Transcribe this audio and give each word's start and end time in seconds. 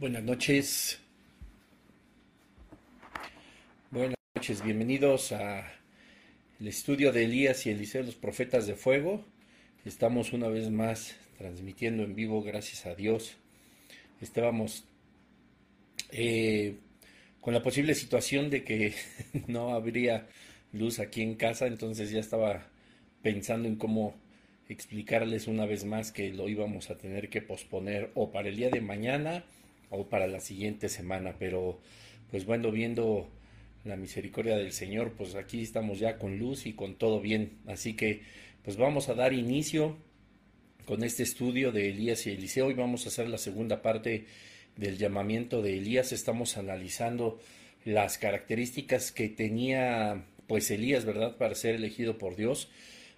Buenas 0.00 0.22
noches. 0.22 0.98
Buenas 3.90 4.16
noches, 4.34 4.64
bienvenidos 4.64 5.30
a 5.32 5.70
el 6.58 6.68
estudio 6.68 7.12
de 7.12 7.24
Elías 7.24 7.66
y 7.66 7.70
Eliseo, 7.70 8.02
los 8.02 8.14
profetas 8.14 8.66
de 8.66 8.76
fuego. 8.76 9.22
Estamos 9.84 10.32
una 10.32 10.48
vez 10.48 10.70
más 10.70 11.16
transmitiendo 11.36 12.02
en 12.02 12.14
vivo, 12.14 12.42
gracias 12.42 12.86
a 12.86 12.94
Dios. 12.94 13.36
Estábamos 14.22 14.84
eh, 16.12 16.76
con 17.42 17.52
la 17.52 17.62
posible 17.62 17.94
situación 17.94 18.48
de 18.48 18.64
que 18.64 18.94
no 19.48 19.74
habría 19.74 20.28
luz 20.72 20.98
aquí 20.98 21.20
en 21.20 21.34
casa, 21.34 21.66
entonces 21.66 22.10
ya 22.10 22.20
estaba 22.20 22.68
pensando 23.20 23.68
en 23.68 23.76
cómo 23.76 24.14
explicarles 24.70 25.46
una 25.46 25.66
vez 25.66 25.84
más 25.84 26.10
que 26.10 26.32
lo 26.32 26.48
íbamos 26.48 26.88
a 26.88 26.96
tener 26.96 27.28
que 27.28 27.42
posponer 27.42 28.10
o 28.14 28.30
para 28.30 28.48
el 28.48 28.56
día 28.56 28.70
de 28.70 28.80
mañana 28.80 29.44
o 29.90 30.08
para 30.08 30.26
la 30.26 30.40
siguiente 30.40 30.88
semana, 30.88 31.36
pero 31.38 31.80
pues 32.30 32.46
bueno, 32.46 32.70
viendo 32.70 33.28
la 33.84 33.96
misericordia 33.96 34.56
del 34.56 34.72
Señor, 34.72 35.12
pues 35.12 35.34
aquí 35.34 35.62
estamos 35.62 35.98
ya 35.98 36.18
con 36.18 36.38
luz 36.38 36.66
y 36.66 36.72
con 36.74 36.94
todo 36.96 37.20
bien. 37.20 37.58
Así 37.66 37.94
que 37.94 38.22
pues 38.64 38.76
vamos 38.76 39.08
a 39.08 39.14
dar 39.14 39.32
inicio 39.32 39.96
con 40.86 41.02
este 41.02 41.22
estudio 41.22 41.72
de 41.72 41.90
Elías 41.90 42.26
y 42.26 42.30
Eliseo 42.30 42.70
y 42.70 42.74
vamos 42.74 43.04
a 43.04 43.08
hacer 43.08 43.28
la 43.28 43.38
segunda 43.38 43.82
parte 43.82 44.26
del 44.76 44.98
llamamiento 44.98 45.62
de 45.62 45.78
Elías. 45.78 46.12
Estamos 46.12 46.56
analizando 46.56 47.40
las 47.84 48.18
características 48.18 49.12
que 49.12 49.28
tenía 49.28 50.24
pues 50.46 50.70
Elías, 50.70 51.04
¿verdad? 51.04 51.36
Para 51.36 51.54
ser 51.54 51.76
elegido 51.76 52.18
por 52.18 52.36
Dios, 52.36 52.68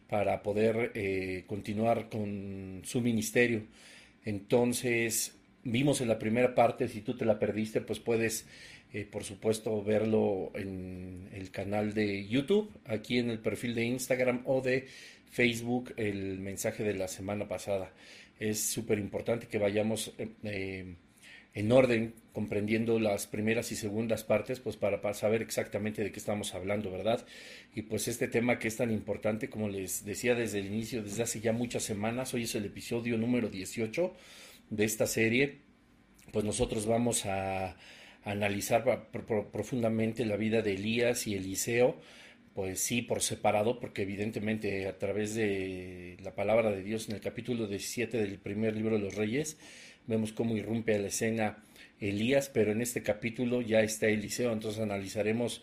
para 0.08 0.42
poder 0.42 0.92
eh, 0.94 1.44
continuar 1.46 2.08
con 2.08 2.82
su 2.84 3.00
ministerio. 3.00 3.64
Entonces, 4.24 5.34
vimos 5.64 6.00
en 6.00 6.08
la 6.08 6.18
primera 6.18 6.54
parte, 6.54 6.88
si 6.88 7.00
tú 7.02 7.16
te 7.16 7.24
la 7.24 7.38
perdiste, 7.38 7.80
pues 7.80 8.00
puedes, 8.00 8.46
eh, 8.92 9.04
por 9.04 9.24
supuesto, 9.24 9.82
verlo 9.82 10.50
en 10.54 11.28
el 11.32 11.50
canal 11.50 11.94
de 11.94 12.26
YouTube, 12.26 12.70
aquí 12.84 13.18
en 13.18 13.30
el 13.30 13.38
perfil 13.38 13.74
de 13.74 13.84
Instagram 13.84 14.42
o 14.44 14.60
de 14.60 14.86
Facebook, 15.30 15.94
el 15.96 16.38
mensaje 16.38 16.84
de 16.84 16.94
la 16.94 17.08
semana 17.08 17.48
pasada. 17.48 17.92
Es 18.38 18.60
súper 18.60 18.98
importante 18.98 19.46
que 19.46 19.58
vayamos 19.58 20.12
eh, 20.18 20.94
en 21.54 21.72
orden, 21.72 22.14
comprendiendo 22.32 22.98
las 22.98 23.26
primeras 23.26 23.70
y 23.72 23.76
segundas 23.76 24.24
partes, 24.24 24.58
pues 24.58 24.76
para, 24.76 25.00
para, 25.00 25.14
saber 25.14 25.42
exactamente 25.42 26.02
de 26.02 26.10
qué 26.10 26.18
estamos 26.18 26.54
hablando, 26.54 26.90
¿verdad? 26.90 27.24
Y 27.74 27.82
pues 27.82 28.08
este 28.08 28.26
tema 28.26 28.58
que 28.58 28.68
es 28.68 28.76
tan 28.78 28.90
importante, 28.90 29.48
como 29.48 29.68
les 29.68 30.04
decía 30.04 30.34
desde 30.34 30.60
el 30.60 30.66
inicio, 30.66 31.02
desde 31.02 31.22
hace 31.22 31.40
ya 31.40 31.52
muchas 31.52 31.82
semanas, 31.82 32.32
hoy 32.34 32.44
es 32.44 32.54
el 32.54 32.64
episodio 32.64 33.18
número 33.18 33.48
18 33.48 34.12
de 34.72 34.84
esta 34.84 35.06
serie, 35.06 35.58
pues 36.32 36.46
nosotros 36.46 36.86
vamos 36.86 37.26
a 37.26 37.76
analizar 38.24 39.10
profundamente 39.52 40.24
la 40.24 40.36
vida 40.36 40.62
de 40.62 40.74
Elías 40.74 41.26
y 41.26 41.34
Eliseo, 41.34 42.00
pues 42.54 42.80
sí, 42.80 43.02
por 43.02 43.20
separado, 43.20 43.78
porque 43.78 44.02
evidentemente 44.02 44.86
a 44.88 44.98
través 44.98 45.34
de 45.34 46.16
la 46.22 46.34
palabra 46.34 46.70
de 46.70 46.82
Dios 46.82 47.08
en 47.08 47.16
el 47.16 47.20
capítulo 47.20 47.66
17 47.66 48.16
del 48.16 48.38
primer 48.38 48.74
libro 48.74 48.96
de 48.96 49.04
los 49.04 49.14
Reyes, 49.14 49.58
vemos 50.06 50.32
cómo 50.32 50.56
irrumpe 50.56 50.94
a 50.94 50.98
la 50.98 51.08
escena 51.08 51.64
Elías, 52.00 52.48
pero 52.48 52.72
en 52.72 52.80
este 52.80 53.02
capítulo 53.02 53.60
ya 53.60 53.80
está 53.80 54.08
Eliseo, 54.08 54.52
entonces 54.52 54.80
analizaremos 54.80 55.62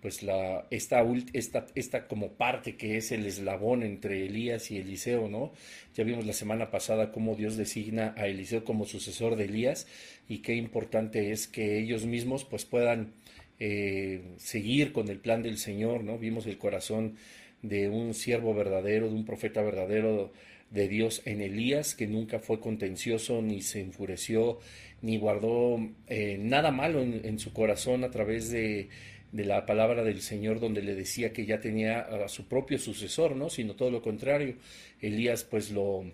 pues 0.00 0.22
la, 0.22 0.66
esta, 0.70 1.04
esta, 1.32 1.66
esta 1.74 2.06
como 2.06 2.32
parte 2.32 2.76
que 2.76 2.96
es 2.96 3.10
el 3.10 3.26
eslabón 3.26 3.82
entre 3.82 4.26
Elías 4.26 4.70
y 4.70 4.78
Eliseo, 4.78 5.28
¿no? 5.28 5.52
Ya 5.94 6.04
vimos 6.04 6.24
la 6.24 6.32
semana 6.32 6.70
pasada 6.70 7.10
cómo 7.10 7.34
Dios 7.34 7.56
designa 7.56 8.14
a 8.16 8.28
Eliseo 8.28 8.64
como 8.64 8.84
sucesor 8.84 9.36
de 9.36 9.44
Elías 9.44 9.86
y 10.28 10.38
qué 10.38 10.54
importante 10.54 11.32
es 11.32 11.48
que 11.48 11.78
ellos 11.78 12.06
mismos 12.06 12.44
pues 12.44 12.64
puedan 12.64 13.12
eh, 13.58 14.22
seguir 14.36 14.92
con 14.92 15.08
el 15.08 15.18
plan 15.18 15.42
del 15.42 15.58
Señor, 15.58 16.04
¿no? 16.04 16.16
Vimos 16.18 16.46
el 16.46 16.58
corazón 16.58 17.16
de 17.62 17.88
un 17.88 18.14
siervo 18.14 18.54
verdadero, 18.54 19.08
de 19.08 19.14
un 19.14 19.24
profeta 19.24 19.62
verdadero 19.62 20.32
de 20.70 20.86
Dios 20.86 21.22
en 21.24 21.40
Elías, 21.40 21.96
que 21.96 22.06
nunca 22.06 22.38
fue 22.38 22.60
contencioso, 22.60 23.42
ni 23.42 23.62
se 23.62 23.80
enfureció, 23.80 24.60
ni 25.02 25.18
guardó 25.18 25.80
eh, 26.06 26.36
nada 26.38 26.70
malo 26.70 27.02
en 27.02 27.38
su 27.40 27.52
corazón 27.52 28.04
a 28.04 28.10
través 28.10 28.50
de 28.50 28.90
de 29.32 29.44
la 29.44 29.66
palabra 29.66 30.02
del 30.04 30.22
Señor 30.22 30.60
donde 30.60 30.82
le 30.82 30.94
decía 30.94 31.32
que 31.32 31.44
ya 31.44 31.60
tenía 31.60 32.00
a 32.00 32.28
su 32.28 32.48
propio 32.48 32.78
sucesor, 32.78 33.36
¿no? 33.36 33.50
Sino 33.50 33.74
todo 33.74 33.90
lo 33.90 34.02
contrario. 34.02 34.56
Elías 35.00 35.44
pues 35.44 35.70
lo, 35.70 36.04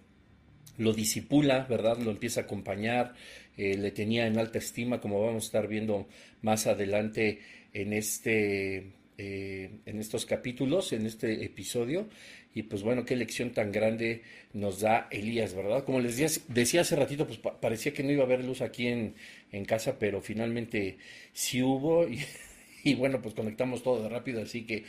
lo 0.79 0.93
disipula, 0.93 1.65
¿verdad? 1.65 1.99
Lo 1.99 2.11
empieza 2.11 2.41
a 2.41 2.45
acompañar, 2.45 3.15
eh, 3.57 3.77
le 3.77 3.91
tenía 3.93 4.27
en 4.27 4.39
alta 4.39 4.59
estima, 4.59 5.01
como 5.01 5.21
vamos 5.25 5.45
a 5.45 5.47
estar 5.47 5.69
viendo 5.69 6.09
más 6.43 6.67
adelante 6.67 7.41
en 7.73 7.93
este 7.93 8.93
eh, 9.17 9.71
en 9.87 10.01
estos 10.01 10.27
capítulos, 10.27 10.93
en 10.93 11.07
este 11.07 11.45
episodio. 11.45 12.09
Y 12.53 12.65
pues 12.65 12.83
bueno, 12.83 13.05
qué 13.05 13.17
lección 13.17 13.51
tan 13.51 13.71
grande 13.71 14.23
nos 14.53 14.81
da 14.81 15.09
Elías, 15.11 15.55
¿verdad? 15.55 15.85
Como 15.85 16.01
les 16.01 16.17
decía, 16.17 16.43
decía 16.49 16.81
hace 16.81 16.97
ratito, 16.97 17.27
pues 17.27 17.39
parecía 17.39 17.93
que 17.93 18.03
no 18.03 18.11
iba 18.11 18.23
a 18.23 18.27
haber 18.27 18.45
luz 18.45 18.61
aquí 18.61 18.89
en, 18.89 19.15
en 19.53 19.65
casa, 19.65 19.99
pero 19.99 20.21
finalmente 20.21 20.99
sí 21.33 21.63
hubo. 21.63 22.09
Y 22.09 22.21
y 22.85 22.95
bueno, 22.95 23.21
pues 23.21 23.35
conectamos 23.35 23.83
todo 23.83 24.03
de 24.03 24.09
rápido, 24.09 24.43
así 24.43 24.65
que 24.65 24.85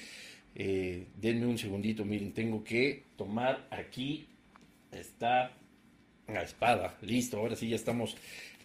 eh, 0.53 1.07
denme 1.15 1.45
un 1.45 1.57
segundito, 1.57 2.05
miren, 2.05 2.33
tengo 2.33 2.63
que 2.63 3.03
tomar 3.15 3.67
aquí, 3.71 4.27
está 4.91 5.51
la 6.27 6.43
espada, 6.43 6.97
listo, 7.01 7.37
ahora 7.37 7.55
sí 7.55 7.69
ya 7.69 7.75
estamos 7.75 8.15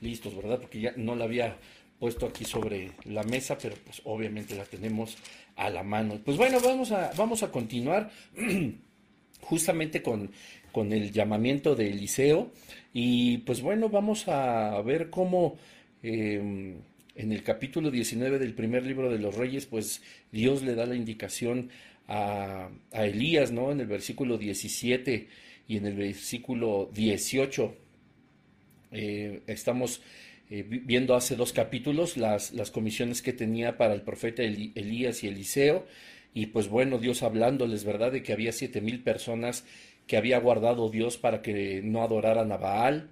listos, 0.00 0.34
¿verdad? 0.34 0.60
Porque 0.60 0.80
ya 0.80 0.92
no 0.96 1.14
la 1.14 1.24
había 1.24 1.56
puesto 1.98 2.26
aquí 2.26 2.44
sobre 2.44 2.92
la 3.04 3.22
mesa, 3.22 3.56
pero 3.58 3.76
pues 3.84 4.00
obviamente 4.04 4.56
la 4.56 4.64
tenemos 4.64 5.16
a 5.56 5.70
la 5.70 5.82
mano. 5.82 6.18
Pues 6.24 6.36
bueno, 6.36 6.58
vamos 6.60 6.90
a, 6.92 7.12
vamos 7.16 7.42
a 7.42 7.52
continuar 7.52 8.10
justamente 9.42 10.02
con, 10.02 10.30
con 10.72 10.92
el 10.92 11.12
llamamiento 11.12 11.76
de 11.76 11.90
Eliseo 11.90 12.50
y 12.92 13.38
pues 13.38 13.60
bueno, 13.60 13.88
vamos 13.88 14.26
a 14.28 14.80
ver 14.82 15.10
cómo... 15.10 15.56
Eh, 16.02 16.80
en 17.20 17.32
el 17.32 17.42
capítulo 17.42 17.90
19 17.90 18.38
del 18.38 18.54
primer 18.54 18.84
libro 18.84 19.10
de 19.10 19.18
los 19.18 19.34
reyes, 19.36 19.66
pues 19.66 20.02
Dios 20.32 20.62
le 20.62 20.74
da 20.74 20.86
la 20.86 20.96
indicación 20.96 21.68
a, 22.08 22.70
Elías, 22.92 23.52
¿no? 23.52 23.70
En 23.70 23.80
el 23.80 23.86
versículo 23.86 24.38
17 24.38 25.28
y 25.68 25.76
en 25.76 25.86
el 25.86 25.94
versículo 25.94 26.90
18. 26.94 27.76
Eh, 28.92 29.42
estamos 29.46 30.00
eh, 30.48 30.64
viendo 30.66 31.14
hace 31.14 31.36
dos 31.36 31.52
capítulos 31.52 32.16
las, 32.16 32.52
las, 32.52 32.70
comisiones 32.70 33.20
que 33.20 33.34
tenía 33.34 33.76
para 33.76 33.92
el 33.92 34.00
profeta 34.00 34.42
Elías 34.42 35.22
y 35.22 35.28
Eliseo. 35.28 35.86
Y 36.32 36.46
pues 36.46 36.68
bueno, 36.68 36.98
Dios 36.98 37.22
hablándoles, 37.22 37.84
¿verdad? 37.84 38.12
De 38.12 38.22
que 38.22 38.32
había 38.32 38.52
siete 38.52 38.80
mil 38.80 39.02
personas 39.02 39.64
que 40.06 40.16
había 40.16 40.38
guardado 40.40 40.88
Dios 40.88 41.18
para 41.18 41.42
que 41.42 41.82
no 41.84 42.02
adoraran 42.02 42.50
a 42.50 42.56
Baal, 42.56 43.10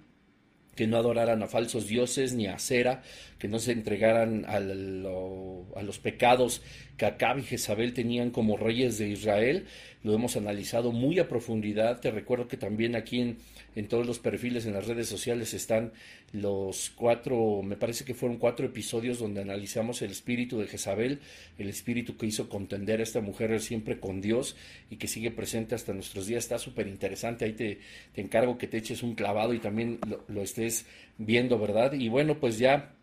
que 0.75 0.87
no 0.87 0.97
adoraran 0.97 1.43
a 1.43 1.47
falsos 1.47 1.87
dioses 1.87 2.33
ni 2.33 2.47
a 2.47 2.57
cera, 2.59 3.03
que 3.37 3.47
no 3.47 3.59
se 3.59 3.71
entregaran 3.71 4.45
a, 4.47 4.57
a 4.57 5.83
los 5.83 5.99
pecados 5.99 6.61
que 6.99 7.05
Acab 7.05 7.39
y 7.39 7.43
Jezabel 7.43 7.93
tenían 7.93 8.29
como 8.29 8.57
reyes 8.57 8.97
de 8.99 9.07
Israel. 9.07 9.65
Lo 10.03 10.13
hemos 10.13 10.35
analizado 10.35 10.91
muy 10.91 11.17
a 11.17 11.29
profundidad. 11.29 12.01
Te 12.01 12.11
recuerdo 12.11 12.47
que 12.47 12.57
también 12.57 12.95
aquí 12.95 13.35
en, 13.75 13.87
todos 13.87 14.05
los 14.05 14.19
perfiles 14.19 14.65
en 14.65 14.73
las 14.73 14.85
redes 14.85 15.07
sociales 15.07 15.53
están 15.53 15.93
los 16.33 16.91
cuatro, 16.91 17.61
me 17.63 17.77
parece 17.77 18.03
que 18.03 18.13
fueron 18.13 18.37
cuatro 18.37 18.65
episodios 18.65 19.17
donde 19.17 19.41
analizamos 19.41 20.01
el 20.01 20.11
espíritu 20.11 20.59
de 20.59 20.67
Jezabel, 20.67 21.19
el 21.57 21.69
espíritu 21.69 22.17
que 22.17 22.27
hizo 22.27 22.49
contender 22.49 22.99
a 22.99 23.03
esta 23.03 23.21
mujer 23.21 23.59
siempre 23.61 23.99
con 23.99 24.19
Dios 24.19 24.57
y 24.91 24.97
que 24.97 25.07
sigue 25.07 25.31
presente 25.31 25.75
hasta 25.75 25.93
nuestros 25.93 26.27
días. 26.27 26.43
Está 26.43 26.59
súper 26.59 26.87
interesante. 26.87 27.45
Ahí 27.45 27.53
te, 27.53 27.79
encargo 28.15 28.57
que 28.57 28.67
te 28.67 28.77
eches 28.77 29.03
un 29.03 29.15
clavado 29.15 29.53
y 29.53 29.59
también 29.59 29.99
lo 30.27 30.41
estés 30.41 30.85
viendo, 31.17 31.57
¿verdad? 31.57 31.93
Y 31.93 32.09
bueno, 32.09 32.39
pues 32.39 32.59
ya 32.59 32.98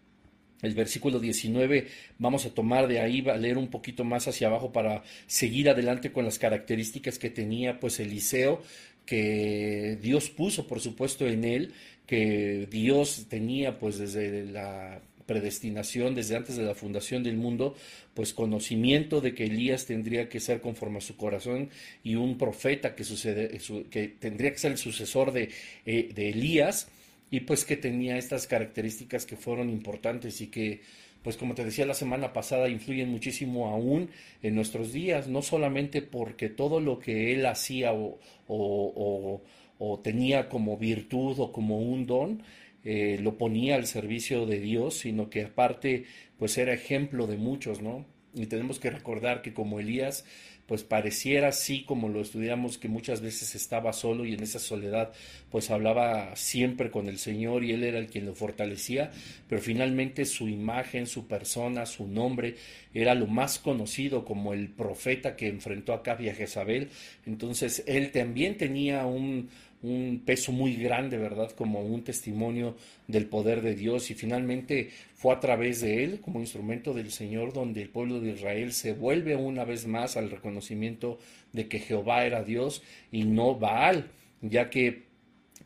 el 0.63 0.75
versículo 0.75 1.21
19, 1.21 1.87
vamos 2.19 2.47
a 2.47 2.51
tomar 2.51 2.89
de 2.89 3.01
ahí, 3.01 3.25
a 3.29 3.37
leer 3.37 3.59
un 3.59 3.69
poquito 3.69 4.05
más 4.05 4.27
hacia 4.29 4.49
abajo 4.49 4.73
para 4.73 5.03
seguir 5.27 5.69
adelante 5.69 6.13
con 6.13 6.25
las 6.25 6.39
características 6.39 7.19
que 7.19 7.31
tenía 7.31 7.79
pues 7.79 8.01
Eliseo, 8.01 8.63
que 9.05 9.99
Dios 10.01 10.31
puso 10.31 10.67
por 10.67 10.81
supuesto 10.81 11.27
en 11.27 11.45
él, 11.45 11.73
que 12.07 12.67
Dios 12.71 13.27
tenía 13.29 13.79
pues 13.79 13.99
desde 13.99 14.45
la 14.45 15.01
predestinación, 15.27 16.15
desde 16.15 16.37
antes 16.37 16.57
de 16.57 16.63
la 16.63 16.75
fundación 16.75 17.23
del 17.23 17.37
mundo, 17.37 17.75
pues 18.15 18.33
conocimiento 18.33 19.21
de 19.21 19.35
que 19.35 19.45
Elías 19.45 19.85
tendría 19.87 20.29
que 20.29 20.41
ser 20.41 20.61
conforme 20.61 20.99
a 20.99 21.01
su 21.01 21.17
corazón 21.17 21.69
y 22.05 22.15
un 22.15 22.39
profeta 22.39 22.95
que, 22.95 23.05
sucede, 23.05 23.59
que 23.91 24.09
tendría 24.09 24.53
que 24.53 24.59
ser 24.59 24.73
el 24.73 24.79
sucesor 24.79 25.33
de, 25.33 25.51
eh, 25.85 26.11
de 26.15 26.31
Elías 26.31 26.89
y 27.31 27.41
pues 27.41 27.65
que 27.65 27.77
tenía 27.77 28.17
estas 28.19 28.47
características 28.47 29.27
que 29.27 29.37
fueron 29.37 29.71
importantes 29.71 30.41
y 30.41 30.49
que 30.49 30.81
pues 31.27 31.37
como 31.37 31.57
te 31.57 31.65
decía 31.65 31.87
la 31.87 31.95
semana 31.95 32.33
pasada 32.33 32.69
influyen 32.69 33.11
muchísimo 33.11 33.67
aún 33.67 34.11
en 34.43 34.55
nuestros 34.55 34.93
días, 34.93 35.27
no 35.27 35.43
solamente 35.43 36.01
porque 36.01 36.49
todo 36.49 36.79
lo 36.79 37.01
que 37.01 37.33
él 37.33 37.47
hacía 37.47 37.93
o, 37.93 38.21
o, 38.47 39.43
o, 39.79 39.99
tenía 39.99 40.49
como 40.49 40.79
virtud 40.79 41.41
o 41.41 41.51
como 41.51 41.81
un 41.81 42.07
don, 42.07 42.45
eh, 42.85 43.19
lo 43.21 43.39
ponía 43.39 43.75
al 43.75 43.89
servicio 43.89 44.47
de 44.47 44.61
Dios, 44.61 44.99
sino 44.99 45.29
que 45.29 45.43
aparte 45.43 46.05
pues 46.39 46.57
era 46.59 46.73
ejemplo 46.73 47.27
de 47.27 47.39
muchos, 47.39 47.83
¿no? 47.83 48.07
Y 48.33 48.47
tenemos 48.47 48.79
que 48.79 48.91
recordar 48.91 49.43
que 49.43 49.53
como 49.53 49.81
Elías, 49.81 50.25
pues 50.67 50.83
pareciera 50.83 51.49
así 51.49 51.85
como 51.85 52.09
lo 52.09 52.21
estudiamos, 52.21 52.79
que 52.79 52.89
muchas 52.89 53.21
veces 53.21 53.55
estaba 53.55 53.93
solo 53.93 54.25
y 54.25 54.35
en 54.35 54.43
esa 54.43 54.59
soledad 54.59 55.13
pues 55.51 55.71
hablaba 55.71 56.35
siempre 56.37 56.91
con 56.91 57.09
el 57.09 57.19
Señor 57.19 57.65
y 57.65 57.73
él 57.73 57.85
era 57.85 57.99
el 57.99 58.09
quien 58.09 58.27
lo 58.27 58.35
fortalecía, 58.35 59.11
pero 59.49 59.61
finalmente 59.61 60.25
su 60.25 60.49
imagen, 60.49 61.07
su 61.07 61.27
persona, 61.27 61.87
su 61.87 62.07
nombre 62.07 62.57
era 62.93 63.15
lo 63.15 63.27
más 63.27 63.59
conocido 63.59 64.25
como 64.25 64.53
el 64.53 64.69
profeta 64.69 65.37
que 65.37 65.49
enfrentó 65.49 65.93
a 65.93 66.03
Cab 66.03 66.21
y 66.21 66.31
Jezabel. 66.31 66.89
Entonces 67.27 67.85
él 67.87 68.11
también 68.11 68.57
tenía 68.57 69.07
un, 69.07 69.49
un 69.87 70.23
peso 70.25 70.53
muy 70.53 70.75
grande, 70.77 71.17
¿verdad? 71.17 71.51
Como 71.53 71.81
un 71.81 72.03
testimonio 72.03 72.77
del 73.07 73.27
poder 73.27 73.63
de 73.63 73.75
Dios 73.75 74.11
y 74.11 74.15
finalmente 74.15 74.91
fue 75.15 75.33
a 75.33 75.41
través 75.41 75.81
de 75.81 76.05
él, 76.05 76.21
como 76.21 76.41
instrumento 76.41 76.93
del 76.93 77.13
Señor, 77.13 77.53
donde 77.53 77.83
el 77.83 77.89
pueblo 77.89 78.21
de 78.21 78.33
Israel 78.33 78.73
se 78.73 78.93
vuelve 78.93 79.37
una 79.37 79.65
vez 79.65 79.87
más 79.87 80.17
al 80.17 80.31
reconocimiento 80.31 81.19
de 81.53 81.69
que 81.69 81.79
Jehová 81.79 82.25
era 82.25 82.43
Dios 82.43 82.83
y 83.13 83.25
no 83.25 83.55
Baal, 83.55 84.11
ya 84.43 84.71
que 84.71 85.07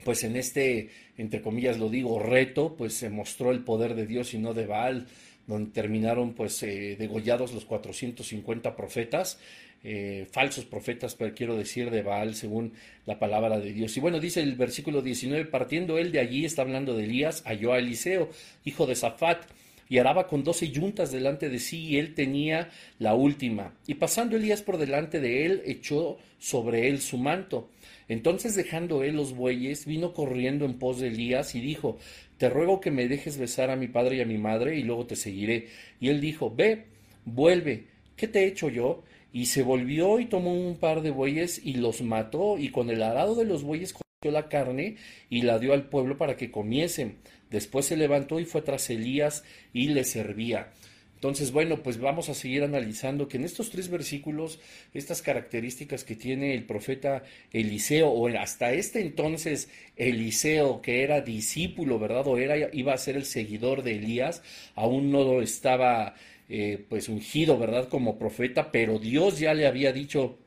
pues 0.04 0.24
en 0.24 0.36
este, 0.36 0.90
entre 1.18 1.42
comillas 1.42 1.78
lo 1.78 1.88
digo, 1.88 2.18
reto, 2.18 2.74
pues 2.76 2.94
se 2.94 3.10
mostró 3.10 3.50
el 3.50 3.60
poder 3.60 3.94
de 3.94 4.06
Dios 4.06 4.32
y 4.34 4.38
no 4.38 4.54
de 4.54 4.66
Baal, 4.66 5.06
donde 5.46 5.72
terminaron 5.72 6.34
pues 6.34 6.62
eh, 6.62 6.96
degollados 6.98 7.52
los 7.52 7.64
450 7.64 8.76
profetas 8.76 9.38
eh, 9.82 10.26
falsos 10.30 10.64
profetas, 10.64 11.14
pero 11.14 11.34
quiero 11.34 11.56
decir 11.56 11.90
de 11.90 12.02
Baal, 12.02 12.34
según 12.34 12.74
la 13.06 13.18
palabra 13.18 13.58
de 13.58 13.72
Dios. 13.72 13.96
Y 13.96 14.00
bueno, 14.00 14.20
dice 14.20 14.40
el 14.40 14.54
versículo 14.54 15.00
19, 15.00 15.46
partiendo 15.46 15.98
él 15.98 16.12
de 16.12 16.20
allí, 16.20 16.44
está 16.44 16.62
hablando 16.62 16.96
de 16.96 17.04
Elías, 17.04 17.42
halló 17.46 17.72
a 17.72 17.78
Eliseo, 17.78 18.28
hijo 18.64 18.86
de 18.86 18.94
Zafat, 18.94 19.44
y 19.88 19.98
araba 19.98 20.28
con 20.28 20.44
doce 20.44 20.70
yuntas 20.70 21.10
delante 21.10 21.48
de 21.48 21.58
sí, 21.58 21.88
y 21.88 21.98
él 21.98 22.14
tenía 22.14 22.70
la 22.98 23.14
última. 23.14 23.74
Y 23.86 23.94
pasando 23.94 24.36
Elías 24.36 24.62
por 24.62 24.78
delante 24.78 25.18
de 25.18 25.46
él, 25.46 25.62
echó 25.64 26.18
sobre 26.38 26.88
él 26.88 27.00
su 27.00 27.18
manto. 27.18 27.70
Entonces 28.08 28.54
dejando 28.54 29.02
él 29.02 29.16
los 29.16 29.34
bueyes, 29.34 29.86
vino 29.86 30.12
corriendo 30.12 30.64
en 30.64 30.78
pos 30.78 31.00
de 31.00 31.08
Elías 31.08 31.54
y 31.54 31.60
dijo, 31.60 31.98
Te 32.38 32.48
ruego 32.48 32.80
que 32.80 32.90
me 32.90 33.08
dejes 33.08 33.38
besar 33.38 33.70
a 33.70 33.76
mi 33.76 33.88
padre 33.88 34.16
y 34.16 34.20
a 34.20 34.26
mi 34.26 34.36
madre, 34.36 34.78
y 34.78 34.82
luego 34.82 35.06
te 35.06 35.16
seguiré. 35.16 35.68
Y 36.00 36.08
él 36.08 36.20
dijo, 36.20 36.54
Ve, 36.54 36.84
vuelve, 37.24 37.86
¿qué 38.16 38.28
te 38.28 38.40
he 38.40 38.46
hecho 38.46 38.68
yo? 38.68 39.02
Y 39.32 39.46
se 39.46 39.62
volvió 39.62 40.18
y 40.18 40.26
tomó 40.26 40.52
un 40.52 40.76
par 40.76 41.02
de 41.02 41.10
bueyes 41.10 41.60
y 41.64 41.74
los 41.74 42.02
mató, 42.02 42.58
y 42.58 42.70
con 42.70 42.90
el 42.90 43.02
arado 43.02 43.34
de 43.34 43.44
los 43.44 43.62
bueyes 43.62 43.92
cogió 43.92 44.32
la 44.32 44.48
carne 44.48 44.96
y 45.28 45.42
la 45.42 45.58
dio 45.58 45.72
al 45.72 45.88
pueblo 45.88 46.18
para 46.18 46.36
que 46.36 46.50
comiesen. 46.50 47.18
Después 47.50 47.86
se 47.86 47.96
levantó 47.96 48.40
y 48.40 48.44
fue 48.44 48.62
tras 48.62 48.90
Elías 48.90 49.44
y 49.72 49.88
le 49.88 50.04
servía. 50.04 50.72
Entonces, 51.20 51.52
bueno, 51.52 51.82
pues 51.82 52.00
vamos 52.00 52.30
a 52.30 52.34
seguir 52.34 52.62
analizando 52.62 53.28
que 53.28 53.36
en 53.36 53.44
estos 53.44 53.68
tres 53.68 53.90
versículos, 53.90 54.58
estas 54.94 55.20
características 55.20 56.02
que 56.02 56.16
tiene 56.16 56.54
el 56.54 56.64
profeta 56.64 57.24
Eliseo, 57.52 58.08
o 58.08 58.28
hasta 58.28 58.72
este 58.72 59.02
entonces 59.02 59.68
Eliseo, 59.96 60.80
que 60.80 61.02
era 61.02 61.20
discípulo, 61.20 61.98
¿verdad? 61.98 62.26
O 62.26 62.38
era, 62.38 62.70
iba 62.72 62.94
a 62.94 62.96
ser 62.96 63.16
el 63.16 63.26
seguidor 63.26 63.82
de 63.82 63.96
Elías, 63.96 64.42
aún 64.74 65.12
no 65.12 65.42
estaba 65.42 66.14
eh, 66.50 66.84
pues 66.88 67.08
ungido, 67.08 67.58
¿verdad? 67.58 67.88
Como 67.88 68.18
profeta, 68.18 68.72
pero 68.72 68.98
Dios 68.98 69.38
ya 69.38 69.54
le 69.54 69.66
había 69.66 69.92
dicho 69.92 70.38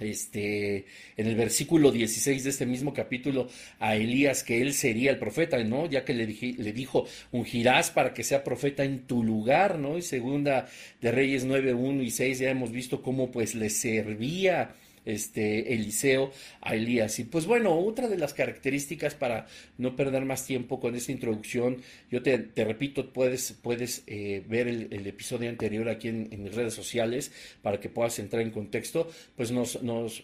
este, 0.00 0.86
en 1.16 1.26
el 1.26 1.34
versículo 1.34 1.90
16 1.90 2.44
de 2.44 2.50
este 2.50 2.66
mismo 2.66 2.92
capítulo 2.92 3.48
a 3.78 3.96
Elías 3.96 4.44
que 4.44 4.60
él 4.60 4.72
sería 4.74 5.10
el 5.10 5.18
profeta, 5.18 5.62
¿no? 5.64 5.86
Ya 5.86 6.04
que 6.04 6.14
le, 6.14 6.26
le 6.26 6.72
dijo, 6.72 7.06
ungirás 7.32 7.90
para 7.90 8.14
que 8.14 8.24
sea 8.24 8.44
profeta 8.44 8.84
en 8.84 9.06
tu 9.06 9.22
lugar, 9.24 9.78
¿no? 9.78 9.96
Y 9.96 10.02
segunda 10.02 10.68
de 11.00 11.12
Reyes 11.12 11.44
9, 11.44 11.74
1 11.74 12.02
y 12.02 12.10
6 12.10 12.38
ya 12.38 12.50
hemos 12.50 12.70
visto 12.70 13.02
cómo 13.02 13.30
pues 13.30 13.54
le 13.54 13.70
servía 13.70 14.74
este, 15.08 15.74
Eliseo 15.74 16.30
a 16.60 16.74
Elías. 16.74 17.18
Y 17.18 17.24
pues 17.24 17.46
bueno, 17.46 17.78
otra 17.78 18.08
de 18.08 18.18
las 18.18 18.34
características 18.34 19.14
para 19.14 19.46
no 19.78 19.96
perder 19.96 20.24
más 20.24 20.46
tiempo 20.46 20.80
con 20.80 20.94
esta 20.94 21.12
introducción, 21.12 21.78
yo 22.10 22.22
te, 22.22 22.50
repito, 22.56 23.12
puedes, 23.12 23.52
puedes 23.52 24.02
eh, 24.06 24.44
ver 24.48 24.68
el, 24.68 25.06
episodio 25.06 25.48
anterior 25.48 25.88
aquí 25.88 26.08
en, 26.08 26.42
mis 26.42 26.54
redes 26.54 26.74
sociales 26.74 27.32
para 27.62 27.80
que 27.80 27.88
puedas 27.88 28.18
entrar 28.18 28.42
en 28.42 28.50
contexto, 28.50 29.10
pues 29.36 29.50
nos 29.50 29.78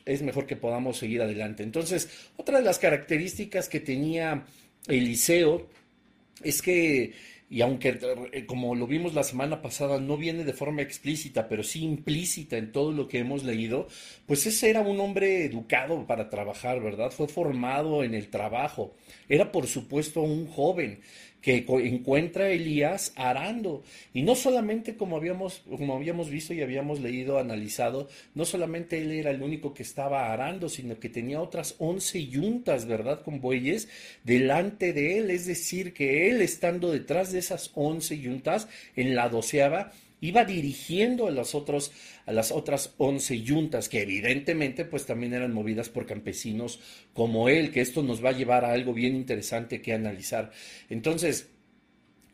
es 0.05 0.23
mejor 0.23 0.47
que 0.47 0.57
podamos 0.57 0.99
seguir 0.99 1.23
adelante. 1.23 1.63
Entonces, 1.63 2.09
otra 2.37 2.59
de 2.59 2.65
las 2.65 2.79
características 2.79 3.69
que 3.69 3.81
tenía 3.81 4.45
Eliseo 4.87 5.69
es 6.43 6.61
que 6.61 7.13
y 7.55 7.63
aunque 7.63 8.01
eh, 8.33 8.47
como 8.47 8.75
lo 8.75 8.89
vimos 8.89 9.15
la 9.15 9.23
semana 9.23 9.63
pasada 9.63 10.01
no 10.01 10.17
viene 10.17 10.43
de 10.43 10.53
forma 10.53 10.83
explícita, 10.83 11.47
pero 11.47 11.63
sí 11.63 11.85
implícita 11.85 12.57
en 12.57 12.73
todo 12.73 12.91
lo 12.91 13.07
que 13.07 13.21
hemos 13.21 13.45
leído, 13.45 13.87
pues 14.27 14.45
ese 14.47 14.71
era 14.71 14.81
un 14.81 14.99
hombre 14.99 15.45
educado 15.45 16.05
para 16.05 16.31
trabajar, 16.31 16.81
¿verdad? 16.83 17.13
Fue 17.13 17.29
formado 17.29 18.03
en 18.03 18.13
el 18.15 18.29
trabajo. 18.29 18.97
Era 19.29 19.53
por 19.53 19.69
supuesto 19.69 20.21
un 20.23 20.49
joven 20.49 20.99
que 21.45 21.67
encuentra 21.69 22.49
Elías 22.49 23.13
arando. 23.17 23.85
Y 24.15 24.23
no 24.23 24.35
solamente 24.35 24.97
como 24.97 25.19
habíamos, 25.19 25.63
como 25.69 25.95
habíamos 25.95 26.31
visto 26.31 26.55
y 26.55 26.63
habíamos 26.63 27.01
leído, 27.01 27.39
analizado, 27.39 28.09
no 28.35 28.47
solamente 28.47 29.03
él 29.03 29.13
era 29.13 29.31
el 29.31 29.43
único 29.43 29.75
que 29.75 29.83
estaba 29.83 30.33
arando, 30.33 30.71
sino 30.71 30.99
que 30.99 31.11
tenía 31.11 31.43
otras 31.43 31.75
once 31.79 32.27
yuntas, 32.27 32.87
¿verdad? 32.87 33.23
Con 33.23 33.43
bueyes 33.43 33.89
delante 34.23 34.95
de 34.95 35.19
él. 35.19 35.31
Es 35.31 35.45
decir, 35.45 35.93
que 35.93 36.31
él 36.31 36.41
estando 36.41 36.91
detrás 36.91 37.31
de 37.31 37.41
esas 37.41 37.71
once 37.75 38.19
yuntas, 38.19 38.67
en 38.97 39.15
la 39.15 39.29
doceava, 39.29 39.93
iba 40.25 40.45
dirigiendo 40.45 41.27
a 41.27 41.31
las, 41.31 41.55
otros, 41.55 41.93
a 42.25 42.33
las 42.33 42.51
otras 42.51 42.95
once 42.97 43.43
yuntas, 43.43 43.89
que 43.89 44.03
evidentemente 44.03 44.85
pues 44.87 45.05
también 45.05 45.35
eran 45.35 45.53
movidas 45.53 45.91
por 45.91 46.07
campesinos 46.07 46.81
como 47.13 47.49
él, 47.51 47.71
que 47.71 47.83
esto 47.83 48.03
nos 48.03 48.25
va 48.25 48.31
a 48.31 48.33
llevar 48.33 48.65
a 48.65 48.73
algo 48.73 48.95
bien 48.95 49.15
interesante 49.15 49.83
que 49.83 49.93
analizar. 49.93 50.51
Entonces, 50.89 51.51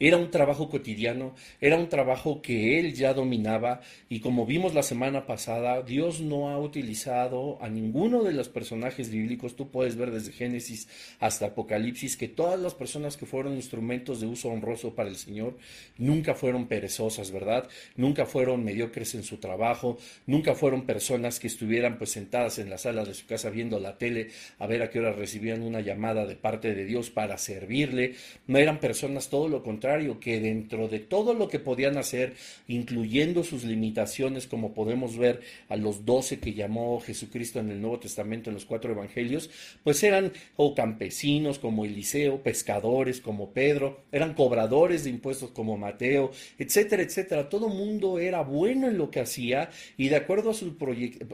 era 0.00 0.16
un 0.16 0.30
trabajo 0.30 0.70
cotidiano, 0.70 1.34
era 1.60 1.76
un 1.76 1.90
trabajo 1.90 2.40
que 2.40 2.80
él 2.80 2.94
ya 2.94 3.12
dominaba 3.12 3.82
y 4.08 4.20
como 4.20 4.46
vimos 4.46 4.74
la 4.74 4.82
semana 4.82 5.26
pasada, 5.26 5.82
Dios 5.82 6.22
no 6.22 6.48
ha 6.48 6.58
utilizado 6.58 7.62
a 7.62 7.68
ninguno 7.68 8.22
de 8.22 8.32
los 8.32 8.48
personajes 8.48 9.10
bíblicos, 9.10 9.56
tú 9.56 9.70
puedes 9.70 9.96
ver 9.96 10.10
desde 10.10 10.32
Génesis 10.32 10.88
hasta 11.20 11.46
Apocalipsis, 11.46 12.16
que 12.16 12.28
todas 12.28 12.58
las 12.58 12.74
personas 12.74 13.18
que 13.18 13.26
fueron 13.26 13.54
instrumentos 13.54 14.20
de 14.20 14.26
uso 14.26 14.48
honroso 14.48 14.94
para 14.94 15.10
el 15.10 15.16
Señor 15.16 15.58
nunca 15.98 16.34
fueron 16.34 16.66
perezosas, 16.66 17.30
¿verdad? 17.30 17.68
Nunca 17.94 18.24
fueron 18.24 18.64
mediocres 18.64 19.14
en 19.14 19.22
su 19.22 19.36
trabajo, 19.36 19.98
nunca 20.26 20.54
fueron 20.54 20.86
personas 20.86 21.38
que 21.38 21.48
estuvieran 21.48 21.98
pues 21.98 22.10
sentadas 22.10 22.58
en 22.58 22.70
la 22.70 22.78
sala 22.78 23.04
de 23.04 23.12
su 23.12 23.26
casa 23.26 23.50
viendo 23.50 23.78
la 23.78 23.98
tele 23.98 24.28
a 24.58 24.66
ver 24.66 24.82
a 24.82 24.88
qué 24.88 24.98
hora 25.00 25.12
recibían 25.12 25.62
una 25.62 25.80
llamada 25.82 26.24
de 26.24 26.36
parte 26.36 26.74
de 26.74 26.86
Dios 26.86 27.10
para 27.10 27.36
servirle, 27.36 28.14
no 28.46 28.58
eran 28.58 28.80
personas 28.80 29.28
todo 29.28 29.46
lo 29.48 29.62
contrario, 29.62 29.89
que 30.20 30.40
dentro 30.40 30.88
de 30.88 31.00
todo 31.00 31.34
lo 31.34 31.48
que 31.48 31.58
podían 31.58 31.98
hacer, 31.98 32.34
incluyendo 32.68 33.42
sus 33.42 33.64
limitaciones, 33.64 34.46
como 34.46 34.72
podemos 34.72 35.16
ver 35.16 35.40
a 35.68 35.76
los 35.76 36.04
doce 36.04 36.38
que 36.38 36.54
llamó 36.54 37.00
Jesucristo 37.00 37.58
en 37.58 37.70
el 37.70 37.80
Nuevo 37.80 37.98
Testamento, 37.98 38.50
en 38.50 38.54
los 38.54 38.66
cuatro 38.66 38.92
evangelios, 38.92 39.50
pues 39.82 40.02
eran 40.04 40.32
o 40.56 40.74
campesinos 40.74 41.58
como 41.58 41.84
Eliseo, 41.84 42.42
pescadores 42.42 43.20
como 43.20 43.50
Pedro, 43.50 44.04
eran 44.12 44.34
cobradores 44.34 45.04
de 45.04 45.10
impuestos 45.10 45.50
como 45.50 45.76
Mateo, 45.76 46.30
etcétera, 46.58 47.02
etcétera. 47.02 47.48
Todo 47.48 47.68
mundo 47.68 48.18
era 48.18 48.42
bueno 48.42 48.88
en 48.88 48.96
lo 48.96 49.10
que 49.10 49.20
hacía 49.20 49.70
y 49.96 50.08
de 50.08 50.16
acuerdo 50.16 50.50
a 50.50 50.54
sus 50.54 50.72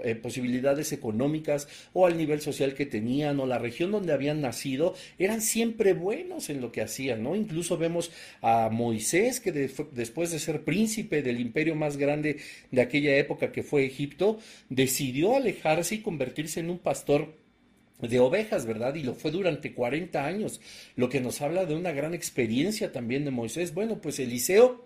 eh, 0.03 0.15
posibilidades 0.15 0.93
económicas 0.93 1.69
o 1.93 2.07
al 2.07 2.17
nivel 2.17 2.41
social 2.41 2.75
que 2.75 2.87
tenían 2.87 3.39
o 3.41 3.47
la 3.47 3.59
región 3.59 3.91
donde 3.93 4.13
habían 4.13 4.41
nacido, 4.41 4.95
eran 5.19 5.43
siempre 5.43 5.93
buenos 5.93 6.49
en 6.49 6.61
lo 6.61 6.73
que 6.73 6.83
hacían, 6.83 7.23
¿no? 7.23 7.37
Incluso 7.37 7.77
vemos 7.77 8.11
a 8.49 8.69
Moisés, 8.71 9.41
que 9.41 9.51
después 9.51 10.31
de 10.31 10.39
ser 10.39 10.63
príncipe 10.63 11.21
del 11.21 11.41
imperio 11.41 11.75
más 11.75 11.97
grande 11.97 12.37
de 12.71 12.81
aquella 12.81 13.17
época 13.17 13.51
que 13.51 13.65
fue 13.65 13.85
Egipto, 13.85 14.39
decidió 14.69 15.35
alejarse 15.35 15.97
y 15.97 16.01
convertirse 16.01 16.61
en 16.61 16.71
un 16.71 16.79
pastor 16.79 17.35
de 18.01 18.21
ovejas, 18.21 18.65
¿verdad? 18.65 18.95
Y 18.95 19.03
lo 19.03 19.17
fue 19.17 19.33
durante 19.33 19.75
40 19.75 20.25
años, 20.25 20.61
lo 20.95 21.09
que 21.09 21.21
nos 21.21 21.41
habla 21.43 21.67
de 21.67 21.75
una 21.75 21.91
gran 21.91 22.15
experiencia 22.15 22.93
también 22.93 23.25
de 23.25 23.33
Moisés. 23.33 23.75
Bueno, 23.75 24.01
pues 24.01 24.21
Eliseo 24.21 24.86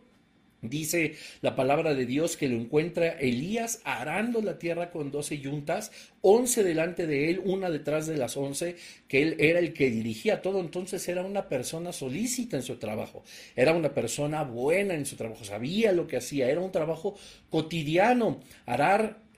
Dice 0.63 1.15
la 1.41 1.57
palabra 1.57 1.95
de 1.95 2.05
Dios 2.05 2.37
que 2.37 2.49
lo 2.49 2.57
encuentra 2.57 3.09
Elías 3.09 3.81
arando 3.85 4.43
la 4.43 4.59
tierra 4.59 4.91
con 4.91 5.11
doce 5.11 5.39
yuntas, 5.39 5.91
once 6.21 6.63
delante 6.63 7.07
de 7.07 7.31
él, 7.31 7.41
una 7.45 7.71
detrás 7.71 8.07
de 8.07 8.19
las 8.19 8.37
once, 8.37 8.77
que 9.09 9.23
él 9.23 9.37
era 9.39 9.59
el 9.59 9.73
que 9.73 9.91
dirigía 9.91 10.43
todo. 10.43 10.61
Entonces 10.61 11.09
era 11.09 11.23
una 11.23 11.49
persona 11.49 11.93
solícita 11.93 12.57
en 12.57 12.63
su 12.63 12.77
trabajo, 12.77 13.25
era 13.57 13.73
una 13.73 13.95
persona 13.95 14.43
buena 14.43 14.95
en 14.95 15.07
su 15.07 15.17
trabajo, 15.17 15.45
sabía 15.45 15.93
lo 15.93 16.07
que 16.07 16.19
hacía, 16.19 16.51
era 16.51 16.61
un 16.61 16.73
trabajo 16.73 17.17
cotidiano. 17.49 18.41
Arar 18.67 19.30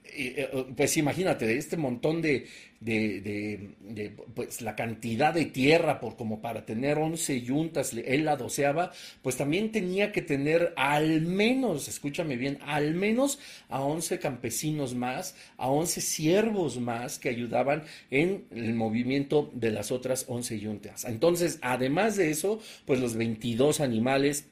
pues 0.75 0.97
imagínate, 0.97 1.57
este 1.57 1.77
montón 1.77 2.21
de, 2.21 2.47
de, 2.79 4.15
pues 4.33 4.61
la 4.61 4.75
cantidad 4.75 5.33
de 5.33 5.45
tierra 5.45 5.99
por 5.99 6.15
como 6.15 6.41
para 6.41 6.65
tener 6.65 6.97
11 6.97 7.41
yuntas, 7.41 7.93
él 7.93 8.25
la 8.25 8.35
doceaba, 8.35 8.91
pues 9.21 9.37
también 9.37 9.71
tenía 9.71 10.11
que 10.11 10.21
tener 10.21 10.73
al 10.75 11.21
menos, 11.21 11.87
escúchame 11.87 12.35
bien, 12.35 12.59
al 12.65 12.93
menos 12.93 13.39
a 13.69 13.81
11 13.81 14.19
campesinos 14.19 14.95
más, 14.95 15.35
a 15.57 15.69
11 15.69 16.01
siervos 16.01 16.79
más 16.79 17.19
que 17.19 17.29
ayudaban 17.29 17.83
en 18.11 18.45
el 18.51 18.73
movimiento 18.73 19.51
de 19.53 19.71
las 19.71 19.91
otras 19.91 20.25
11 20.27 20.59
yuntas. 20.59 21.05
Entonces, 21.05 21.59
además 21.61 22.17
de 22.17 22.31
eso, 22.31 22.59
pues 22.85 22.99
los 22.99 23.15
22 23.15 23.79
animales 23.79 24.47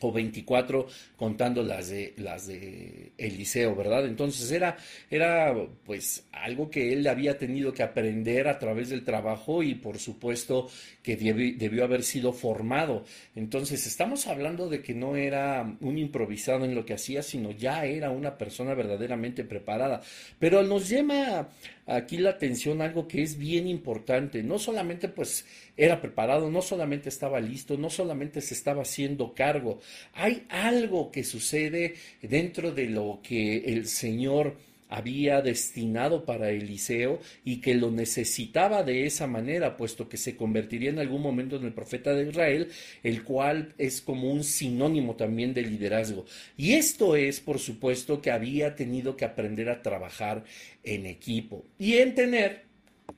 o 0.00 0.12
24 0.12 0.86
contando 1.18 1.64
las 1.64 1.88
de 1.88 2.14
las 2.16 2.46
de 2.46 3.12
Eliseo, 3.18 3.74
¿verdad? 3.74 4.06
Entonces 4.06 4.50
era 4.52 4.76
era 5.10 5.52
pues 5.84 6.28
algo 6.30 6.70
que 6.70 6.92
él 6.92 7.06
había 7.08 7.36
tenido 7.36 7.72
que 7.72 7.82
aprender 7.82 8.46
a 8.46 8.58
través 8.58 8.88
del 8.88 9.04
trabajo 9.04 9.64
y 9.64 9.74
por 9.74 9.98
supuesto 9.98 10.70
que 11.02 11.16
debió, 11.16 11.84
haber 11.84 12.04
sido 12.04 12.32
formado. 12.32 13.04
Entonces 13.34 13.86
estamos 13.86 14.28
hablando 14.28 14.68
de 14.68 14.80
que 14.80 14.94
no 14.94 15.16
era 15.16 15.76
un 15.80 15.98
improvisado 15.98 16.64
en 16.64 16.74
lo 16.74 16.84
que 16.84 16.94
hacía, 16.94 17.22
sino 17.22 17.50
ya 17.50 17.84
era 17.84 18.10
una 18.10 18.38
persona 18.38 18.74
verdaderamente 18.74 19.42
preparada. 19.42 20.00
Pero 20.38 20.62
nos 20.62 20.88
llama 20.88 21.48
aquí 21.86 22.18
la 22.18 22.30
atención 22.30 22.82
algo 22.82 23.08
que 23.08 23.22
es 23.22 23.38
bien 23.38 23.66
importante. 23.66 24.42
No 24.42 24.58
solamente 24.58 25.08
pues 25.08 25.46
era 25.76 26.00
preparado, 26.00 26.50
no 26.50 26.60
solamente 26.60 27.08
estaba 27.08 27.40
listo, 27.40 27.76
no 27.76 27.88
solamente 27.88 28.40
se 28.40 28.54
estaba 28.54 28.82
haciendo 28.82 29.34
cargo. 29.34 29.80
Hay 30.12 30.44
algo 30.48 31.07
que 31.10 31.24
sucede 31.24 31.94
dentro 32.22 32.72
de 32.72 32.86
lo 32.86 33.20
que 33.22 33.58
el 33.66 33.86
Señor 33.86 34.56
había 34.88 35.42
destinado 35.42 36.24
para 36.24 36.50
Eliseo 36.50 37.20
y 37.44 37.60
que 37.60 37.74
lo 37.74 37.90
necesitaba 37.90 38.82
de 38.82 39.06
esa 39.06 39.26
manera, 39.26 39.76
puesto 39.76 40.08
que 40.08 40.16
se 40.16 40.36
convertiría 40.36 40.90
en 40.90 40.98
algún 40.98 41.22
momento 41.22 41.56
en 41.56 41.64
el 41.64 41.74
profeta 41.74 42.14
de 42.14 42.28
Israel, 42.28 42.68
el 43.02 43.22
cual 43.22 43.74
es 43.78 44.00
como 44.00 44.30
un 44.32 44.44
sinónimo 44.44 45.16
también 45.16 45.54
de 45.54 45.62
liderazgo. 45.62 46.24
Y 46.56 46.72
esto 46.72 47.16
es, 47.16 47.40
por 47.40 47.58
supuesto, 47.58 48.22
que 48.22 48.30
había 48.30 48.74
tenido 48.74 49.16
que 49.16 49.24
aprender 49.24 49.68
a 49.68 49.82
trabajar 49.82 50.44
en 50.82 51.06
equipo 51.06 51.64
y 51.78 51.94
en 51.98 52.14
tener 52.14 52.62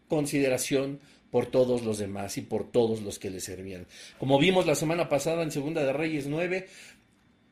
consideración 0.09 0.99
por 1.31 1.47
todos 1.47 1.85
los 1.85 1.99
demás 1.99 2.37
y 2.39 2.41
por 2.41 2.71
todos 2.71 3.03
los 3.03 3.21
que 3.21 3.31
le 3.31 3.41
servían. 3.41 3.87
Como 4.19 4.39
vimos 4.41 4.67
la 4.67 4.75
semana 4.75 5.09
pasada 5.09 5.45
en 5.45 5.53
Segunda 5.53 5.85
de 5.85 5.93
Reyes 5.93 6.27
9, 6.27 6.67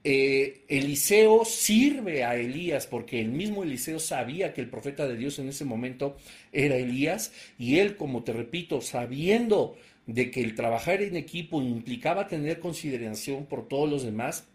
eh, 0.04 0.64
Eliseo 0.68 1.44
sirve 1.44 2.24
a 2.24 2.36
Elías 2.36 2.86
porque 2.86 3.20
el 3.20 3.28
mismo 3.28 3.64
Eliseo 3.64 3.98
sabía 3.98 4.54
que 4.54 4.60
el 4.60 4.70
profeta 4.70 5.06
de 5.08 5.16
Dios 5.16 5.38
en 5.38 5.48
ese 5.48 5.64
momento 5.64 6.16
era 6.52 6.76
Elías 6.76 7.32
y 7.58 7.78
él, 7.78 7.96
como 7.96 8.22
te 8.22 8.32
repito, 8.32 8.80
sabiendo 8.80 9.76
de 10.06 10.30
que 10.30 10.40
el 10.40 10.54
trabajar 10.54 11.02
en 11.02 11.16
equipo 11.16 11.60
implicaba 11.60 12.28
tener 12.28 12.60
consideración 12.60 13.46
por 13.46 13.68
todos 13.68 13.90
los 13.90 14.04
demás, 14.04 14.46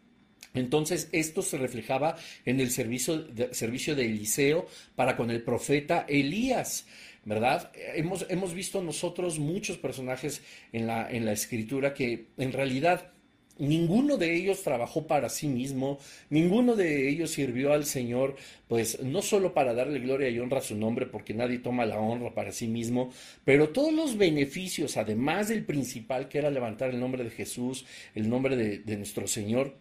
entonces 0.53 1.09
esto 1.11 1.41
se 1.41 1.57
reflejaba 1.57 2.15
en 2.45 2.59
el 2.59 2.71
servicio 2.71 3.19
de, 3.19 3.53
servicio 3.53 3.95
de 3.95 4.05
Eliseo 4.05 4.65
para 4.95 5.15
con 5.15 5.29
el 5.29 5.43
profeta 5.43 6.05
Elías. 6.07 6.85
¿verdad? 7.25 7.71
Hemos, 7.95 8.25
hemos 8.29 8.53
visto 8.53 8.81
nosotros 8.81 9.39
muchos 9.39 9.77
personajes 9.77 10.41
en 10.73 10.87
la, 10.87 11.09
en 11.09 11.25
la 11.25 11.31
escritura 11.31 11.93
que 11.93 12.27
en 12.37 12.51
realidad 12.51 13.12
Ninguno 13.59 14.17
de 14.17 14.35
ellos 14.35 14.63
trabajó 14.63 15.05
para 15.05 15.29
sí 15.29 15.47
mismo, 15.47 15.99
ninguno 16.31 16.75
de 16.75 17.07
ellos 17.07 17.29
sirvió 17.29 17.71
al 17.73 17.85
Señor, 17.85 18.35
pues 18.67 18.99
no 19.03 19.21
solo 19.21 19.53
para 19.53 19.75
darle 19.75 19.99
gloria 19.99 20.29
y 20.29 20.39
honra 20.39 20.57
a 20.57 20.61
su 20.61 20.75
nombre, 20.75 21.05
porque 21.05 21.35
nadie 21.35 21.59
toma 21.59 21.85
la 21.85 21.99
honra 21.99 22.33
para 22.33 22.51
sí 22.51 22.67
mismo, 22.67 23.11
pero 23.45 23.69
todos 23.69 23.93
los 23.93 24.17
beneficios, 24.17 24.97
además 24.97 25.49
del 25.49 25.65
principal, 25.65 26.29
que 26.29 26.39
era 26.39 26.49
levantar 26.49 26.89
el 26.89 26.99
nombre 26.99 27.23
de 27.23 27.29
Jesús, 27.29 27.85
el 28.15 28.27
nombre 28.27 28.55
de, 28.55 28.79
de 28.79 28.97
nuestro 28.97 29.27
Señor, 29.27 29.75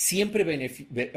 siempre 0.00 0.46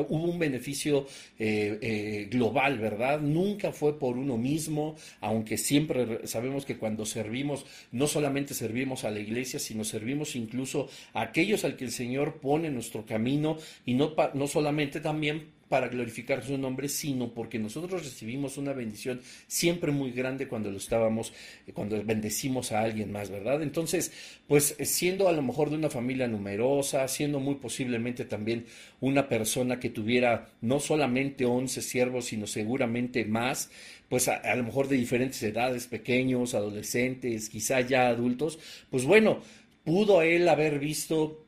hubo 0.09 0.25
un 0.25 0.37
beneficio 0.37 1.07
eh, 1.39 1.79
eh, 1.81 2.27
global, 2.29 2.79
¿verdad? 2.79 3.21
Nunca 3.21 3.71
fue 3.71 3.97
por 3.97 4.17
uno 4.17 4.37
mismo, 4.37 4.95
aunque 5.21 5.57
siempre 5.57 6.27
sabemos 6.27 6.65
que 6.65 6.75
cuando 6.77 7.05
servimos, 7.05 7.65
no 7.93 8.07
solamente 8.07 8.53
servimos 8.53 9.05
a 9.05 9.11
la 9.11 9.21
iglesia, 9.21 9.57
sino 9.57 9.85
servimos 9.85 10.35
incluso 10.35 10.89
a 11.13 11.21
aquellos 11.21 11.63
al 11.63 11.77
que 11.77 11.85
el 11.85 11.91
Señor 11.91 12.41
pone 12.41 12.67
en 12.67 12.73
nuestro 12.73 13.05
camino 13.05 13.57
y 13.85 13.93
no, 13.93 14.13
no 14.33 14.47
solamente 14.47 14.99
también 14.99 15.47
para 15.69 15.87
glorificar 15.87 16.43
su 16.43 16.57
nombre, 16.57 16.89
sino 16.89 17.33
porque 17.33 17.57
nosotros 17.57 18.03
recibimos 18.03 18.57
una 18.57 18.73
bendición 18.73 19.21
siempre 19.47 19.91
muy 19.91 20.11
grande 20.11 20.47
cuando 20.47 20.69
lo 20.69 20.77
estábamos, 20.77 21.33
cuando 21.73 22.01
bendecimos 22.03 22.71
a 22.71 22.81
alguien 22.81 23.11
más, 23.11 23.29
¿verdad? 23.29 23.63
Entonces, 23.63 24.11
pues 24.47 24.75
siendo 24.83 25.27
a 25.27 25.31
lo 25.31 25.41
mejor 25.41 25.69
de 25.69 25.77
una 25.77 25.89
familia 25.89 26.27
numerosa, 26.27 27.07
siendo 27.07 27.39
muy 27.39 27.55
posiblemente 27.55 28.25
también 28.25 28.65
una 29.01 29.27
persona 29.27 29.79
que 29.79 29.89
tuviera 29.89 30.49
no 30.61 30.79
solamente 30.79 31.45
11 31.45 31.81
siervos, 31.81 32.25
sino 32.25 32.45
seguramente 32.45 33.25
más, 33.25 33.71
pues 34.09 34.27
a, 34.27 34.35
a 34.35 34.55
lo 34.55 34.63
mejor 34.63 34.87
de 34.87 34.97
diferentes 34.97 35.41
edades, 35.41 35.87
pequeños, 35.87 36.53
adolescentes, 36.53 37.49
quizá 37.49 37.81
ya 37.81 38.09
adultos, 38.09 38.59
pues 38.89 39.05
bueno, 39.05 39.41
pudo 39.83 40.21
él 40.21 40.47
haber 40.47 40.79
visto 40.79 41.42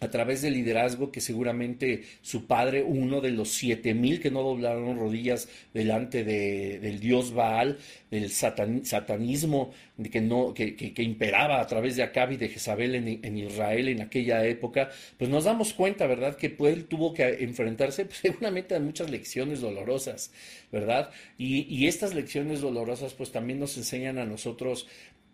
a 0.00 0.08
través 0.08 0.42
del 0.42 0.54
liderazgo 0.54 1.10
que 1.10 1.20
seguramente 1.20 2.04
su 2.22 2.46
padre, 2.46 2.82
uno 2.82 3.20
de 3.20 3.30
los 3.30 3.50
siete 3.50 3.94
mil 3.94 4.20
que 4.20 4.30
no 4.30 4.42
doblaron 4.42 4.98
rodillas 4.98 5.48
delante 5.74 6.24
de, 6.24 6.78
del 6.78 7.00
dios 7.00 7.32
Baal, 7.32 7.78
del 8.10 8.30
satanismo 8.30 9.72
que, 10.10 10.20
no, 10.20 10.54
que, 10.54 10.76
que, 10.76 11.02
imperaba 11.02 11.60
a 11.60 11.66
través 11.66 11.96
de 11.96 12.04
Acab 12.04 12.32
y 12.32 12.36
de 12.36 12.48
Jezabel 12.48 12.94
en, 12.94 13.36
Israel 13.36 13.88
en 13.88 14.00
aquella 14.00 14.46
época, 14.46 14.90
pues 15.18 15.28
nos 15.28 15.44
damos 15.44 15.72
cuenta, 15.72 16.06
¿verdad?, 16.06 16.36
que 16.36 16.50
pues, 16.50 16.74
él 16.74 16.84
tuvo 16.84 17.12
que 17.12 17.42
enfrentarse 17.42 18.04
pues, 18.04 18.18
seguramente 18.18 18.76
a 18.76 18.80
muchas 18.80 19.10
lecciones 19.10 19.60
dolorosas, 19.60 20.32
¿verdad? 20.70 21.10
Y, 21.36 21.66
y, 21.74 21.88
estas 21.88 22.14
lecciones 22.14 22.60
dolorosas 22.60 23.14
pues 23.14 23.32
también 23.32 23.58
nos 23.58 23.76
enseñan 23.76 24.18
a 24.18 24.24
nosotros 24.24 24.86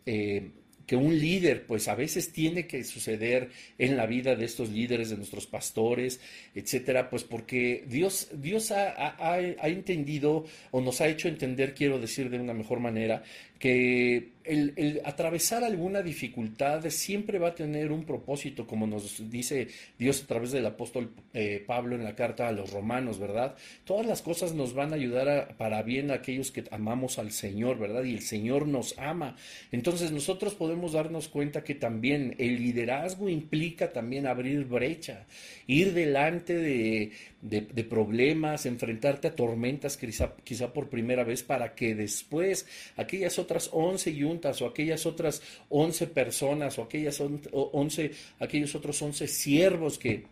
eh, 0.07 0.51
que 0.87 0.97
un 0.97 1.19
líder, 1.19 1.67
pues 1.67 1.89
a 1.89 1.95
veces 1.95 2.33
tiene 2.33 2.67
que 2.67 2.85
suceder 2.85 3.51
en 3.79 3.97
la 3.97 4.07
vida 4.07 4.37
de 4.37 4.45
estos 4.45 4.71
líderes, 4.71 5.11
de 5.11 5.17
nuestros 5.17 5.47
pastores, 5.47 6.21
etcétera, 6.55 7.11
pues 7.11 7.25
porque 7.25 7.85
Dios, 7.89 8.29
Dios 8.33 8.71
ha, 8.71 8.91
ha, 8.91 9.35
ha, 9.35 9.69
entendido 9.69 10.45
o 10.71 10.81
nos 10.81 11.01
ha 11.01 11.09
hecho 11.09 11.29
entender, 11.29 11.75
quiero 11.75 11.99
decir 11.99 12.31
de 12.31 12.39
una 12.39 12.55
mejor 12.55 12.81
manera, 12.81 13.23
que 13.65 14.35
el, 14.45 15.01
atravesar 15.07 15.65
alguna 15.65 16.03
dificultad 16.03 16.85
siempre 16.91 17.39
va 17.39 17.49
a 17.49 17.55
tener 17.55 17.93
un 17.93 18.05
propósito, 18.05 18.67
como 18.67 18.87
nos 18.87 19.31
dice 19.31 19.69
Dios 19.99 20.23
a 20.23 20.27
través 20.27 20.53
del 20.53 20.67
apóstol 20.67 21.15
eh, 21.33 21.65
Pablo 21.67 21.97
en 21.97 22.05
la 22.05 22.15
carta 22.15 22.47
a 22.47 22.53
los 22.53 22.75
romanos, 22.75 23.19
¿verdad? 23.19 23.57
Todas 23.85 24.05
las 24.05 24.21
cosas 24.21 24.53
nos 24.53 24.75
van 24.75 24.93
a 24.93 24.97
ayudar 24.97 25.57
para 25.57 25.83
bien 25.83 26.11
a 26.11 26.17
aquellos 26.17 26.51
que 26.51 26.65
amamos 26.73 27.19
al 27.19 27.33
Señor, 27.33 27.79
¿verdad? 27.79 28.05
Y 28.05 28.13
el 28.13 28.21
Señor 28.21 28.69
nos 28.69 28.99
ama. 28.99 29.35
Entonces 29.73 30.13
nosotros 30.13 30.55
podemos 30.55 30.93
darnos 30.93 31.29
cuenta 31.29 31.65
que 31.65 31.75
también 31.75 32.35
el 32.39 32.57
liderazgo 32.57 33.31
implica 33.31 33.95
también 33.95 34.27
abrir 34.27 34.67
brecha, 34.67 35.25
ir 35.67 35.95
delante 35.95 36.55
de, 36.55 37.13
de, 37.45 37.85
problemas, 37.85 38.65
enfrentarte 38.65 39.29
a 39.29 39.37
tormentas 39.37 39.97
quizá, 39.99 40.35
quizá 40.45 40.73
por 40.73 40.89
primera 40.89 41.25
vez 41.25 41.43
para 41.43 41.75
que 41.75 41.95
después 41.95 42.67
aquellas 42.97 43.39
otras 43.39 43.69
11 43.73 44.15
yuntas 44.15 44.63
o 44.63 44.67
aquellas 44.67 45.05
otras 45.05 45.43
11 45.69 46.07
personas 46.09 46.79
o 46.79 46.83
aquellas 46.83 47.21
11, 47.21 48.11
aquellos 48.41 48.75
otros 48.75 49.01
11 49.01 49.29
siervos 49.29 49.99
que, 49.99 50.25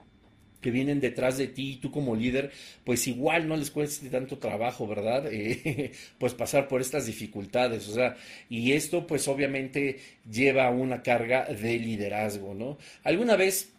que 0.62 0.70
vienen 0.70 1.00
detrás 1.00 1.36
de 1.36 1.48
ti 1.48 1.72
y 1.72 1.76
tú 1.76 1.90
como 1.90 2.16
líder, 2.16 2.50
pues 2.82 3.06
igual 3.06 3.46
no 3.46 3.58
les 3.58 3.70
cueste 3.70 4.08
tanto 4.08 4.38
trabajo, 4.38 4.86
¿verdad? 4.86 5.26
Eh, 5.32 5.92
pues 6.18 6.34
pasar 6.34 6.66
por 6.68 6.80
estas 6.80 7.06
dificultades, 7.06 7.88
o 7.88 7.94
sea, 7.94 8.16
y 8.48 8.72
esto 8.72 9.06
pues 9.06 9.28
obviamente 9.28 9.98
lleva 10.30 10.70
una 10.70 11.02
carga 11.02 11.44
de 11.44 11.78
liderazgo, 11.78 12.54
¿no? 12.54 12.78
Alguna 13.02 13.36
vez 13.36 13.72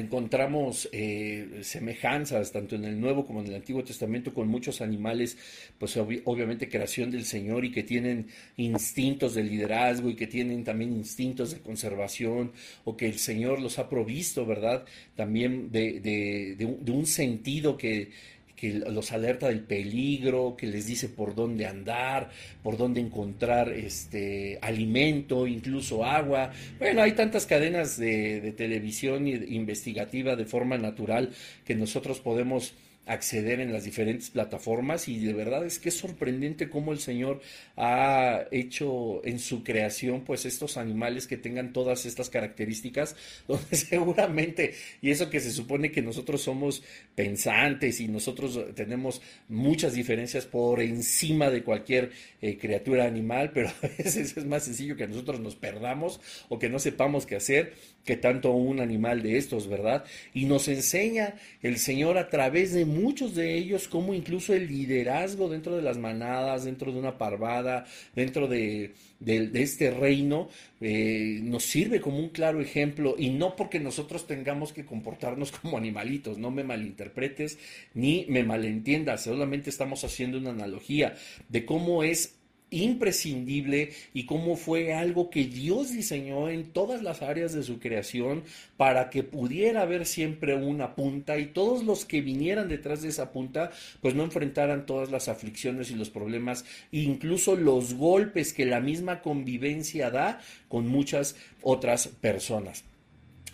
encontramos 0.00 0.88
eh, 0.92 1.60
semejanzas 1.62 2.52
tanto 2.52 2.76
en 2.76 2.84
el 2.84 3.00
Nuevo 3.00 3.26
como 3.26 3.40
en 3.40 3.48
el 3.48 3.54
Antiguo 3.56 3.84
Testamento 3.84 4.32
con 4.32 4.48
muchos 4.48 4.80
animales, 4.80 5.36
pues 5.78 5.96
obviamente 5.96 6.68
creación 6.68 7.10
del 7.10 7.24
Señor 7.24 7.64
y 7.64 7.72
que 7.72 7.82
tienen 7.82 8.28
instintos 8.56 9.34
de 9.34 9.44
liderazgo 9.44 10.08
y 10.10 10.14
que 10.14 10.26
tienen 10.26 10.64
también 10.64 10.92
instintos 10.92 11.52
de 11.52 11.60
conservación 11.60 12.52
o 12.84 12.96
que 12.96 13.06
el 13.06 13.18
Señor 13.18 13.60
los 13.60 13.78
ha 13.78 13.88
provisto, 13.88 14.46
¿verdad? 14.46 14.84
También 15.16 15.70
de 15.72 16.76
un 16.88 17.06
sentido 17.06 17.76
que 17.76 18.10
que 18.56 18.72
los 18.72 19.12
alerta 19.12 19.48
del 19.48 19.60
peligro, 19.60 20.56
que 20.56 20.66
les 20.66 20.86
dice 20.86 21.08
por 21.08 21.34
dónde 21.34 21.66
andar, 21.66 22.30
por 22.62 22.76
dónde 22.76 23.00
encontrar 23.00 23.70
este 23.70 24.58
alimento, 24.62 25.46
incluso 25.46 26.04
agua. 26.04 26.52
Bueno, 26.78 27.02
hay 27.02 27.12
tantas 27.12 27.46
cadenas 27.46 27.98
de, 27.98 28.52
televisión 28.56 29.26
investigativa 29.26 30.36
de 30.36 30.44
forma 30.44 30.78
natural 30.78 31.30
que 31.64 31.74
nosotros 31.74 32.20
podemos 32.20 32.74
acceder 33.06 33.60
en 33.60 33.72
las 33.72 33.84
diferentes 33.84 34.30
plataformas 34.30 35.08
y 35.08 35.18
de 35.18 35.32
verdad 35.32 35.64
es 35.64 35.78
que 35.78 35.90
es 35.90 35.96
sorprendente 35.96 36.70
cómo 36.70 36.92
el 36.92 36.98
Señor 36.98 37.40
ha 37.76 38.44
hecho 38.50 39.24
en 39.24 39.38
su 39.38 39.62
creación 39.62 40.22
pues 40.22 40.46
estos 40.46 40.76
animales 40.76 41.26
que 41.26 41.36
tengan 41.36 41.72
todas 41.72 42.06
estas 42.06 42.30
características 42.30 43.16
donde 43.48 43.76
seguramente 43.76 44.74
y 45.02 45.10
eso 45.10 45.28
que 45.28 45.40
se 45.40 45.52
supone 45.52 45.92
que 45.92 46.02
nosotros 46.02 46.42
somos 46.42 46.82
pensantes 47.14 48.00
y 48.00 48.08
nosotros 48.08 48.58
tenemos 48.74 49.20
muchas 49.48 49.92
diferencias 49.94 50.46
por 50.46 50.80
encima 50.80 51.50
de 51.50 51.62
cualquier 51.62 52.10
eh, 52.40 52.56
criatura 52.56 53.04
animal 53.04 53.50
pero 53.54 53.68
a 53.68 53.88
veces 53.98 54.36
es 54.36 54.46
más 54.46 54.64
sencillo 54.64 54.96
que 54.96 55.06
nosotros 55.06 55.40
nos 55.40 55.56
perdamos 55.56 56.20
o 56.48 56.58
que 56.58 56.70
no 56.70 56.78
sepamos 56.78 57.26
qué 57.26 57.36
hacer 57.36 57.74
que 58.04 58.16
tanto 58.16 58.52
un 58.52 58.80
animal 58.80 59.22
de 59.22 59.38
estos, 59.38 59.68
¿verdad? 59.68 60.04
Y 60.34 60.44
nos 60.44 60.68
enseña 60.68 61.34
el 61.62 61.78
Señor 61.78 62.18
a 62.18 62.28
través 62.28 62.72
de 62.72 62.84
muchos 62.84 63.34
de 63.34 63.56
ellos 63.56 63.88
cómo 63.88 64.14
incluso 64.14 64.54
el 64.54 64.68
liderazgo 64.68 65.48
dentro 65.48 65.76
de 65.76 65.82
las 65.82 65.98
manadas, 65.98 66.64
dentro 66.64 66.92
de 66.92 66.98
una 66.98 67.16
parvada, 67.18 67.86
dentro 68.14 68.46
de, 68.46 68.92
este 69.24 69.90
reino, 69.90 70.48
eh, 70.80 71.40
nos 71.42 71.64
sirve 71.64 72.00
como 72.00 72.18
un 72.18 72.28
claro 72.28 72.60
ejemplo 72.60 73.14
y 73.18 73.30
no 73.30 73.56
porque 73.56 73.80
nosotros 73.80 74.26
tengamos 74.26 74.72
que 74.72 74.84
comportarnos 74.84 75.50
como 75.62 75.78
animalitos, 75.78 76.38
no 76.38 76.50
me 76.50 76.64
malinterpretes 76.64 77.58
ni 77.94 78.26
me 78.28 78.44
malentiendas, 78.44 79.24
solamente 79.24 79.70
estamos 79.70 80.04
haciendo 80.04 80.38
una 80.38 80.50
analogía 80.50 81.14
de 81.48 81.64
cómo 81.64 82.02
es 82.02 82.36
imprescindible 82.82 83.90
y 84.12 84.26
cómo 84.26 84.56
fue 84.56 84.94
algo 84.94 85.30
que 85.30 85.44
Dios 85.44 85.92
diseñó 85.92 86.48
en 86.48 86.72
todas 86.72 87.02
las 87.02 87.22
áreas 87.22 87.52
de 87.52 87.62
su 87.62 87.78
creación 87.78 88.44
para 88.76 89.10
que 89.10 89.22
pudiera 89.22 89.82
haber 89.82 90.06
siempre 90.06 90.54
una 90.54 90.94
punta 90.94 91.38
y 91.38 91.46
todos 91.46 91.84
los 91.84 92.04
que 92.04 92.20
vinieran 92.20 92.68
detrás 92.68 93.02
de 93.02 93.08
esa 93.08 93.32
punta 93.32 93.70
pues 94.00 94.14
no 94.14 94.24
enfrentaran 94.24 94.86
todas 94.86 95.10
las 95.10 95.28
aflicciones 95.28 95.90
y 95.90 95.94
los 95.94 96.10
problemas, 96.10 96.64
incluso 96.92 97.56
los 97.56 97.94
golpes 97.94 98.52
que 98.52 98.66
la 98.66 98.80
misma 98.80 99.22
convivencia 99.22 100.10
da 100.10 100.40
con 100.68 100.88
muchas 100.88 101.36
otras 101.62 102.08
personas. 102.08 102.84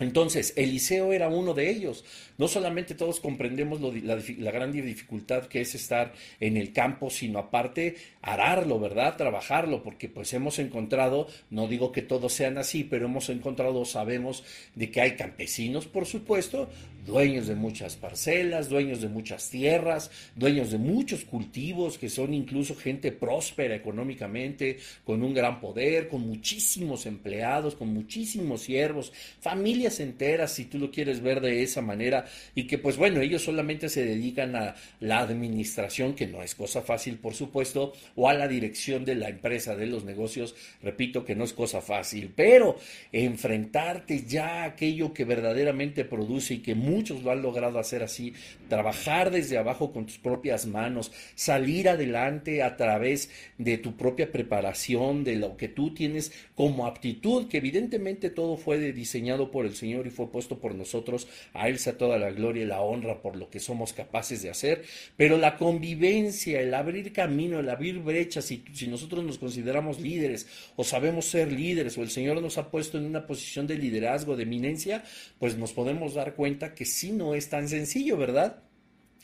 Entonces, 0.01 0.53
Eliseo 0.55 1.13
era 1.13 1.29
uno 1.29 1.53
de 1.53 1.69
ellos. 1.69 2.03
No 2.39 2.47
solamente 2.47 2.95
todos 2.95 3.19
comprendemos 3.19 3.79
la, 3.81 4.51
gran 4.51 4.71
dificultad 4.71 5.45
que 5.45 5.61
es 5.61 5.75
estar 5.75 6.13
en 6.39 6.57
el 6.57 6.73
campo, 6.73 7.11
sino 7.11 7.37
aparte 7.37 7.95
ararlo, 8.21 8.79
¿verdad? 8.79 9.15
Trabajarlo, 9.15 9.83
porque 9.83 10.09
pues 10.09 10.33
hemos 10.33 10.57
encontrado, 10.57 11.27
no 11.51 11.67
digo 11.67 11.91
que 11.91 12.01
todos 12.01 12.33
sean 12.33 12.57
así, 12.57 12.83
pero 12.83 13.05
hemos 13.05 13.29
encontrado, 13.29 13.85
sabemos 13.85 14.43
de 14.73 14.89
que 14.89 15.01
hay 15.01 15.15
campesinos, 15.15 15.85
por 15.85 16.07
supuesto, 16.07 16.67
dueños 17.05 17.47
de 17.47 17.55
muchas 17.55 17.95
parcelas, 17.95 18.69
dueños 18.69 19.01
de 19.01 19.07
muchas 19.07 19.49
tierras, 19.49 20.11
dueños 20.35 20.71
de 20.71 20.77
muchos 20.77 21.25
cultivos, 21.25 21.97
que 21.97 22.09
son 22.09 22.33
incluso 22.33 22.75
gente 22.75 23.11
próspera 23.11 23.75
económicamente, 23.75 24.77
con 25.03 25.23
un 25.23 25.33
gran 25.33 25.59
poder, 25.59 26.07
con 26.07 26.21
muchísimos 26.21 27.05
empleados, 27.05 27.75
con 27.75 27.93
muchísimos 27.93 28.61
siervos, 28.61 29.11
familias 29.39 29.99
enteras, 29.99 30.53
si 30.53 30.65
tú 30.65 30.77
lo 30.77 30.91
quieres 30.91 31.21
ver 31.21 31.41
de 31.41 31.63
esa 31.63 31.81
manera, 31.81 32.25
y 32.55 32.67
que 32.67 32.77
pues 32.77 32.97
bueno, 32.97 33.21
ellos 33.21 33.43
solamente 33.43 33.89
se 33.89 34.05
dedican 34.05 34.55
a 34.55 34.75
la 34.99 35.19
administración, 35.19 36.13
que 36.13 36.27
no 36.27 36.43
es 36.43 36.55
cosa 36.55 36.81
fácil, 36.81 37.17
por 37.17 37.33
supuesto, 37.33 37.93
o 38.15 38.29
a 38.29 38.33
la 38.33 38.47
dirección 38.47 39.05
de 39.05 39.15
la 39.15 39.29
empresa, 39.29 39.75
de 39.75 39.87
los 39.87 40.03
negocios, 40.03 40.55
repito 40.81 41.25
que 41.25 41.35
no 41.35 41.43
es 41.43 41.53
cosa 41.53 41.81
fácil, 41.81 42.31
pero 42.35 42.77
enfrentarte 43.11 44.25
ya 44.25 44.63
a 44.63 44.65
aquello 44.65 45.13
que 45.13 45.25
verdaderamente 45.25 46.05
produce 46.05 46.55
y 46.55 46.59
que 46.59 46.75
muchos 46.91 47.23
lo 47.23 47.31
han 47.31 47.41
logrado 47.41 47.79
hacer 47.79 48.03
así, 48.03 48.33
trabajar 48.69 49.31
desde 49.31 49.57
abajo 49.57 49.91
con 49.91 50.05
tus 50.05 50.17
propias 50.17 50.65
manos, 50.65 51.11
salir 51.35 51.89
adelante 51.89 52.63
a 52.63 52.75
través 52.77 53.29
de 53.57 53.77
tu 53.77 53.95
propia 53.95 54.31
preparación, 54.31 55.23
de 55.23 55.35
lo 55.37 55.57
que 55.57 55.67
tú 55.67 55.93
tienes 55.93 56.31
como 56.55 56.85
aptitud, 56.85 57.47
que 57.47 57.57
evidentemente 57.57 58.29
todo 58.29 58.57
fue 58.57 58.77
diseñado 58.91 59.51
por 59.51 59.65
el 59.65 59.75
Señor 59.75 60.07
y 60.07 60.11
fue 60.11 60.31
puesto 60.31 60.59
por 60.59 60.75
nosotros, 60.75 61.27
a 61.53 61.69
Él 61.69 61.79
sea 61.79 61.97
toda 61.97 62.17
la 62.17 62.31
gloria 62.31 62.63
y 62.63 62.67
la 62.67 62.81
honra 62.81 63.21
por 63.21 63.35
lo 63.35 63.49
que 63.49 63.59
somos 63.59 63.93
capaces 63.93 64.41
de 64.41 64.49
hacer, 64.49 64.83
pero 65.17 65.37
la 65.37 65.57
convivencia, 65.57 66.61
el 66.61 66.73
abrir 66.73 67.13
camino, 67.13 67.59
el 67.59 67.69
abrir 67.69 67.99
brechas, 67.99 68.45
si, 68.45 68.63
si 68.73 68.87
nosotros 68.87 69.23
nos 69.23 69.37
consideramos 69.37 69.99
líderes 69.99 70.47
o 70.75 70.83
sabemos 70.83 71.25
ser 71.25 71.51
líderes 71.51 71.97
o 71.97 72.03
el 72.03 72.09
Señor 72.09 72.41
nos 72.41 72.57
ha 72.57 72.69
puesto 72.69 72.97
en 72.97 73.05
una 73.05 73.25
posición 73.25 73.67
de 73.67 73.77
liderazgo, 73.77 74.35
de 74.35 74.43
eminencia, 74.43 75.03
pues 75.39 75.57
nos 75.57 75.73
podemos 75.73 76.13
dar 76.13 76.35
cuenta 76.35 76.73
que 76.73 76.80
sí 76.85 77.11
no 77.11 77.35
es 77.35 77.49
tan 77.49 77.67
sencillo, 77.67 78.17
¿verdad? 78.17 78.63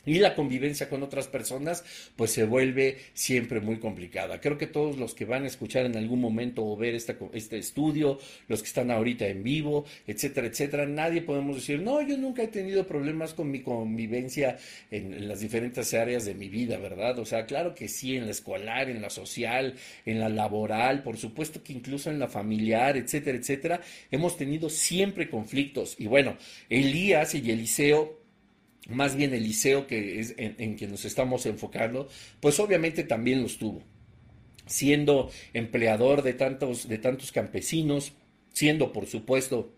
Y 0.08 0.18
la 0.20 0.34
convivencia 0.34 0.88
con 0.88 1.02
otras 1.02 1.28
personas 1.28 1.84
pues 2.16 2.30
se 2.30 2.44
vuelve 2.44 2.96
siempre 3.12 3.60
muy 3.60 3.78
complicada. 3.78 4.40
Creo 4.40 4.56
que 4.56 4.66
todos 4.66 4.96
los 4.96 5.14
que 5.14 5.26
van 5.26 5.44
a 5.44 5.48
escuchar 5.48 5.84
en 5.84 5.96
algún 5.96 6.20
momento 6.20 6.64
o 6.64 6.76
ver 6.76 6.94
este 6.94 7.58
estudio, 7.58 8.18
los 8.48 8.62
que 8.62 8.68
están 8.68 8.90
ahorita 8.90 9.26
en 9.26 9.42
vivo, 9.42 9.84
etcétera, 10.06 10.46
etcétera, 10.46 10.86
nadie 10.86 11.20
podemos 11.20 11.56
decir, 11.56 11.82
no, 11.82 12.00
yo 12.00 12.16
nunca 12.16 12.42
he 12.42 12.48
tenido 12.48 12.86
problemas 12.86 13.34
con 13.34 13.50
mi 13.50 13.60
convivencia 13.60 14.56
en, 14.90 15.12
en 15.12 15.28
las 15.28 15.40
diferentes 15.40 15.92
áreas 15.92 16.24
de 16.24 16.34
mi 16.34 16.48
vida, 16.48 16.78
¿verdad? 16.78 17.18
O 17.18 17.26
sea, 17.26 17.44
claro 17.44 17.74
que 17.74 17.88
sí, 17.88 18.16
en 18.16 18.24
la 18.24 18.30
escolar, 18.30 18.88
en 18.88 19.02
la 19.02 19.10
social, 19.10 19.74
en 20.06 20.20
la 20.20 20.30
laboral, 20.30 21.02
por 21.02 21.18
supuesto 21.18 21.62
que 21.62 21.74
incluso 21.74 22.10
en 22.10 22.18
la 22.18 22.28
familiar, 22.28 22.96
etcétera, 22.96 23.36
etcétera, 23.36 23.80
hemos 24.10 24.38
tenido 24.38 24.70
siempre 24.70 25.28
conflictos. 25.28 25.96
Y 25.98 26.06
bueno, 26.06 26.38
Elías 26.70 27.34
y 27.34 27.50
Eliseo 27.50 28.27
más 28.88 29.16
bien 29.16 29.34
Eliseo, 29.34 29.86
que 29.86 30.20
es 30.20 30.34
en, 30.38 30.56
en 30.58 30.74
quien 30.76 30.90
nos 30.90 31.04
estamos 31.04 31.46
enfocando, 31.46 32.08
pues 32.40 32.58
obviamente 32.60 33.04
también 33.04 33.42
los 33.42 33.58
tuvo. 33.58 33.82
Siendo 34.66 35.30
empleador 35.54 36.22
de 36.22 36.34
tantos, 36.34 36.88
de 36.88 36.98
tantos 36.98 37.32
campesinos, 37.32 38.12
siendo 38.52 38.92
por 38.92 39.06
supuesto 39.06 39.72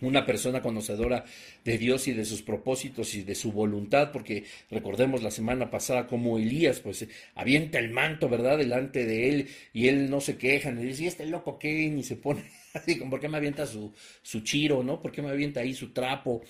una 0.00 0.26
persona 0.26 0.62
conocedora 0.62 1.24
de 1.64 1.78
Dios 1.78 2.08
y 2.08 2.12
de 2.12 2.24
sus 2.24 2.42
propósitos 2.42 3.14
y 3.14 3.22
de 3.22 3.34
su 3.34 3.52
voluntad, 3.52 4.12
porque 4.12 4.44
recordemos 4.70 5.22
la 5.22 5.30
semana 5.30 5.70
pasada 5.70 6.06
como 6.06 6.38
Elías, 6.38 6.80
pues 6.80 7.06
avienta 7.34 7.78
el 7.78 7.90
manto, 7.90 8.28
¿verdad?, 8.28 8.58
delante 8.58 9.04
de 9.04 9.28
él 9.28 9.48
y 9.72 9.88
él 9.88 10.10
no 10.10 10.20
se 10.20 10.36
queja, 10.36 10.70
ni 10.70 10.84
dice, 10.84 11.04
¿y 11.04 11.06
este 11.06 11.26
loco 11.26 11.58
qué? 11.58 11.88
Ni 11.88 12.02
se 12.02 12.16
pone 12.16 12.44
así, 12.74 12.96
¿por 12.96 13.20
qué 13.20 13.28
me 13.28 13.38
avienta 13.38 13.66
su, 13.66 13.92
su 14.22 14.40
chiro, 14.40 14.82
¿no? 14.82 15.02
¿Por 15.02 15.12
qué 15.12 15.22
me 15.22 15.30
avienta 15.30 15.60
ahí 15.60 15.74
su 15.74 15.92
trapo? 15.92 16.42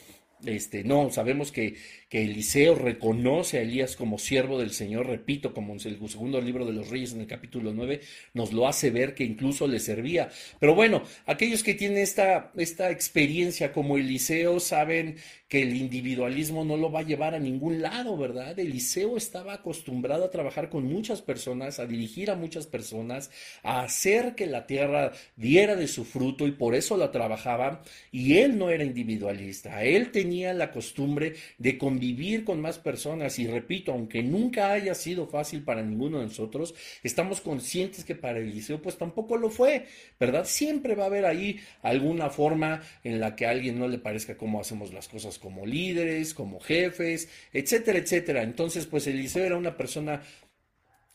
Este, 0.45 0.85
no, 0.85 1.11
sabemos 1.11 1.51
que, 1.53 1.77
Eliseo 2.11 2.75
reconoce 2.75 3.59
a 3.59 3.63
Elías 3.63 3.95
como 3.95 4.19
siervo 4.19 4.59
del 4.59 4.71
Señor, 4.71 5.07
repito, 5.07 5.53
como 5.53 5.75
en 5.75 5.81
el 5.85 6.09
segundo 6.09 6.41
libro 6.41 6.65
de 6.65 6.73
los 6.73 6.89
Reyes 6.89 7.13
en 7.13 7.21
el 7.21 7.27
capítulo 7.27 7.75
9, 7.75 8.01
nos 8.33 8.53
lo 8.55 8.67
hace 8.67 8.91
ver 8.91 9.15
que 9.15 9.25
incluso 9.25 9.67
le 9.67 9.79
servía. 9.79 10.31
Pero 10.59 10.75
bueno, 10.75 11.03
aquellos 11.27 11.63
que 11.63 11.75
tienen 11.75 11.99
esta, 11.99 12.51
esta 12.57 12.91
experiencia 12.91 13.73
como 13.73 13.99
Eliseo 13.99 14.59
saben 14.59 15.17
que 15.49 15.63
el 15.63 15.75
individualismo 15.75 16.63
no 16.63 16.77
lo 16.77 16.93
va 16.93 17.01
a 17.01 17.05
llevar 17.05 17.35
a 17.35 17.39
ningún 17.39 17.81
lado, 17.81 18.17
¿verdad? 18.19 18.59
Eliseo 18.59 19.17
estaba 19.17 19.55
acostumbrado 19.55 20.27
a 20.27 20.31
trabajar 20.31 20.69
con 20.69 20.85
muchas 20.85 21.23
personas, 21.23 21.79
a 21.79 21.87
dirigir 21.87 22.31
a 22.31 22.37
muchas 22.37 22.67
personas, 22.67 23.31
a 23.63 23.83
hacer 23.83 24.35
que 24.35 24.47
la 24.47 24.67
tierra 24.67 25.13
diera 25.37 25.75
de 25.75 25.89
su 25.89 26.05
fruto 26.05 26.47
y 26.47 26.53
por 26.53 26.75
eso 26.75 26.99
la 26.99 27.11
trabajaba. 27.11 27.83
Y 28.13 28.37
él 28.37 28.59
no 28.59 28.69
era 28.69 28.85
individualista, 28.85 29.83
él 29.85 30.13
tenía 30.13 30.53
la 30.53 30.71
costumbre 30.71 31.35
de 31.57 31.79
convivir 31.79 32.45
con 32.45 32.61
más 32.61 32.79
personas 32.79 33.39
y 33.39 33.47
repito, 33.47 33.93
aunque 33.93 34.23
nunca 34.23 34.73
haya 34.73 34.95
sido 34.95 35.29
fácil 35.29 35.63
para 35.65 35.83
ninguno 35.83 36.19
de 36.19 36.27
nosotros, 36.27 36.75
estamos 37.03 37.41
conscientes 37.41 38.05
que 38.05 38.15
para 38.15 38.39
Eliseo 38.39 38.83
pues 38.83 38.99
tampoco 38.99 39.39
lo 39.39 39.49
fue, 39.49 39.87
¿verdad? 40.21 40.45
Siempre 40.45 40.95
va 40.95 41.05
a 41.05 41.07
haber 41.07 41.25
ahí 41.25 41.59
alguna 41.81 42.29
forma 42.29 42.83
en 43.03 43.19
la 43.19 43.35
que 43.35 43.47
a 43.47 43.51
alguien 43.51 43.79
no 43.79 43.89
le 43.89 43.99
parezca 43.99 44.37
cómo 44.37 44.61
hacemos 44.61 44.93
las 44.93 45.09
cosas 45.09 45.38
como 45.39 45.67
líderes, 45.67 46.35
como 46.35 46.61
jefes, 46.61 47.29
etcétera, 47.53 47.99
etcétera. 47.99 48.43
Entonces, 48.43 48.87
pues 48.87 49.07
Eliseo 49.07 49.45
era 49.45 49.57
una 49.57 49.77
persona 49.77 50.23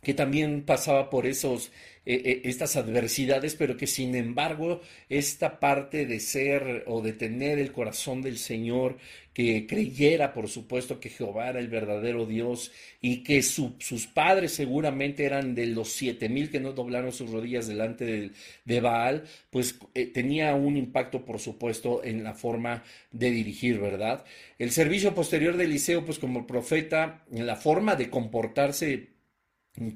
que 0.02 0.14
también 0.14 0.64
pasaba 0.66 1.10
por 1.10 1.26
esos 1.26 1.72
eh, 2.06 2.22
eh, 2.26 2.42
estas 2.44 2.76
adversidades, 2.76 3.56
pero 3.56 3.78
que 3.78 3.88
sin 3.88 4.14
embargo 4.16 4.82
esta 5.08 5.60
parte 5.62 6.06
de 6.06 6.20
ser 6.20 6.84
o 6.88 7.02
de 7.02 7.14
tener 7.14 7.60
el 7.60 7.72
corazón 7.72 8.22
del 8.22 8.38
Señor, 8.38 8.98
que 9.34 9.66
creyera 9.68 10.34
por 10.34 10.50
supuesto 10.50 11.00
que 11.00 11.10
Jehová 11.10 11.50
era 11.50 11.60
el 11.60 11.70
verdadero 11.70 12.26
Dios 12.26 12.72
y 13.02 13.24
que 13.24 13.42
sus 13.42 14.08
padres 14.08 14.54
seguramente 14.54 15.24
eran 15.24 15.56
de 15.56 15.66
los 15.68 15.94
siete 15.94 16.28
mil 16.28 16.52
que 16.52 16.60
no 16.60 16.74
doblaron 16.74 17.14
sus 17.14 17.32
rodillas 17.32 17.68
delante 17.68 18.32
de, 18.66 18.82
Baal, 18.82 19.24
pues 19.50 19.80
eh, 19.94 20.06
tenía 20.06 20.54
un 20.56 20.76
impacto 20.76 21.24
por 21.24 21.40
supuesto 21.40 22.04
en 22.04 22.24
la 22.24 22.34
forma 22.34 22.84
de 23.12 23.32
dirigir, 23.32 23.80
¿verdad? 23.80 24.26
El 24.60 24.72
servicio 24.72 25.16
posterior 25.16 25.56
de 25.58 25.66
Eliseo, 25.66 26.06
pues 26.06 26.20
como 26.20 26.46
profeta, 26.46 27.24
en 27.32 27.48
la 27.48 27.56
forma 27.56 27.96
de 27.96 28.10
comportarse 28.10 29.14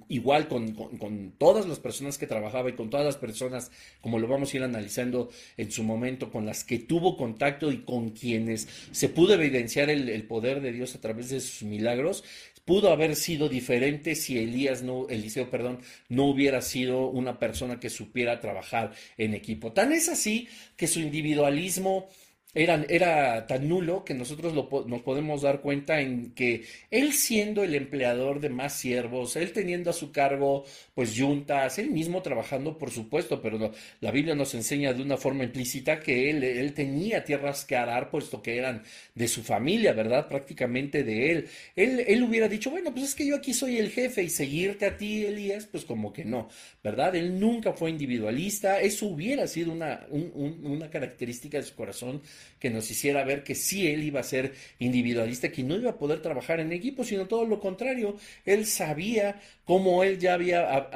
igual 0.09 0.47
con, 0.47 0.73
con, 0.73 1.33
todas 1.37 1.67
las 1.67 1.79
personas 1.79 2.17
que 2.17 2.27
trabajaba 2.27 2.69
y 2.69 2.73
con 2.73 2.89
todas 2.89 3.05
las 3.05 3.17
personas, 3.17 3.71
como 4.01 4.19
lo 4.19 4.27
vamos 4.27 4.53
a 4.53 4.57
ir 4.57 4.63
analizando 4.63 5.29
en 5.55 5.71
su 5.71 5.83
momento, 5.83 6.31
con 6.31 6.45
las 6.45 6.63
que 6.63 6.79
tuvo 6.79 7.15
contacto 7.15 7.71
y 7.71 7.79
con 7.79 8.09
quienes 8.09 8.67
se 8.91 9.09
pudo 9.09 9.35
evidenciar 9.35 9.89
el, 9.89 10.09
el 10.09 10.23
poder 10.23 10.61
de 10.61 10.71
Dios 10.71 10.95
a 10.95 11.01
través 11.01 11.29
de 11.29 11.39
sus 11.39 11.63
milagros, 11.63 12.23
pudo 12.67 12.91
haber 12.91 13.15
sido 13.15 13.47
diferente 13.47 14.13
si 14.13 14.37
Elías 14.37 14.83
no, 14.83 15.07
Eliseo, 15.07 15.49
perdón, 15.49 15.79
no 16.09 16.25
hubiera 16.25 16.61
sido 16.61 17.07
una 17.07 17.39
persona 17.39 17.79
que 17.79 17.89
supiera 17.89 18.41
trabajar 18.41 18.91
en 19.17 19.33
equipo. 19.33 19.71
Tan 19.71 19.93
es 19.93 20.09
así 20.09 20.49
que 20.75 20.87
su 20.87 20.99
individualismo 20.99 22.09
era, 22.53 22.83
era 22.89 23.45
tan 23.45 23.67
nulo 23.67 24.03
que 24.03 24.13
nosotros 24.13 24.53
nos 24.53 25.01
podemos 25.01 25.41
dar 25.41 25.61
cuenta 25.61 25.99
en 26.01 26.31
que 26.31 26.65
él 26.89 27.13
siendo 27.13 27.63
el 27.63 27.75
empleador 27.75 28.39
de 28.39 28.49
más 28.49 28.73
siervos, 28.73 29.35
él 29.35 29.51
teniendo 29.51 29.89
a 29.89 29.93
su 29.93 30.11
cargo 30.11 30.65
pues 30.95 31.13
yuntas, 31.13 31.77
él 31.77 31.91
mismo 31.91 32.21
trabajando 32.21 32.77
por 32.77 32.89
supuesto, 32.89 33.41
pero 33.41 33.71
la 33.99 34.11
Biblia 34.11 34.33
nos 34.33 34.55
enseña 34.55 34.93
de 34.93 35.03
una 35.03 35.17
forma 35.17 35.43
implícita 35.43 35.99
que 35.99 36.29
él, 36.29 36.43
él 36.43 36.73
tenía 36.73 37.23
tierras 37.23 37.65
que 37.65 37.75
arar 37.75 38.09
puesto 38.09 38.41
que 38.41 38.57
eran 38.57 38.83
de 39.13 39.27
su 39.27 39.43
familia, 39.43 39.93
¿verdad? 39.93 40.27
Prácticamente 40.27 41.03
de 41.03 41.31
él. 41.31 41.49
él. 41.75 42.03
Él 42.07 42.23
hubiera 42.23 42.47
dicho, 42.47 42.71
bueno, 42.71 42.91
pues 42.91 43.05
es 43.05 43.15
que 43.15 43.27
yo 43.27 43.35
aquí 43.35 43.53
soy 43.53 43.77
el 43.77 43.91
jefe 43.91 44.23
y 44.23 44.29
seguirte 44.29 44.85
a 44.85 44.97
ti, 44.97 45.25
Elías, 45.25 45.67
pues 45.67 45.85
como 45.85 46.13
que 46.13 46.25
no, 46.25 46.49
¿verdad? 46.83 47.15
Él 47.15 47.39
nunca 47.39 47.73
fue 47.73 47.89
individualista, 47.89 48.79
eso 48.79 49.07
hubiera 49.07 49.47
sido 49.47 49.71
una, 49.71 50.07
una 50.11 50.89
característica 50.89 51.57
de 51.57 51.63
su 51.63 51.75
corazón 51.75 52.21
que 52.59 52.69
nos 52.69 52.89
hiciera 52.89 53.23
ver 53.23 53.43
que 53.43 53.55
sí 53.55 53.87
él 53.87 54.03
iba 54.03 54.19
a 54.19 54.23
ser 54.23 54.53
individualista, 54.79 55.51
que 55.51 55.63
no 55.63 55.75
iba 55.75 55.91
a 55.91 55.97
poder 55.97 56.21
trabajar 56.21 56.59
en 56.59 56.71
equipo, 56.71 57.03
sino 57.03 57.27
todo 57.27 57.45
lo 57.45 57.59
contrario. 57.59 58.17
Él 58.45 58.65
sabía 58.65 59.39
cómo 59.67 60.01
él 60.01 60.17
ya 60.17 60.33
había, 60.33 60.87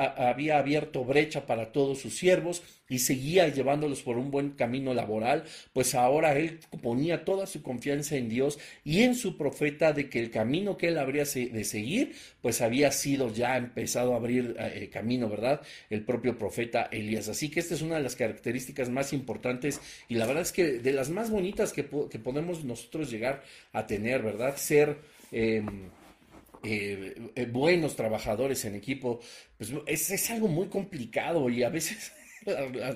abierto 0.58 1.04
brecha 1.04 1.46
para 1.46 1.74
todos 1.74 2.00
sus 2.00 2.18
siervos 2.18 2.64
y 2.88 3.00
seguía 3.00 3.50
llevándolos 3.50 4.02
por 4.02 4.18
un 4.18 4.32
buen 4.32 4.52
camino 4.52 4.94
laboral, 4.94 5.44
pues 5.74 5.94
ahora 5.94 6.38
él 6.38 6.62
ponía 6.82 7.26
toda 7.26 7.48
su 7.48 7.62
confianza 7.62 8.16
en 8.16 8.30
Dios 8.30 8.60
y 8.86 9.04
en 9.04 9.16
su 9.16 9.38
profeta 9.38 9.92
de 9.92 10.10
que 10.10 10.20
el 10.20 10.32
camino 10.32 10.78
que 10.78 10.88
él 10.88 10.98
habría 11.00 11.26
de 11.26 11.64
seguir, 11.66 12.16
pues 12.42 12.62
había 12.62 12.94
sido 12.94 13.34
ya 13.34 13.58
empezado 13.58 14.14
a 14.14 14.18
abrir 14.18 14.56
eh, 14.58 14.90
camino, 14.92 15.28
¿verdad? 15.28 15.60
El 15.90 16.06
propio 16.06 16.38
profeta 16.38 16.84
Elías. 16.94 17.28
Así 17.28 17.50
que 17.50 17.60
esta 17.60 17.76
es 17.76 17.82
una 17.82 17.98
de 17.98 18.04
las 18.04 18.16
características 18.16 18.90
más 18.90 19.12
importantes 19.12 19.82
y 20.08 20.16
la 20.16 20.26
verdad 20.26 20.44
es 20.44 20.54
que 20.54 20.80
de 20.80 20.94
las 20.94 21.10
más 21.10 21.30
bonitas 21.30 21.74
que, 21.74 21.84
podemos 21.84 22.64
nosotros 22.64 23.12
llegar 23.12 23.44
a 23.74 23.86
tener, 23.86 24.22
¿verdad? 24.22 24.56
Ser... 24.56 24.98
Em, 25.34 25.90
eh, 26.64 27.32
eh, 27.36 27.46
buenos 27.46 27.96
trabajadores 27.96 28.66
en 28.66 28.76
equipo, 28.76 29.20
pues 29.58 29.72
es, 29.88 30.12
es, 30.12 30.30
algo 30.30 30.48
muy 30.48 30.68
complicado 30.68 31.50
y 31.50 31.64
a 31.64 31.70
veces 31.70 32.12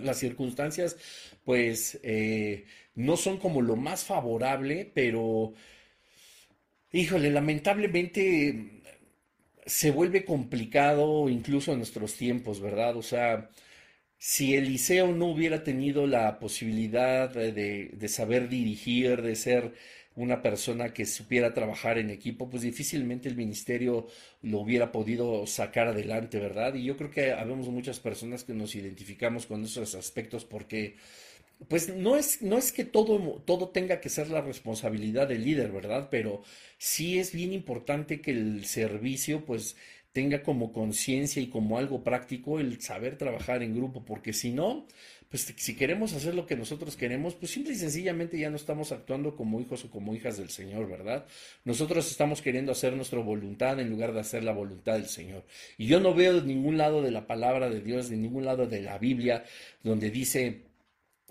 las 0.03 0.17
circunstancias 0.19 0.97
pues 1.43 1.99
eh, 2.03 2.65
no 2.95 3.17
son 3.17 3.37
como 3.37 3.61
lo 3.61 3.75
más 3.75 4.03
favorable, 4.03 4.91
pero 4.93 5.53
híjole, 6.91 7.31
lamentablemente 7.31 8.83
se 9.65 9.91
vuelve 9.91 10.25
complicado 10.25 11.29
incluso 11.29 11.71
en 11.71 11.79
nuestros 11.79 12.15
tiempos, 12.15 12.61
¿verdad? 12.61 12.95
O 12.97 13.03
sea, 13.03 13.49
si 14.17 14.55
Eliseo 14.55 15.07
no 15.07 15.27
hubiera 15.27 15.63
tenido 15.63 16.07
la 16.07 16.39
posibilidad 16.39 17.29
de, 17.29 17.91
de 17.93 18.07
saber 18.09 18.49
dirigir, 18.49 19.21
de 19.21 19.35
ser 19.35 19.73
una 20.15 20.41
persona 20.41 20.93
que 20.93 21.05
supiera 21.05 21.53
trabajar 21.53 21.97
en 21.97 22.09
equipo, 22.09 22.49
pues 22.49 22.63
difícilmente 22.63 23.27
el 23.27 23.35
ministerio 23.35 24.07
lo 24.41 24.59
hubiera 24.59 24.91
podido 24.91 25.45
sacar 25.45 25.89
adelante, 25.89 26.39
¿verdad? 26.39 26.73
Y 26.75 26.83
yo 26.83 26.95
creo 26.95 27.11
que 27.11 27.31
habemos 27.33 27.67
muchas 27.67 27.99
personas 27.99 28.43
que 28.43 28.53
nos 28.53 28.75
identificamos 28.75 29.45
con 29.45 29.63
esos 29.63 29.93
aspectos 29.95 30.45
porque 30.45 30.95
pues 31.67 31.93
no 31.93 32.17
es, 32.17 32.41
no 32.41 32.57
es 32.57 32.71
que 32.71 32.83
todo, 32.85 33.41
todo 33.45 33.69
tenga 33.69 34.01
que 34.01 34.09
ser 34.09 34.29
la 34.29 34.41
responsabilidad 34.41 35.27
del 35.27 35.43
líder, 35.43 35.71
¿verdad? 35.71 36.09
Pero 36.11 36.43
sí 36.77 37.17
es 37.17 37.33
bien 37.33 37.53
importante 37.53 38.21
que 38.21 38.31
el 38.31 38.65
servicio, 38.65 39.45
pues, 39.45 39.77
tenga 40.11 40.43
como 40.43 40.71
conciencia 40.71 41.41
y 41.41 41.47
como 41.47 41.77
algo 41.77 42.03
práctico 42.03 42.59
el 42.61 42.81
saber 42.81 43.17
trabajar 43.17 43.63
en 43.63 43.75
grupo, 43.75 44.05
porque 44.05 44.31
si 44.31 44.51
no, 44.51 44.87
pues 45.35 45.53
si 45.57 45.75
queremos 45.75 46.13
hacer 46.13 46.33
lo 46.33 46.45
que 46.45 46.55
nosotros 46.55 46.95
queremos, 46.95 47.35
pues 47.35 47.51
simple 47.51 47.73
y 47.73 47.75
sencillamente 47.75 48.39
ya 48.39 48.49
no 48.49 48.55
estamos 48.55 48.93
actuando 48.93 49.35
como 49.35 49.59
hijos 49.59 49.83
o 49.83 49.89
como 49.89 50.15
hijas 50.15 50.37
del 50.37 50.49
Señor, 50.49 50.89
¿verdad? 50.89 51.25
Nosotros 51.65 52.09
estamos 52.09 52.41
queriendo 52.41 52.71
hacer 52.71 52.93
nuestra 52.93 53.19
voluntad 53.19 53.77
en 53.81 53.89
lugar 53.89 54.13
de 54.13 54.21
hacer 54.21 54.45
la 54.45 54.53
voluntad 54.53 54.93
del 54.93 55.07
Señor. 55.07 55.43
Y 55.77 55.87
yo 55.87 55.99
no 55.99 56.13
veo 56.13 56.39
de 56.39 56.47
ningún 56.47 56.77
lado 56.77 57.01
de 57.01 57.11
la 57.11 57.27
palabra 57.27 57.69
de 57.69 57.81
Dios, 57.81 58.09
de 58.09 58.15
ningún 58.15 58.45
lado 58.45 58.65
de 58.65 58.81
la 58.81 58.97
Biblia, 58.97 59.43
donde 59.83 60.09
dice 60.09 60.61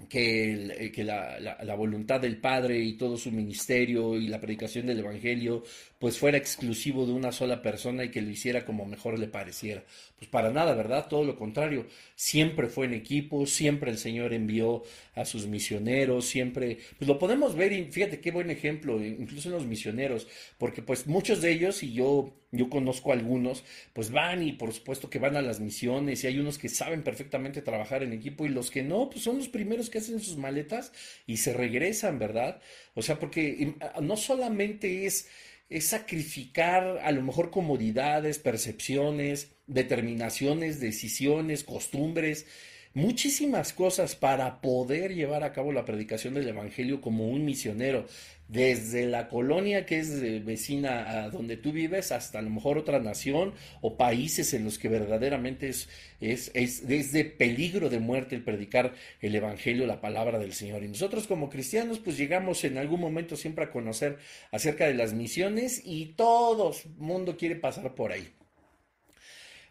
que, 0.08 0.90
que 0.92 1.04
la, 1.04 1.38
la, 1.38 1.74
voluntad 1.74 2.20
del 2.20 2.38
Padre 2.38 2.78
y 2.80 2.94
todo 2.94 3.16
su 3.16 3.30
ministerio 3.30 4.16
y 4.16 4.26
la 4.26 4.40
predicación 4.40 4.86
del 4.86 4.98
Evangelio 4.98 5.62
pues 5.98 6.18
fuera 6.18 6.36
exclusivo 6.36 7.06
de 7.06 7.12
una 7.12 7.32
sola 7.32 7.62
persona 7.62 8.04
y 8.04 8.10
que 8.10 8.20
lo 8.20 8.28
hiciera 8.28 8.64
como 8.66 8.84
mejor 8.84 9.18
le 9.18 9.28
pareciera. 9.28 9.84
Pues 10.18 10.28
para 10.28 10.50
nada, 10.50 10.74
¿verdad? 10.74 11.06
Todo 11.08 11.24
lo 11.24 11.36
contrario. 11.36 11.86
Siempre 12.16 12.68
fue 12.68 12.86
en 12.86 12.94
equipo, 12.94 13.46
siempre 13.46 13.90
el 13.90 13.98
Señor 13.98 14.34
envió 14.34 14.82
a 15.14 15.24
sus 15.24 15.46
misioneros, 15.46 16.26
siempre, 16.26 16.78
pues 16.98 17.08
lo 17.08 17.18
podemos 17.18 17.56
ver 17.56 17.72
y 17.72 17.84
fíjate 17.84 18.20
qué 18.20 18.32
buen 18.32 18.50
ejemplo, 18.50 19.02
incluso 19.02 19.48
en 19.48 19.54
los 19.54 19.66
misioneros, 19.66 20.26
porque 20.58 20.82
pues 20.82 21.06
muchos 21.06 21.40
de 21.40 21.52
ellos, 21.52 21.82
y 21.82 21.92
yo, 21.92 22.34
yo 22.56 22.70
conozco 22.70 23.12
algunos, 23.12 23.64
pues 23.92 24.10
van 24.10 24.42
y 24.42 24.52
por 24.52 24.72
supuesto 24.72 25.10
que 25.10 25.18
van 25.18 25.36
a 25.36 25.42
las 25.42 25.60
misiones 25.60 26.24
y 26.24 26.26
hay 26.26 26.38
unos 26.38 26.58
que 26.58 26.68
saben 26.68 27.02
perfectamente 27.02 27.62
trabajar 27.62 28.02
en 28.02 28.12
equipo 28.12 28.46
y 28.46 28.48
los 28.48 28.70
que 28.70 28.82
no, 28.82 29.10
pues 29.10 29.22
son 29.24 29.38
los 29.38 29.48
primeros 29.48 29.90
que 29.90 29.98
hacen 29.98 30.20
sus 30.20 30.36
maletas 30.36 30.92
y 31.26 31.38
se 31.38 31.52
regresan, 31.52 32.18
¿verdad? 32.18 32.60
O 32.94 33.02
sea, 33.02 33.18
porque 33.18 33.74
no 34.00 34.16
solamente 34.16 35.06
es 35.06 35.28
es 35.70 35.86
sacrificar 35.86 37.00
a 37.02 37.10
lo 37.10 37.22
mejor 37.22 37.50
comodidades, 37.50 38.38
percepciones, 38.38 39.52
determinaciones, 39.66 40.78
decisiones, 40.78 41.64
costumbres, 41.64 42.46
muchísimas 42.92 43.72
cosas 43.72 44.14
para 44.14 44.60
poder 44.60 45.14
llevar 45.14 45.42
a 45.42 45.52
cabo 45.52 45.72
la 45.72 45.84
predicación 45.84 46.34
del 46.34 46.48
Evangelio 46.48 47.00
como 47.00 47.28
un 47.28 47.44
misionero 47.44 48.06
desde 48.48 49.06
la 49.06 49.28
colonia 49.28 49.86
que 49.86 49.98
es 49.98 50.44
vecina 50.44 51.24
a 51.24 51.30
donde 51.30 51.56
tú 51.56 51.72
vives 51.72 52.12
hasta 52.12 52.38
a 52.38 52.42
lo 52.42 52.50
mejor 52.50 52.76
otra 52.76 53.00
nación 53.00 53.54
o 53.80 53.96
países 53.96 54.52
en 54.52 54.64
los 54.64 54.78
que 54.78 54.88
verdaderamente 54.88 55.68
es, 55.68 55.88
es, 56.20 56.50
es, 56.54 57.12
de 57.12 57.24
peligro 57.24 57.88
de 57.88 58.00
muerte 58.00 58.36
el 58.36 58.42
predicar 58.42 58.94
el 59.20 59.34
Evangelio, 59.34 59.86
la 59.86 60.00
palabra 60.00 60.38
del 60.38 60.52
Señor. 60.52 60.82
Y 60.82 60.88
nosotros 60.88 61.26
como 61.26 61.48
cristianos 61.48 61.98
pues 61.98 62.18
llegamos 62.18 62.64
en 62.64 62.76
algún 62.76 63.00
momento 63.00 63.36
siempre 63.36 63.64
a 63.64 63.70
conocer 63.70 64.18
acerca 64.50 64.86
de 64.86 64.94
las 64.94 65.14
misiones 65.14 65.80
y 65.84 66.14
todo 66.16 66.72
el 66.72 66.90
mundo 66.98 67.36
quiere 67.36 67.56
pasar 67.56 67.94
por 67.94 68.12
ahí. 68.12 68.28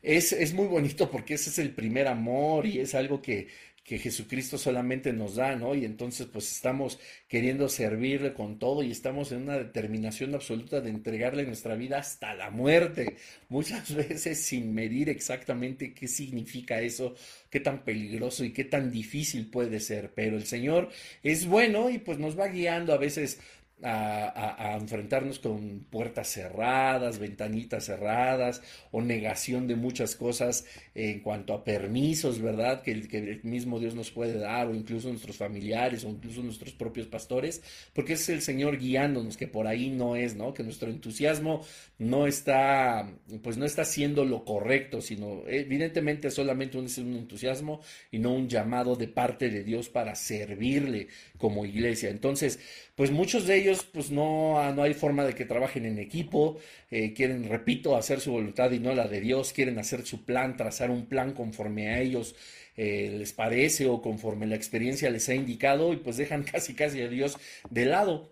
Es, 0.02 0.34
es 0.34 0.54
muy 0.54 0.68
bonito 0.68 1.10
porque 1.10 1.36
ese 1.36 1.50
es 1.50 1.60
el 1.60 1.70
primer 1.72 2.08
amor 2.08 2.66
y 2.66 2.80
es 2.80 2.94
algo 2.94 3.22
que, 3.22 3.48
que 3.84 4.00
Jesucristo 4.00 4.58
solamente 4.58 5.12
nos 5.12 5.36
da, 5.36 5.56
¿no? 5.56 5.76
Y 5.76 5.84
entonces 5.84 6.28
pues 6.32 6.52
estamos 6.52 7.00
queriendo 7.28 7.68
servirle 7.68 8.34
con 8.34 8.58
todo 8.58 8.82
y 8.82 8.92
estamos 8.92 9.32
en 9.32 9.44
una 9.44 9.58
determinación 9.58 10.34
absoluta 10.34 10.80
de 10.80 10.90
entregarle 10.90 11.46
nuestra 11.46 11.76
vida 11.76 11.98
hasta 11.98 12.34
la 12.34 12.50
muerte, 12.50 13.18
muchas 13.50 13.94
veces 13.96 14.42
sin 14.42 14.74
medir 14.74 15.10
exactamente 15.10 15.94
qué 15.94 16.08
significa 16.08 16.80
eso, 16.80 17.16
qué 17.50 17.60
tan 17.60 17.84
peligroso 17.84 18.46
y 18.46 18.54
qué 18.54 18.64
tan 18.64 18.90
difícil 18.90 19.50
puede 19.50 19.80
ser, 19.82 20.14
pero 20.16 20.38
el 20.38 20.46
Señor 20.46 20.90
es 21.22 21.46
bueno 21.46 21.90
y 21.90 21.98
pues 21.98 22.20
nos 22.20 22.40
va 22.40 22.48
guiando 22.48 22.94
a 22.94 22.98
veces 22.98 23.40
a, 23.84 24.78
enfrentarnos 24.80 25.40
con 25.40 25.86
puertas 25.90 26.28
cerradas, 26.28 27.20
ventanitas 27.20 27.86
cerradas 27.86 28.62
o 28.92 29.02
negación 29.02 29.68
de 29.68 29.76
muchas 29.76 30.16
cosas 30.16 30.66
en 30.96 31.20
cuanto 31.22 31.54
a 31.54 31.64
permisos, 31.64 32.42
¿verdad? 32.42 32.82
Que 32.82 32.92
el, 32.92 33.42
mismo 33.44 33.80
Dios 33.80 33.96
nos 33.96 34.12
puede 34.12 34.38
dar 34.38 34.68
o 34.68 34.76
incluso 34.76 35.10
nuestros 35.10 35.38
familiares 35.38 36.04
o 36.06 36.10
incluso 36.10 36.42
nuestros 36.42 36.74
propios 36.74 37.08
pastores, 37.08 37.62
porque 37.94 38.14
es 38.14 38.30
el 38.30 38.42
Señor 38.42 38.78
guiándonos, 38.78 39.38
que 39.38 39.48
por 39.48 39.68
ahí 39.68 39.90
no 39.90 40.16
es, 40.16 40.36
¿no? 40.36 40.54
Que 40.54 40.64
nuestro 40.64 40.90
entusiasmo 40.90 41.66
no 41.98 42.28
está, 42.28 43.10
pues 43.42 43.58
no 43.58 43.66
está 43.66 43.86
siendo 43.86 44.26
lo 44.26 44.46
correcto, 44.46 45.02
sino 45.02 45.44
evidentemente 45.48 46.32
solamente 46.32 46.78
un, 46.78 46.86
un 46.86 47.16
entusiasmo 47.16 47.82
y 48.12 48.20
no 48.20 48.34
un 48.34 48.48
llamado 48.48 48.96
de 48.96 49.08
parte 49.08 49.50
de 49.50 49.64
Dios 49.64 49.90
para 49.90 50.16
servirle 50.16 51.08
como 51.38 51.66
iglesia. 51.66 52.10
Entonces, 52.10 52.60
pues 52.96 53.12
muchos 53.12 53.48
de 53.48 53.58
ellos, 53.58 53.86
pues 53.92 54.12
no, 54.12 54.72
no 54.74 54.84
hay 54.84 54.94
forma 54.94 55.26
de 55.26 55.34
que 55.34 55.46
trabajen 55.46 55.86
en 55.86 55.98
equipo, 55.98 56.60
eh, 56.92 57.14
quieren, 57.14 57.50
repito, 57.50 57.96
hacer 57.96 58.20
su 58.20 58.32
voluntad 58.32 58.72
y 58.72 58.80
no 58.80 58.94
la 58.94 59.08
de 59.08 59.20
Dios, 59.20 59.52
quieren 59.54 59.80
hacer 59.80 60.06
su 60.06 60.26
plan, 60.26 60.58
trazar 60.58 60.92
un 60.92 61.08
plan 61.08 61.34
conforme 61.34 61.90
a 61.90 62.00
ellos 62.02 62.36
eh, 62.76 63.16
les 63.18 63.34
parece 63.34 63.88
o 63.88 64.02
conforme 64.02 64.48
la 64.48 64.56
experiencia 64.56 65.10
les 65.12 65.30
ha 65.30 65.36
indicado 65.36 65.94
y 65.94 65.98
pues 65.98 66.18
dejan 66.18 66.44
casi 66.52 66.74
casi 66.76 67.02
a 67.02 67.08
Dios 67.10 67.38
de 67.70 67.86
lado. 67.86 68.32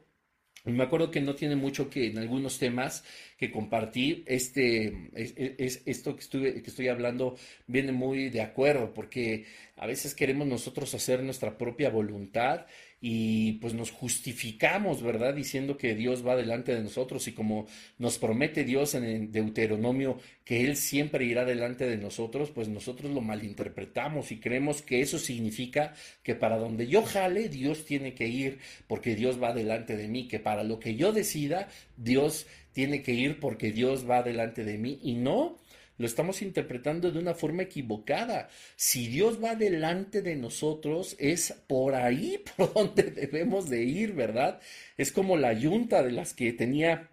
Me 0.63 0.84
acuerdo 0.84 1.10
que 1.10 1.21
no 1.21 1.34
tiene 1.34 1.56
mucho 1.56 1.89
que 1.89 2.08
en 2.08 2.19
algunos 2.19 2.60
temas 2.60 3.04
que 3.38 3.50
compartí, 3.50 4.24
este, 4.28 5.10
es, 5.15 5.82
esto 5.88 6.15
que, 6.15 6.21
estuve, 6.21 6.62
que 6.62 6.69
estoy 6.69 6.88
hablando 6.88 7.36
viene 7.65 7.91
muy 7.91 8.30
de 8.30 8.41
acuerdo, 8.41 8.93
porque 8.93 9.45
a 9.76 9.88
veces 9.88 10.13
queremos 10.13 10.45
nosotros 10.47 10.93
hacer 10.93 11.24
nuestra 11.24 11.58
propia 11.58 11.89
voluntad 11.89 12.67
y 13.03 13.53
pues 13.53 13.73
nos 13.73 13.89
justificamos, 13.89 15.01
¿verdad? 15.01 15.33
Diciendo 15.33 15.75
que 15.75 15.95
Dios 15.95 16.25
va 16.25 16.35
delante 16.35 16.75
de 16.75 16.83
nosotros 16.83 17.27
y 17.27 17.31
como 17.31 17.65
nos 17.97 18.19
promete 18.19 18.63
Dios 18.63 18.93
en 18.93 19.31
Deuteronomio 19.31 20.19
que 20.45 20.63
Él 20.63 20.77
siempre 20.77 21.25
irá 21.25 21.43
delante 21.43 21.87
de 21.87 21.97
nosotros, 21.97 22.51
pues 22.51 22.67
nosotros 22.67 23.11
lo 23.11 23.21
malinterpretamos 23.21 24.31
y 24.31 24.39
creemos 24.39 24.83
que 24.83 25.01
eso 25.01 25.17
significa 25.17 25.95
que 26.21 26.35
para 26.35 26.57
donde 26.57 26.87
yo 26.87 27.01
jale, 27.01 27.49
Dios 27.49 27.85
tiene 27.85 28.13
que 28.13 28.27
ir 28.27 28.59
porque 28.87 29.15
Dios 29.15 29.41
va 29.41 29.51
delante 29.51 29.97
de 29.97 30.07
mí, 30.07 30.27
que 30.27 30.39
para 30.39 30.63
lo 30.63 30.79
que 30.79 30.95
yo 30.95 31.11
decida, 31.11 31.69
Dios 31.97 32.45
tiene 32.71 33.01
que 33.01 33.13
ir 33.13 33.39
porque 33.39 33.71
Dios 33.71 34.07
va 34.07 34.21
delante 34.21 34.63
de 34.63 34.77
mí 34.77 34.99
y 35.01 35.15
no, 35.15 35.57
lo 36.01 36.07
estamos 36.07 36.41
interpretando 36.41 37.11
de 37.11 37.19
una 37.19 37.35
forma 37.35 37.63
equivocada. 37.63 38.49
Si 38.75 39.07
Dios 39.07 39.41
va 39.41 39.55
delante 39.55 40.21
de 40.21 40.35
nosotros, 40.35 41.15
es 41.19 41.53
por 41.67 41.95
ahí 41.95 42.43
por 42.57 42.73
donde 42.73 43.03
debemos 43.03 43.69
de 43.69 43.83
ir, 43.83 44.13
¿verdad? 44.13 44.59
Es 44.97 45.11
como 45.11 45.37
la 45.37 45.53
yunta 45.53 46.03
de 46.03 46.11
las 46.11 46.33
que 46.33 46.51
tenía 46.53 47.11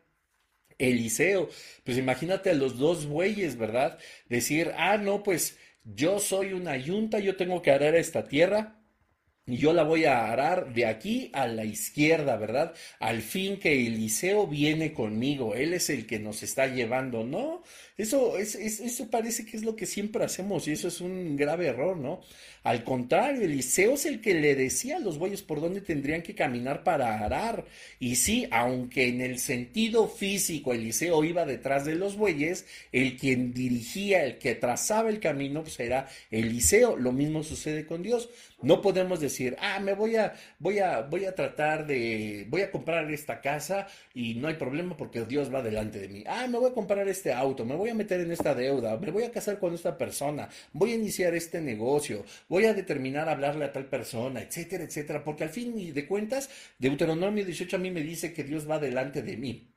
Eliseo. 0.79 1.51
Pues 1.85 1.98
imagínate 1.98 2.51
a 2.51 2.55
los 2.55 2.79
dos 2.79 3.07
bueyes, 3.07 3.57
¿verdad? 3.57 3.98
Decir, 4.29 4.72
ah, 4.77 4.96
no, 4.96 5.22
pues 5.22 5.59
yo 5.85 6.18
soy 6.18 6.53
una 6.55 6.77
yunta, 6.77 7.18
yo 7.18 7.37
tengo 7.37 7.62
que 7.62 7.70
arar 7.70 7.94
esta 7.94 8.27
tierra 8.27 8.79
y 9.48 9.57
yo 9.57 9.72
la 9.72 9.83
voy 9.83 10.05
a 10.05 10.31
arar 10.31 10.74
de 10.74 10.85
aquí 10.85 11.31
a 11.33 11.46
la 11.46 11.64
izquierda, 11.64 12.37
¿verdad? 12.37 12.74
Al 13.01 13.22
fin 13.22 13.59
que 13.59 13.87
Eliseo 13.87 14.46
viene 14.46 14.92
conmigo, 14.92 15.55
él 15.55 15.72
es 15.72 15.88
el 15.88 16.07
que 16.07 16.18
nos 16.18 16.42
está 16.42 16.66
llevando, 16.66 17.24
¿no? 17.24 17.62
Eso, 17.99 18.39
es, 18.39 18.55
eso 18.55 19.11
parece 19.11 19.45
que 19.45 19.57
es 19.57 19.65
lo 19.65 19.75
que 19.75 19.85
siempre 19.85 20.25
hacemos 20.25 20.69
y 20.69 20.71
eso 20.71 20.87
es 20.87 21.01
un 21.01 21.37
grave 21.37 21.67
error, 21.67 21.97
¿no? 21.97 22.21
Al 22.63 22.85
contrario, 22.85 23.43
Eliseo 23.43 23.95
es 23.95 24.07
el 24.07 24.21
que 24.21 24.35
le 24.35 24.55
decía 24.55 24.99
a 24.99 25.01
los 25.01 25.19
bueyes 25.19 25.43
por 25.43 25.61
dónde 25.61 25.81
tendrían 25.81 26.23
que 26.23 26.35
caminar 26.35 26.85
para 26.85 27.25
arar. 27.25 27.65
Y 27.99 28.17
sí, 28.17 28.47
aunque 28.53 29.09
en 29.09 29.21
el 29.21 29.39
sentido 29.39 30.07
físico 30.07 30.73
Eliseo 30.73 31.25
iba 31.25 31.45
detrás 31.45 31.85
de 31.85 31.97
los 31.97 32.17
bueyes, 32.17 32.67
el 32.93 33.17
quien 33.17 33.53
dirigía, 33.53 34.25
el 34.25 34.39
que 34.39 34.55
trazaba 34.55 35.09
el 35.09 35.19
camino, 35.19 35.63
pues 35.63 35.81
era 35.81 36.09
Eliseo. 36.31 36.97
Lo 36.97 37.13
mismo 37.13 37.43
sucede 37.43 37.87
con 37.87 38.03
Dios. 38.03 38.29
No 38.61 38.83
podemos 38.83 39.21
decir, 39.21 39.57
ah, 39.61 39.79
me 39.81 39.95
voy 39.95 40.17
a, 40.17 40.35
voy 40.59 40.81
a, 40.81 41.03
voy 41.03 41.25
a 41.25 41.35
tratar 41.35 41.87
de, 41.87 42.45
voy 42.49 42.63
a 42.63 42.71
comprar 42.71 43.11
esta 43.13 43.41
casa 43.41 43.87
y 44.15 44.35
no 44.35 44.49
hay 44.49 44.55
problema 44.55 44.97
porque 44.97 45.25
Dios 45.25 45.53
va 45.53 45.63
delante 45.63 46.01
de 46.01 46.09
mí. 46.09 46.25
Ah, 46.27 46.47
me 46.49 46.59
voy 46.59 46.71
a 46.71 46.75
comprar 46.75 47.09
este 47.09 47.33
auto, 47.33 47.65
me 47.65 47.77
voy 47.77 47.88
a 47.88 47.94
meter 47.94 48.20
en 48.20 48.33
esta 48.33 48.55
deuda, 48.55 48.96
me 48.98 49.11
voy 49.11 49.24
a 49.24 49.31
casar 49.31 49.59
con 49.59 49.74
esta 49.74 49.96
persona, 49.96 50.48
voy 50.72 50.92
a 50.92 50.94
iniciar 50.96 51.35
este 51.35 51.61
negocio, 51.61 52.24
voy 52.48 52.66
a 52.66 52.74
determinar 52.74 53.29
hablarle 53.29 53.64
a 53.64 53.72
tal 53.72 53.87
persona, 53.87 54.40
etcétera, 54.40 54.85
etcétera, 54.85 55.24
porque 55.24 55.44
al 55.44 55.51
fin 55.51 55.92
de 55.92 56.07
cuentas, 56.07 56.51
Deuteronomio 56.79 57.44
18 57.44 57.77
a 57.77 57.79
mí 57.79 57.90
me 57.90 58.03
dice 58.03 58.33
que 58.33 58.44
Dios 58.44 58.68
va 58.68 58.79
delante 58.79 59.22
de 59.22 59.37
mí. 59.37 59.74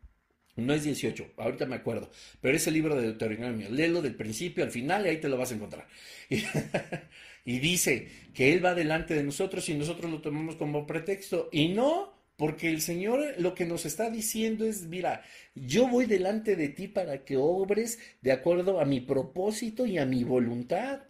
No 0.57 0.73
es 0.73 0.83
18, 0.83 1.33
ahorita 1.37 1.65
me 1.65 1.75
acuerdo, 1.75 2.11
pero 2.41 2.57
es 2.57 2.67
el 2.67 2.73
libro 2.73 2.95
de 2.95 3.03
Deuteronomio. 3.03 3.69
Léelo 3.69 4.01
del 4.01 4.15
principio 4.15 4.63
al 4.63 4.71
final 4.71 5.05
y 5.05 5.09
ahí 5.09 5.17
te 5.17 5.29
lo 5.29 5.37
vas 5.37 5.51
a 5.51 5.55
encontrar. 5.55 5.87
y 7.45 7.59
dice 7.59 8.09
que 8.33 8.53
Él 8.53 8.63
va 8.63 8.75
delante 8.75 9.13
de 9.13 9.23
nosotros 9.23 9.67
y 9.69 9.75
nosotros 9.75 10.11
lo 10.11 10.21
tomamos 10.21 10.57
como 10.57 10.85
pretexto. 10.85 11.47
Y 11.53 11.69
no, 11.69 12.20
porque 12.41 12.71
el 12.71 12.81
Señor 12.81 13.35
lo 13.37 13.53
que 13.53 13.67
nos 13.67 13.85
está 13.85 14.09
diciendo 14.09 14.65
es, 14.65 14.87
mira, 14.87 15.21
yo 15.53 15.87
voy 15.87 16.07
delante 16.07 16.55
de 16.55 16.69
ti 16.69 16.87
para 16.87 17.23
que 17.23 17.37
obres 17.37 17.99
de 18.23 18.31
acuerdo 18.31 18.79
a 18.79 18.85
mi 18.85 18.99
propósito 18.99 19.85
y 19.85 19.99
a 19.99 20.07
mi 20.07 20.23
voluntad. 20.23 21.03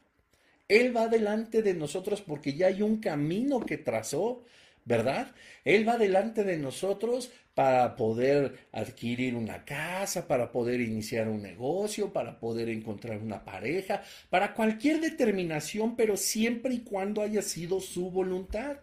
Él 0.67 0.93
va 0.93 1.07
delante 1.07 1.61
de 1.61 1.73
nosotros 1.73 2.19
porque 2.19 2.55
ya 2.55 2.67
hay 2.67 2.81
un 2.81 2.97
camino 2.97 3.61
que 3.61 3.77
trazó. 3.77 4.43
¿verdad? 4.83 5.31
Él 5.63 5.87
va 5.87 5.97
delante 5.97 6.43
de 6.43 6.57
nosotros 6.57 7.31
para 7.53 7.95
poder 7.95 8.67
adquirir 8.71 9.35
una 9.35 9.63
casa, 9.63 10.27
para 10.27 10.51
poder 10.51 10.81
iniciar 10.81 11.29
un 11.29 11.43
negocio, 11.43 12.11
para 12.11 12.39
poder 12.39 12.67
encontrar 12.67 13.19
una 13.19 13.45
pareja, 13.45 14.01
para 14.29 14.53
cualquier 14.55 14.99
determinación, 14.99 15.95
pero 15.95 16.17
siempre 16.17 16.73
y 16.73 16.79
cuando 16.79 17.21
haya 17.21 17.43
sido 17.43 17.79
su 17.79 18.09
voluntad. 18.09 18.77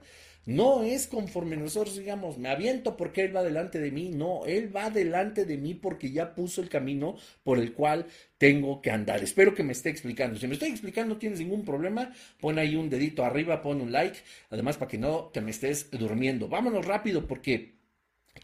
No 0.48 0.82
es 0.82 1.06
conforme 1.06 1.58
nosotros 1.58 1.98
digamos, 1.98 2.38
me 2.38 2.48
aviento 2.48 2.96
porque 2.96 3.22
Él 3.22 3.36
va 3.36 3.42
delante 3.42 3.78
de 3.78 3.90
mí. 3.90 4.08
No, 4.08 4.46
Él 4.46 4.74
va 4.74 4.88
delante 4.88 5.44
de 5.44 5.58
mí 5.58 5.74
porque 5.74 6.10
ya 6.10 6.34
puso 6.34 6.62
el 6.62 6.70
camino 6.70 7.16
por 7.42 7.58
el 7.58 7.74
cual 7.74 8.06
tengo 8.38 8.80
que 8.80 8.90
andar. 8.90 9.22
Espero 9.22 9.54
que 9.54 9.62
me 9.62 9.72
esté 9.72 9.90
explicando. 9.90 10.38
Si 10.38 10.46
me 10.46 10.54
estoy 10.54 10.70
explicando, 10.70 11.12
no 11.12 11.20
tienes 11.20 11.40
ningún 11.40 11.66
problema, 11.66 12.14
pon 12.40 12.58
ahí 12.58 12.76
un 12.76 12.88
dedito 12.88 13.26
arriba, 13.26 13.60
pon 13.60 13.82
un 13.82 13.92
like. 13.92 14.20
Además, 14.48 14.78
para 14.78 14.90
que 14.90 14.96
no 14.96 15.24
te 15.24 15.42
me 15.42 15.50
estés 15.50 15.90
durmiendo. 15.90 16.48
Vámonos 16.48 16.86
rápido 16.86 17.26
porque 17.26 17.77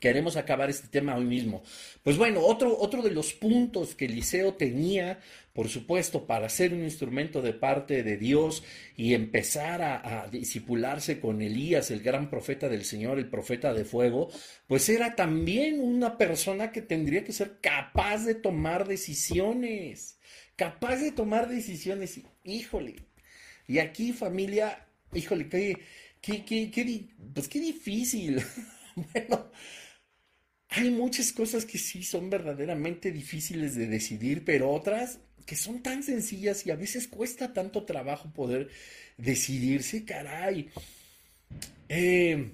queremos 0.01 0.37
acabar 0.37 0.71
este 0.71 0.89
tema 0.89 1.17
hoy 1.17 1.25
mismo. 1.25 1.63
Pues 2.03 2.17
bueno, 2.17 2.41
otro, 2.41 2.79
otro 2.79 3.03
de 3.03 3.11
los 3.11 3.33
puntos 3.33 3.95
que 3.95 4.07
Eliseo 4.07 4.55
tenía, 4.55 5.21
por 5.53 5.69
supuesto, 5.69 6.27
para 6.27 6.49
ser 6.49 6.73
un 6.73 6.83
instrumento 6.83 7.43
de 7.43 7.53
parte 7.53 8.03
de 8.03 8.17
Dios 8.17 8.65
y 8.97 9.15
empezar 9.15 9.83
a, 9.83 10.23
a 10.23 10.29
disipularse 10.29 11.21
con 11.21 11.43
Elías, 11.43 11.91
el 11.91 12.01
gran 12.01 12.31
profeta 12.31 12.69
del 12.69 12.85
Señor, 12.85 13.19
el 13.19 13.29
profeta 13.29 13.73
de 13.73 13.85
fuego, 13.85 14.31
pues 14.67 14.89
era 14.89 15.15
también 15.15 15.81
una 15.81 16.19
persona 16.19 16.73
que 16.73 16.83
tendría 16.83 17.25
que 17.25 17.33
ser 17.33 17.59
capaz 17.61 18.25
de 18.25 18.35
tomar 18.35 18.87
decisiones, 18.87 20.19
capaz 20.57 20.97
de 20.97 21.13
tomar 21.13 21.49
decisiones. 21.49 22.21
Híjole, 22.45 22.97
y 23.67 23.79
aquí 23.79 24.13
familia, 24.13 24.87
híjole, 25.13 25.49
qué, 25.49 25.79
qué, 26.21 26.45
qué, 26.45 27.09
pues 27.35 27.49
qué 27.49 27.61
difícil. 27.61 28.43
bueno, 29.13 29.51
hay 30.77 30.91
muchas 30.91 31.33
cosas 31.33 31.65
que 31.65 31.79
sí 31.79 32.03
son 32.03 32.31
verdaderamente 32.31 33.13
difíciles 33.13 33.77
de 33.77 33.87
decidir, 33.87 34.45
pero 34.45 34.71
otras 34.73 35.19
que 35.47 35.57
son 35.57 35.83
tan 35.83 36.03
sencillas 36.03 36.67
y 36.67 36.71
a 36.71 36.77
veces 36.77 37.07
cuesta 37.07 37.53
tanto 37.53 37.85
trabajo 37.85 38.31
poder 38.33 38.71
decidirse, 39.17 40.05
caray. 40.05 40.71
Eh, 41.89 42.53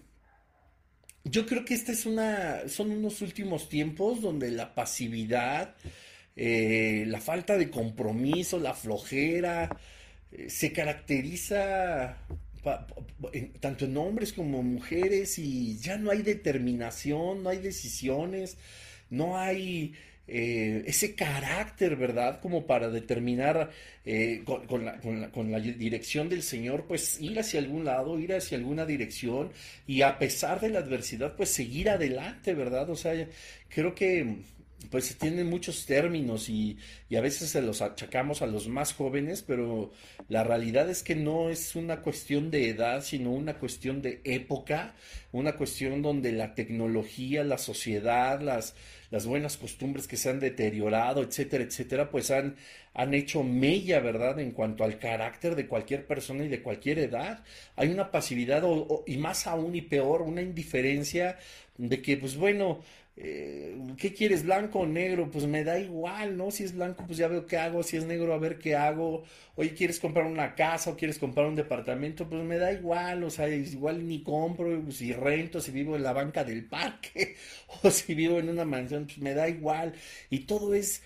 yo 1.25 1.47
creo 1.47 1.65
que 1.65 1.75
esta 1.75 1.93
es 1.93 2.05
una, 2.05 2.69
son 2.69 2.91
unos 2.91 3.23
últimos 3.23 3.69
tiempos 3.69 4.21
donde 4.21 4.51
la 4.51 4.75
pasividad, 4.75 5.75
eh, 6.37 7.05
la 7.07 7.21
falta 7.21 7.57
de 7.57 7.71
compromiso, 7.71 8.59
la 8.59 8.75
flojera, 8.75 9.79
eh, 10.33 10.51
se 10.51 10.73
caracteriza 10.73 12.19
tanto 13.61 13.85
en 13.85 13.97
hombres 13.97 14.33
como 14.33 14.63
mujeres 14.63 15.39
y 15.39 15.79
ya 15.79 15.97
no 15.97 16.11
hay 16.11 16.23
determinación, 16.23 17.43
no 17.43 17.51
hay 17.51 17.59
decisiones, 17.59 18.57
no 19.09 19.39
hay 19.39 19.95
eh, 20.33 20.85
ese 20.87 21.17
carácter, 21.17 21.97
¿verdad? 21.97 22.41
Como 22.41 22.65
para 22.65 22.89
determinar 22.89 23.71
eh, 24.05 24.45
con, 24.45 24.85
la, 24.85 25.01
con, 25.01 25.51
la, 25.51 25.59
dirección 25.59 26.29
del 26.29 26.45
Señor, 26.45 26.85
pues 26.87 27.21
ir 27.21 27.41
hacia 27.41 27.59
algún 27.59 27.85
lado, 27.85 28.17
ir 28.19 28.35
hacia 28.35 28.57
alguna 28.57 28.87
dirección 28.87 29.51
y 29.89 30.03
a 30.03 30.19
pesar 30.19 30.61
de 30.61 30.69
la 30.69 30.79
adversidad, 30.79 31.35
pues 31.35 31.49
seguir 31.51 31.91
adelante, 31.91 32.55
¿verdad? 32.55 32.89
O 32.91 32.97
sea, 32.97 33.27
creo 33.69 33.93
que 33.93 34.37
pues 34.89 35.17
tienen 35.19 35.49
muchos 35.49 35.85
términos 35.85 36.49
y, 36.49 36.79
y, 37.09 37.17
a 37.17 37.21
veces 37.21 37.51
se 37.51 37.61
los 37.61 37.83
achacamos 37.83 38.41
a 38.41 38.47
los 38.47 38.69
más 38.69 38.95
jóvenes, 38.95 39.43
pero 39.43 39.93
la 40.29 40.43
realidad 40.43 40.89
es 40.89 41.03
que 41.03 41.15
no 41.15 41.51
es 41.51 41.77
una 41.77 42.01
cuestión 42.01 42.51
de 42.51 42.71
edad, 42.71 43.03
sino 43.03 43.31
una 43.31 43.59
cuestión 43.59 44.01
de 44.01 44.21
época, 44.25 44.95
una 45.33 45.57
cuestión 45.57 46.03
donde 46.03 46.33
la 46.33 46.55
tecnología, 46.55 47.45
la 47.45 47.59
sociedad, 47.59 48.41
las, 48.41 48.75
las 49.11 49.27
buenas 49.27 49.57
costumbres 49.57 50.09
que 50.09 50.17
se 50.17 50.31
han 50.31 50.41
deteriorado, 50.41 51.23
etcétera, 51.23 51.65
etcétera, 51.65 52.11
pues 52.11 52.31
han, 52.31 52.57
han 52.95 53.15
hecho 53.15 53.43
mella, 53.43 54.01
¿verdad?, 54.01 54.39
en 54.41 54.53
cuanto 54.53 54.85
al 54.85 54.99
carácter 54.99 55.57
de 55.57 55.67
cualquier 55.67 56.07
persona 56.07 56.45
y 56.45 56.49
de 56.49 56.63
cualquier 56.63 57.01
edad. 57.01 57.45
Hay 57.77 57.89
una 57.89 58.11
pasividad 58.11 58.63
y 59.07 59.17
más 59.19 59.47
aún 59.47 59.75
y 59.75 59.83
peor, 59.83 60.23
una 60.23 60.43
indiferencia 60.43 61.39
de 61.77 62.03
que, 62.03 62.17
pues 62.17 62.37
bueno, 62.37 62.83
eh, 63.17 63.77
¿qué 63.99 64.15
quieres, 64.15 64.45
blanco 64.45 64.81
o 64.81 64.87
negro? 64.87 65.31
Pues 65.31 65.47
me 65.47 65.65
da 65.65 65.79
igual, 65.79 66.37
¿no? 66.37 66.51
Si 66.51 66.65
es 66.65 66.75
blanco, 66.75 67.05
pues 67.07 67.19
ya 67.19 67.29
veo 67.29 67.47
qué 67.47 67.59
hago, 67.59 67.83
si 67.83 67.97
es 67.97 68.05
negro, 68.05 68.33
a 68.33 68.39
ver 68.39 68.59
qué 68.59 68.77
hago. 68.77 69.25
Oye, 69.57 69.75
¿quieres 69.75 70.01
comprar 70.01 70.27
una 70.27 70.55
casa 70.55 70.91
o 70.91 70.97
quieres 70.97 71.19
comprar 71.19 71.47
un 71.47 71.57
departamento? 71.57 72.29
Pues 72.29 72.43
me 72.43 72.57
da 72.57 72.73
igual, 72.73 73.25
o 73.25 73.31
sea, 73.31 73.49
igual 73.49 74.07
ni 74.07 74.23
compro, 74.23 74.91
si 74.91 75.13
rento, 75.13 75.61
si 75.61 75.71
vivo 75.71 75.97
en 75.97 76.03
la 76.03 76.13
banca 76.13 76.45
del 76.45 76.65
parque 76.67 77.37
o 77.83 77.91
si 77.91 78.15
vivo 78.15 78.39
en 78.39 78.49
una 78.49 78.65
mansión, 78.65 79.07
pues 79.07 79.19
me 79.19 79.35
da 79.35 79.49
igual. 79.49 79.93
Y 80.31 80.41
todo 80.41 80.75
es 80.75 81.03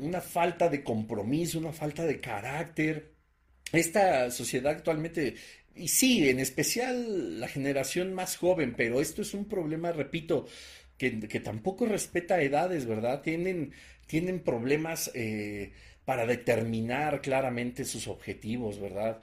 una 0.00 0.20
falta 0.20 0.68
de 0.68 0.82
compromiso, 0.82 1.58
una 1.58 1.72
falta 1.72 2.04
de 2.06 2.20
carácter. 2.20 3.12
Esta 3.70 4.30
sociedad 4.30 4.72
actualmente 4.72 5.34
y 5.78 5.88
sí, 5.88 6.28
en 6.28 6.40
especial 6.40 7.40
la 7.40 7.48
generación 7.48 8.12
más 8.12 8.36
joven, 8.36 8.74
pero 8.76 9.00
esto 9.00 9.22
es 9.22 9.32
un 9.32 9.44
problema, 9.44 9.92
repito, 9.92 10.46
que, 10.98 11.40
tampoco 11.40 11.86
respeta 11.86 12.42
edades, 12.42 12.86
¿verdad? 12.86 13.22
Tienen, 13.22 13.72
tienen 14.06 14.40
problemas 14.40 15.10
eh, 15.14 15.72
para 16.04 16.26
determinar 16.26 17.22
claramente 17.22 17.84
sus 17.84 18.08
objetivos, 18.08 18.80
¿verdad? 18.80 19.20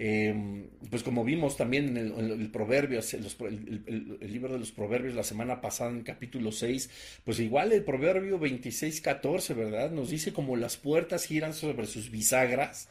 Em, 0.00 0.68
pues 0.90 1.02
como 1.02 1.24
vimos 1.24 1.56
también 1.56 1.96
en 1.96 2.16
el, 2.16 2.50
Proverbios, 2.52 3.12
el, 3.14 4.18
libro 4.20 4.52
de 4.52 4.60
los 4.60 4.70
Proverbios 4.70 5.16
la 5.16 5.24
semana 5.24 5.60
pasada 5.60 5.90
en 5.90 6.02
capítulo 6.02 6.52
6, 6.52 7.20
pues 7.24 7.40
igual 7.40 7.72
el 7.72 7.82
Proverbio 7.82 8.38
26, 8.38 9.00
14, 9.00 9.54
¿verdad? 9.54 9.90
Nos 9.90 10.10
dice 10.10 10.32
como 10.32 10.56
las 10.56 10.76
puertas 10.76 11.24
giran 11.24 11.52
sobre 11.52 11.86
sus 11.86 12.12
bisagras, 12.12 12.88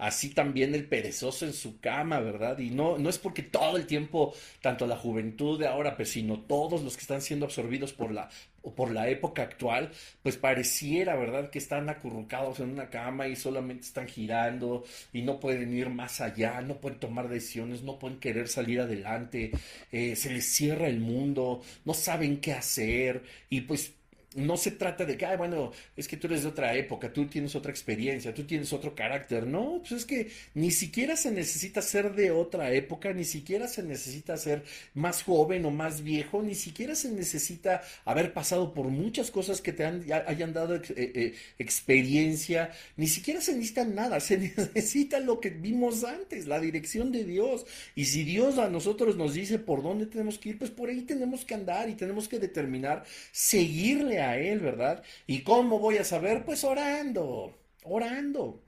así 0.00 0.30
también 0.30 0.74
el 0.74 0.86
perezoso 0.86 1.44
en 1.44 1.52
su 1.52 1.78
cama, 1.78 2.20
¿verdad? 2.20 2.58
Y 2.58 2.70
no, 2.70 2.98
no 2.98 3.10
es 3.10 3.18
porque 3.18 3.42
todo 3.42 3.76
el 3.76 3.86
tiempo, 3.86 4.34
tanto 4.60 4.86
la 4.86 4.96
juventud 4.96 5.58
de 5.58 5.66
ahora, 5.66 5.96
pues, 5.96 6.10
sino 6.10 6.40
todos 6.40 6.82
los 6.82 6.96
que 6.96 7.02
están 7.02 7.20
siendo 7.20 7.46
absorbidos 7.46 7.92
por 7.92 8.10
la, 8.10 8.30
por 8.76 8.90
la 8.90 9.08
época 9.08 9.42
actual, 9.42 9.90
pues 10.22 10.36
pareciera, 10.36 11.16
¿verdad?, 11.16 11.50
que 11.50 11.58
están 11.58 11.88
acurrucados 11.88 12.60
en 12.60 12.70
una 12.70 12.88
cama 12.90 13.28
y 13.28 13.36
solamente 13.36 13.84
están 13.84 14.08
girando 14.08 14.84
y 15.12 15.22
no 15.22 15.38
pueden 15.38 15.74
ir 15.74 15.90
más 15.90 16.20
allá, 16.20 16.60
no 16.62 16.80
pueden 16.80 16.98
tomar 16.98 17.28
decisiones, 17.28 17.82
no 17.82 17.98
pueden 17.98 18.18
querer 18.18 18.48
salir 18.48 18.80
adelante, 18.80 19.52
eh, 19.92 20.16
se 20.16 20.32
les 20.32 20.46
cierra 20.52 20.88
el 20.88 21.00
mundo, 21.00 21.62
no 21.84 21.94
saben 21.94 22.40
qué 22.40 22.52
hacer 22.52 23.22
y 23.50 23.62
pues 23.62 23.94
no 24.36 24.56
se 24.56 24.70
trata 24.70 25.04
de 25.04 25.16
que, 25.16 25.26
ay, 25.26 25.36
bueno, 25.36 25.72
es 25.96 26.06
que 26.06 26.16
tú 26.16 26.28
eres 26.28 26.42
de 26.42 26.48
otra 26.50 26.74
época, 26.74 27.12
tú 27.12 27.26
tienes 27.26 27.56
otra 27.56 27.72
experiencia, 27.72 28.32
tú 28.32 28.44
tienes 28.44 28.72
otro 28.72 28.94
carácter. 28.94 29.44
No, 29.44 29.78
pues 29.80 29.92
es 29.92 30.04
que 30.04 30.30
ni 30.54 30.70
siquiera 30.70 31.16
se 31.16 31.32
necesita 31.32 31.82
ser 31.82 32.14
de 32.14 32.30
otra 32.30 32.72
época, 32.72 33.12
ni 33.12 33.24
siquiera 33.24 33.66
se 33.66 33.82
necesita 33.82 34.36
ser 34.36 34.62
más 34.94 35.24
joven 35.24 35.64
o 35.64 35.72
más 35.72 36.02
viejo, 36.02 36.42
ni 36.42 36.54
siquiera 36.54 36.94
se 36.94 37.10
necesita 37.10 37.82
haber 38.04 38.32
pasado 38.32 38.72
por 38.72 38.86
muchas 38.86 39.32
cosas 39.32 39.60
que 39.60 39.72
te 39.72 39.84
hayan 39.84 40.52
dado 40.52 40.76
eh, 40.76 40.82
eh, 40.96 41.34
experiencia, 41.58 42.70
ni 42.96 43.08
siquiera 43.08 43.40
se 43.40 43.52
necesita 43.54 43.84
nada, 43.84 44.20
se 44.20 44.38
necesita 44.38 45.18
lo 45.18 45.40
que 45.40 45.50
vimos 45.50 46.04
antes, 46.04 46.46
la 46.46 46.60
dirección 46.60 47.10
de 47.10 47.24
Dios. 47.24 47.66
Y 47.96 48.04
si 48.04 48.22
Dios 48.22 48.58
a 48.58 48.68
nosotros 48.68 49.16
nos 49.16 49.34
dice 49.34 49.58
por 49.58 49.82
dónde 49.82 50.06
tenemos 50.06 50.38
que 50.38 50.50
ir, 50.50 50.58
pues 50.58 50.70
por 50.70 50.88
ahí 50.88 51.00
tenemos 51.00 51.44
que 51.44 51.54
andar 51.54 51.88
y 51.88 51.94
tenemos 51.94 52.28
que 52.28 52.38
determinar 52.38 53.04
seguirle 53.32 54.19
a 54.20 54.38
Él, 54.38 54.60
¿verdad? 54.60 55.02
¿Y 55.26 55.42
cómo 55.42 55.78
voy 55.78 55.98
a 55.98 56.04
saber? 56.04 56.44
Pues 56.44 56.64
orando, 56.64 57.56
orando. 57.84 58.62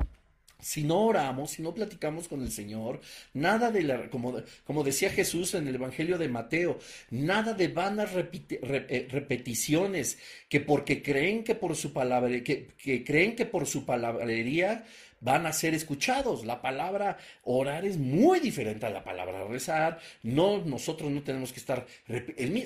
Si 0.62 0.84
no 0.84 1.06
oramos, 1.06 1.50
si 1.50 1.62
no 1.62 1.74
platicamos 1.74 2.28
con 2.28 2.40
el 2.40 2.52
Señor, 2.52 3.00
nada 3.34 3.72
de 3.72 3.82
la, 3.82 4.08
como, 4.10 4.40
como 4.64 4.84
decía 4.84 5.10
Jesús 5.10 5.54
en 5.54 5.66
el 5.66 5.74
Evangelio 5.74 6.18
de 6.18 6.28
Mateo, 6.28 6.78
nada 7.10 7.52
de 7.52 7.66
vanas 7.66 8.10
eh, 8.14 9.08
repeticiones, 9.10 10.18
que 10.48 10.60
porque 10.60 11.02
creen 11.02 11.42
que 11.42 11.56
por 11.56 11.74
su 11.74 11.92
palabra, 11.92 12.30
que, 12.44 12.68
que 12.78 13.02
creen 13.02 13.34
que 13.34 13.44
por 13.44 13.66
su 13.66 13.84
palabrería 13.84 14.84
van 15.22 15.46
a 15.46 15.52
ser 15.52 15.72
escuchados. 15.72 16.44
La 16.44 16.61
palabra 16.61 17.16
orar 17.44 17.87
es 17.87 17.96
muy 17.96 18.40
diferente 18.40 18.85
a 18.85 18.90
la 18.90 19.02
palabra 19.02 19.44
rezar. 19.44 19.98
No, 20.22 20.58
nosotros 20.64 21.11
no 21.11 21.22
tenemos 21.22 21.52
que 21.52 21.61
estar, 21.61 21.87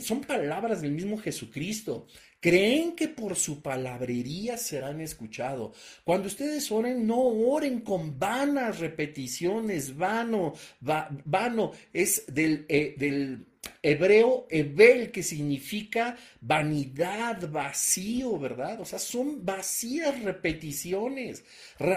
son 0.01 0.23
palabras 0.23 0.83
del 0.83 0.93
mismo 0.93 1.19
Jesucristo. 1.19 2.07
Creen 2.41 2.95
que 2.95 3.09
por 3.09 3.37
su 3.37 3.63
palabrería 3.63 4.57
serán 4.57 5.01
escuchados. 5.01 5.77
Cuando 6.05 6.29
ustedes 6.29 6.71
oren, 6.71 7.07
no 7.07 7.19
oren 7.19 7.81
con 7.81 8.19
vanas 8.19 8.79
repeticiones, 8.79 9.97
vano, 9.97 10.55
vano, 10.81 11.73
es 11.93 12.25
del, 12.29 12.67
eh, 12.69 12.95
del 12.99 13.47
hebreo 13.83 14.47
Ebel, 14.51 15.11
que 15.11 15.23
significa 15.23 16.17
vanidad, 16.41 17.49
vacío, 17.51 18.39
¿verdad? 18.39 18.81
O 18.81 18.85
sea, 18.85 18.99
son 18.99 19.45
vacías 19.45 20.23
repeticiones, 20.23 21.45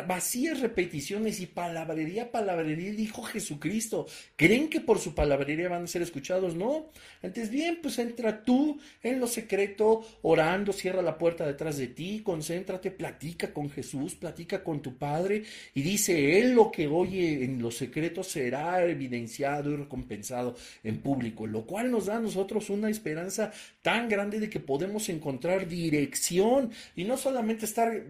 vacías 0.08 0.60
repeticiones 0.60 1.39
y 1.39 1.45
palabrería, 1.45 2.32
palabrería, 2.32 2.91
dijo 2.91 3.23
Jesucristo. 3.23 4.08
¿Creen 4.36 4.69
que 4.69 4.82
por 4.82 4.99
su 4.99 5.13
palabrería 5.13 5.69
van 5.69 5.84
a 5.84 5.88
ser 5.88 6.01
escuchados? 6.01 6.55
No. 6.55 6.91
Entonces, 7.21 7.51
bien, 7.51 7.79
pues 7.82 7.99
entra 7.99 8.43
tú 8.43 8.79
en 9.03 9.19
lo 9.19 9.27
secreto, 9.27 10.05
orando, 10.21 10.73
cierra 10.73 11.01
la 11.01 11.17
puerta 11.17 11.45
detrás 11.45 11.77
de 11.77 11.88
ti, 11.88 12.21
concéntrate, 12.23 12.91
platica 12.91 13.53
con 13.53 13.69
Jesús, 13.69 14.15
platica 14.15 14.63
con 14.63 14.82
tu 14.82 14.97
Padre 14.97 15.43
y 15.73 15.82
dice, 15.82 16.39
Él 16.39 16.53
lo 16.53 16.71
que 16.71 16.88
oye 16.88 17.43
en 17.43 17.62
lo 17.62 17.71
secreto 17.71 18.23
será 18.23 18.84
evidenciado 18.86 19.71
y 19.71 19.75
recompensado 19.75 20.55
en 20.84 20.99
público, 20.99 21.47
cual 21.65 21.91
nos 21.91 22.06
da 22.06 22.17
a 22.17 22.22
nosotros 22.22 22.69
una 22.69 22.89
esperanza 22.89 23.52
tan 23.82 24.10
grande 24.10 24.39
de 24.39 24.50
que 24.50 24.60
podemos 24.60 25.10
encontrar 25.10 25.67
dirección 25.67 26.72
y 26.95 27.04
no 27.04 27.17
solamente 27.17 27.65
estar 27.65 28.04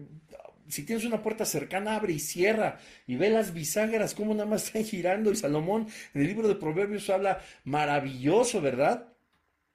si 0.70 0.84
tienes 0.84 1.04
una 1.04 1.22
puerta 1.22 1.44
cercana, 1.44 1.96
abre 1.96 2.12
y 2.12 2.20
cierra 2.20 2.78
y 3.06 3.16
ve 3.16 3.30
las 3.30 3.52
bisagras, 3.52 4.14
como 4.14 4.34
nada 4.34 4.48
más 4.48 4.66
están 4.66 4.84
girando. 4.84 5.32
Y 5.32 5.36
Salomón 5.36 5.88
en 6.14 6.20
el 6.20 6.26
libro 6.28 6.48
de 6.48 6.54
Proverbios 6.54 7.10
habla 7.10 7.40
maravilloso, 7.64 8.60
¿verdad? 8.60 9.08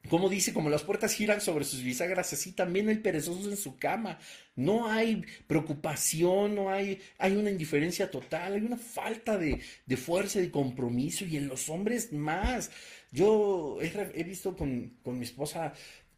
Como 0.10 0.30
dice, 0.30 0.54
como 0.54 0.70
las 0.70 0.84
puertas 0.84 1.14
giran 1.14 1.42
sobre 1.42 1.66
sus 1.66 1.84
bisagras, 1.84 2.32
así 2.32 2.52
también 2.52 2.90
hay 2.90 2.98
perezosos 2.98 3.48
en 3.48 3.58
su 3.58 3.78
cama. 3.78 4.20
No 4.56 4.90
hay 4.90 5.24
preocupación, 5.48 6.54
no 6.54 6.70
hay, 6.70 7.02
hay 7.18 7.36
una 7.36 7.50
indiferencia 7.50 8.12
total, 8.12 8.54
hay 8.54 8.62
una 8.62 8.78
falta 8.78 9.38
de, 9.38 9.62
de 9.86 9.98
fuerza, 9.98 10.40
de 10.40 10.52
compromiso 10.52 11.26
y 11.26 11.38
en 11.38 11.48
los 11.48 11.70
hombres 11.70 12.14
más. 12.14 12.70
Yo 13.16 13.78
he, 13.80 14.24
visto 14.24 14.58
con, 14.58 14.98
con, 15.02 15.18
mi 15.18 15.24
esposa 15.24 15.72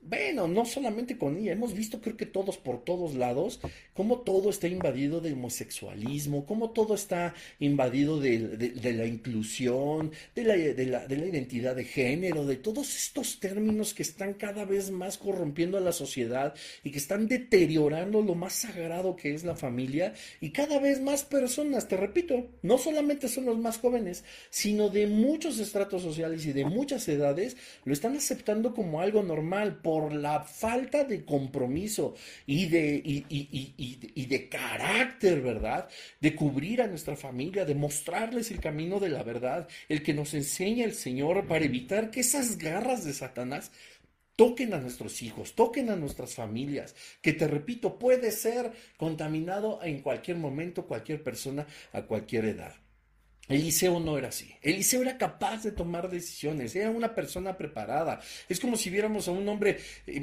bueno, 0.10 0.48
no 0.48 0.66
solamente 0.66 1.18
con 1.18 1.38
ella, 1.38 1.54
hemos 1.54 1.74
visto 1.74 2.02
creo 2.02 2.18
que 2.18 2.26
todos 2.26 2.58
por 2.58 2.84
todos 2.84 3.16
lados 3.16 3.60
cómo 3.94 4.20
todo 4.20 4.50
está 4.50 4.68
invadido 4.68 5.22
de 5.22 5.34
homosexualismo, 5.34 6.46
cómo 6.46 6.72
todo 6.72 6.96
está 6.96 7.34
invadido 7.60 8.20
de, 8.20 8.74
la 8.94 9.06
inclusión, 9.06 10.12
de 10.36 10.44
la, 10.44 10.56
de 10.56 10.86
la, 11.18 11.26
identidad 11.26 11.76
de 11.76 11.84
género, 11.84 12.46
de 12.46 12.58
todos 12.58 12.96
estos 12.96 13.40
términos 13.40 13.94
que 13.94 14.04
están 14.04 14.36
cada 14.36 14.66
vez 14.66 14.92
más 14.92 15.18
corrompiendo 15.18 15.78
a 15.78 15.82
la 15.82 15.92
sociedad 15.92 16.54
y 16.84 16.92
que 16.92 17.00
están 17.00 17.28
deteriorando 17.28 18.22
lo 18.22 18.36
más 18.36 18.54
sagrado 18.54 19.16
que 19.16 19.34
es 19.34 19.44
la 19.44 19.56
familia 19.56 20.14
y 20.42 20.52
cada 20.52 20.80
vez 20.80 21.02
más 21.02 21.24
personas, 21.24 21.88
te 21.88 21.98
repito, 21.98 22.48
no 22.62 22.78
solamente 22.78 23.28
son 23.28 23.46
los 23.46 23.58
más 23.58 23.78
jóvenes, 23.80 24.24
sino 24.50 24.90
de 24.90 25.08
muchos 25.08 25.60
estratos 25.60 26.02
sociales 26.02 26.46
y 26.46 26.54
de 26.54 26.66
muchas 26.66 27.08
edades, 27.08 27.58
lo 27.84 27.94
están 27.94 28.16
aceptando 28.16 28.74
como 28.74 29.02
algo 29.02 29.24
normal. 29.24 29.80
Por 29.82 29.97
la 30.02 30.42
falta 30.42 31.04
de 31.04 31.26
compromiso 31.26 32.16
y 32.46 32.68
de, 32.68 33.02
y, 33.04 34.26
de 34.26 34.50
carácter, 34.50 35.42
¿verdad? 35.42 35.90
De 36.20 36.36
cubrir 36.36 36.82
a 36.82 36.88
nuestra 36.88 37.16
familia, 37.16 37.66
de 37.66 37.76
mostrarles 37.76 38.52
el 38.52 38.60
camino 38.60 39.00
de 39.00 39.10
la 39.10 39.24
verdad, 39.24 39.68
el 39.90 40.04
que 40.04 40.14
nos 40.14 40.34
enseña 40.34 40.86
el 40.86 40.94
Señor 40.94 41.48
para 41.48 41.66
evitar 41.66 42.12
que 42.12 42.22
esas 42.22 42.58
garras 42.58 43.04
de 43.06 43.14
Satanás 43.14 43.72
toquen 44.36 44.74
a 44.74 44.80
nuestros 44.80 45.22
hijos, 45.22 45.56
toquen 45.56 45.90
a 45.90 45.96
nuestras 45.96 46.36
familias, 46.36 46.96
que 47.22 47.34
te 47.34 47.48
repito, 47.48 47.98
puede 48.00 48.32
ser 48.32 48.72
contaminado 48.96 49.80
en 49.84 50.02
cualquier 50.02 50.38
momento, 50.38 50.86
cualquier 50.86 51.24
persona, 51.24 51.68
a 51.92 52.04
cualquier 52.04 52.46
edad. 52.46 52.76
Eliseo 53.50 54.00
no 54.00 54.18
era 54.18 54.30
así. 54.30 54.54
Eliseo 54.62 55.02
era 55.02 55.18
capaz 55.18 55.64
de 55.64 55.72
tomar 55.72 56.10
decisiones, 56.10 56.76
era 56.76 56.90
una 56.90 57.16
persona 57.16 57.58
preparada. 57.58 58.20
Es 58.50 58.60
como 58.60 58.76
si 58.76 58.90
viéramos 58.90 59.28
a 59.28 59.32
un 59.32 59.48
hombre, 59.48 59.78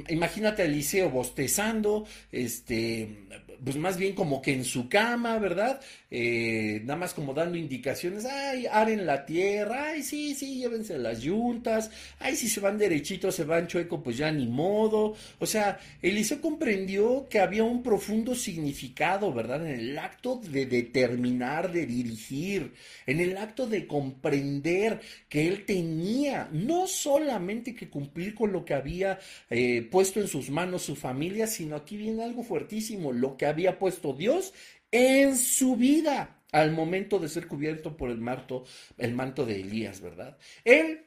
imagínate 0.09 0.63
a 0.63 0.65
Eliseo 0.67 1.11
bostezando, 1.11 2.07
este, 2.31 3.27
pues 3.65 3.77
más 3.77 3.97
bien 3.97 4.15
como 4.15 4.43
que 4.43 4.53
en 4.53 4.65
su 4.65 4.89
cama, 4.89 5.39
¿verdad? 5.39 5.81
Eh, 6.11 6.81
nada 6.85 6.99
más 6.99 7.15
como 7.15 7.35
dando 7.35 7.57
indicaciones, 7.57 8.25
ay, 8.25 8.67
aren 8.67 9.07
la 9.07 9.25
tierra, 9.25 9.89
ay, 9.89 10.03
sí, 10.03 10.35
sí, 10.35 10.59
llévense 10.59 10.99
las 10.99 11.23
yuntas, 11.23 11.91
ay, 12.19 12.37
si 12.37 12.49
se 12.49 12.61
van 12.61 12.79
derechitos, 12.79 13.35
se 13.35 13.45
van 13.45 13.67
chueco, 13.67 14.03
pues 14.03 14.19
ya 14.19 14.31
ni 14.31 14.47
modo. 14.47 15.15
O 15.39 15.47
sea, 15.47 15.79
Eliseo 16.03 16.41
comprendió 16.41 17.27
que 17.29 17.41
había 17.41 17.65
un 17.65 17.83
profundo 17.83 18.35
significado, 18.35 19.33
¿verdad? 19.33 19.67
En 19.67 19.81
el 19.81 19.99
acto 19.99 20.41
de 20.43 20.67
determinar, 20.67 21.73
de 21.73 21.87
dirigir, 21.87 22.73
en 23.15 23.21
el 23.21 23.37
acto 23.37 23.67
de 23.69 23.87
comprender 23.87 25.01
que 25.29 25.47
él 25.47 25.65
tenía 25.65 26.49
no 26.53 26.89
solamente 26.89 27.75
que 27.75 27.89
cumplir 27.89 28.35
con 28.35 28.53
lo 28.53 28.65
que 28.65 28.75
había 28.75 29.21
eh, 29.51 29.87
puesto 29.89 30.21
en 30.21 30.27
sus 30.27 30.51
manos 30.51 30.83
su 30.83 30.97
familia, 30.97 31.47
sino 31.47 31.77
aquí 31.77 31.97
viene 31.97 32.25
algo 32.25 32.43
fuertísimo, 32.43 33.13
lo 33.13 33.37
que 33.37 33.47
había 33.47 33.79
puesto 33.79 34.13
Dios 34.13 34.53
en 34.91 35.37
su 35.37 35.77
vida 35.77 36.41
al 36.51 36.73
momento 36.73 37.19
de 37.19 37.29
ser 37.29 37.47
cubierto 37.47 37.97
por 37.97 38.11
el 38.11 38.19
manto, 38.19 38.65
el 38.99 39.15
manto 39.15 39.47
de 39.47 39.61
Elías, 39.61 40.01
¿verdad? 40.01 40.37
Él 40.65 41.03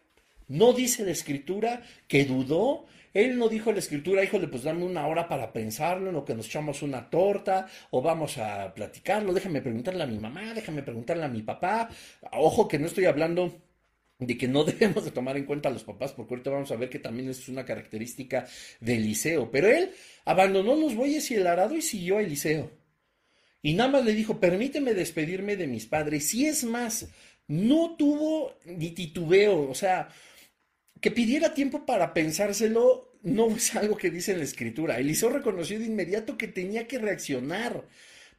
no 0.47 0.71
dice 0.71 1.03
la 1.03 1.11
escritura 1.11 1.83
que 2.07 2.23
dudó, 2.23 2.85
él 3.13 3.37
no 3.37 3.49
dijo 3.49 3.71
la 3.71 3.79
escritura, 3.79 4.23
híjole, 4.23 4.47
pues 4.47 4.63
dame 4.63 4.83
una 4.83 5.07
hora 5.07 5.27
para 5.27 5.51
pensarlo, 5.51 6.09
en 6.09 6.15
lo 6.15 6.25
que 6.25 6.35
nos 6.35 6.47
echamos 6.47 6.81
una 6.81 7.09
torta, 7.09 7.67
o 7.91 8.01
vamos 8.01 8.37
a 8.37 8.73
platicarlo, 8.73 9.33
déjame 9.33 9.61
preguntarle 9.61 10.03
a 10.03 10.07
mi 10.07 10.19
mamá, 10.19 10.53
déjame 10.53 10.83
preguntarle 10.83 11.25
a 11.25 11.29
mi 11.29 11.41
papá. 11.41 11.89
Ojo 12.33 12.67
que 12.67 12.79
no 12.79 12.87
estoy 12.87 13.05
hablando 13.05 13.61
de 14.19 14.37
que 14.37 14.47
no 14.47 14.63
debemos 14.65 15.05
de 15.05 15.11
tomar 15.11 15.37
en 15.37 15.45
cuenta 15.45 15.69
a 15.69 15.71
los 15.71 15.83
papás, 15.83 16.13
porque 16.13 16.33
ahorita 16.33 16.49
vamos 16.49 16.71
a 16.71 16.75
ver 16.75 16.89
que 16.89 16.99
también 16.99 17.29
es 17.29 17.47
una 17.49 17.65
característica 17.65 18.47
de 18.79 18.95
Eliseo. 18.95 19.51
Pero 19.51 19.67
él 19.67 19.91
abandonó 20.25 20.75
los 20.75 20.95
bueyes 20.95 21.29
y 21.31 21.35
el 21.35 21.47
arado 21.47 21.75
y 21.75 21.81
siguió 21.81 22.17
a 22.17 22.21
Eliseo. 22.21 22.71
Y 23.61 23.73
nada 23.73 23.89
más 23.89 24.05
le 24.05 24.13
dijo, 24.13 24.39
permíteme 24.39 24.93
despedirme 24.93 25.55
de 25.57 25.67
mis 25.67 25.85
padres. 25.85 26.33
Y 26.33 26.45
es 26.45 26.63
más, 26.63 27.09
no 27.47 27.95
tuvo 27.97 28.55
ni 28.65 28.91
titubeo, 28.91 29.69
o 29.69 29.75
sea, 29.75 30.09
que 31.01 31.11
pidiera 31.11 31.53
tiempo 31.53 31.85
para 31.85 32.13
pensárselo 32.13 33.13
no 33.23 33.47
es 33.49 33.75
algo 33.75 33.97
que 33.97 34.09
dice 34.09 34.31
en 34.31 34.39
la 34.39 34.43
escritura. 34.43 34.99
Eliseo 34.99 35.29
reconoció 35.29 35.79
de 35.79 35.85
inmediato 35.85 36.37
que 36.37 36.47
tenía 36.47 36.87
que 36.87 36.99
reaccionar 36.99 37.85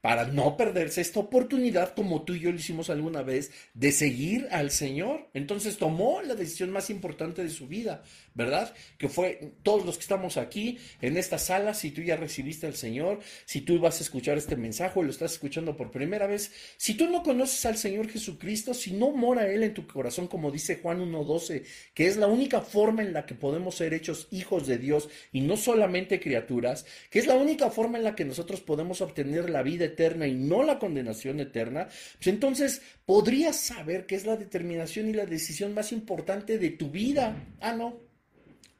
para 0.01 0.26
no 0.26 0.57
perderse 0.57 1.01
esta 1.01 1.20
oportunidad, 1.20 1.94
como 1.94 2.22
tú 2.22 2.34
y 2.34 2.40
yo 2.40 2.51
lo 2.53 2.59
hicimos 2.59 2.88
alguna 2.90 3.22
vez, 3.22 3.51
de 3.74 3.92
seguir 3.92 4.46
al 4.51 4.70
Señor. 4.70 5.28
Entonces 5.34 5.76
tomó 5.76 6.22
la 6.22 6.34
decisión 6.34 6.70
más 6.70 6.88
importante 6.90 7.42
de 7.42 7.51
su 7.51 7.66
vida, 7.66 8.03
¿verdad? 8.34 8.72
Que 8.96 9.09
fue 9.09 9.55
todos 9.62 9.84
los 9.84 9.96
que 9.96 10.03
estamos 10.03 10.36
aquí 10.36 10.78
en 11.01 11.16
esta 11.16 11.38
sala, 11.38 11.74
si 11.74 11.90
tú 11.90 12.03
ya 12.03 12.16
recibiste 12.16 12.66
al 12.66 12.74
Señor, 12.74 13.18
si 13.44 13.61
tú 13.62 13.80
vas 13.80 13.99
a 13.99 14.05
escuchar 14.05 14.38
este 14.38 14.57
mensaje 14.57 14.99
o 14.99 15.03
lo 15.03 15.11
estás 15.11 15.32
escuchando 15.32 15.76
por 15.76 15.90
primera 15.90 16.26
vez, 16.26 16.53
si 16.76 16.94
tú 16.94 17.09
no 17.09 17.22
conoces 17.22 17.66
al 17.66 17.76
Señor 17.76 18.09
Jesucristo, 18.09 18.74
si 18.74 18.92
no 18.92 19.11
mora 19.11 19.51
Él 19.51 19.64
en 19.64 19.74
tu 19.74 19.86
corazón, 19.86 20.28
como 20.28 20.51
dice 20.51 20.78
Juan 20.80 21.01
1.12, 21.01 21.64
que 21.94 22.07
es 22.07 22.16
la 22.16 22.28
única 22.28 22.61
forma 22.61 23.03
en 23.03 23.12
la 23.12 23.26
que 23.26 23.34
podemos 23.34 23.74
ser 23.74 23.94
hechos 23.94 24.28
hijos 24.30 24.66
de 24.66 24.78
Dios 24.78 25.09
y 25.32 25.40
no 25.40 25.57
solamente 25.57 26.20
criaturas, 26.20 26.86
que 27.11 27.18
es 27.18 27.26
la 27.26 27.34
única 27.34 27.70
forma 27.70 27.99
en 27.99 28.05
la 28.05 28.14
que 28.14 28.24
nosotros 28.24 28.61
podemos 28.61 29.01
obtener 29.01 29.51
la 29.51 29.62
vida 29.62 29.88
eterna 29.89 30.26
y 30.26 30.34
no 30.34 30.62
la 30.62 30.78
condenación 30.78 31.41
eterna, 31.41 31.89
pues 32.14 32.28
entonces 32.28 32.80
podrías 33.05 33.57
saber 33.57 34.07
que 34.07 34.14
es 34.14 34.24
la 34.24 34.36
determinación 34.36 35.09
y 35.09 35.12
la 35.12 35.26
decisión 35.26 35.74
más 35.74 35.93
importante 35.93 36.59
de 36.59 36.70
tu 36.70 36.91
vida. 36.91 37.36
Ah, 37.61 37.72
no, 37.72 38.07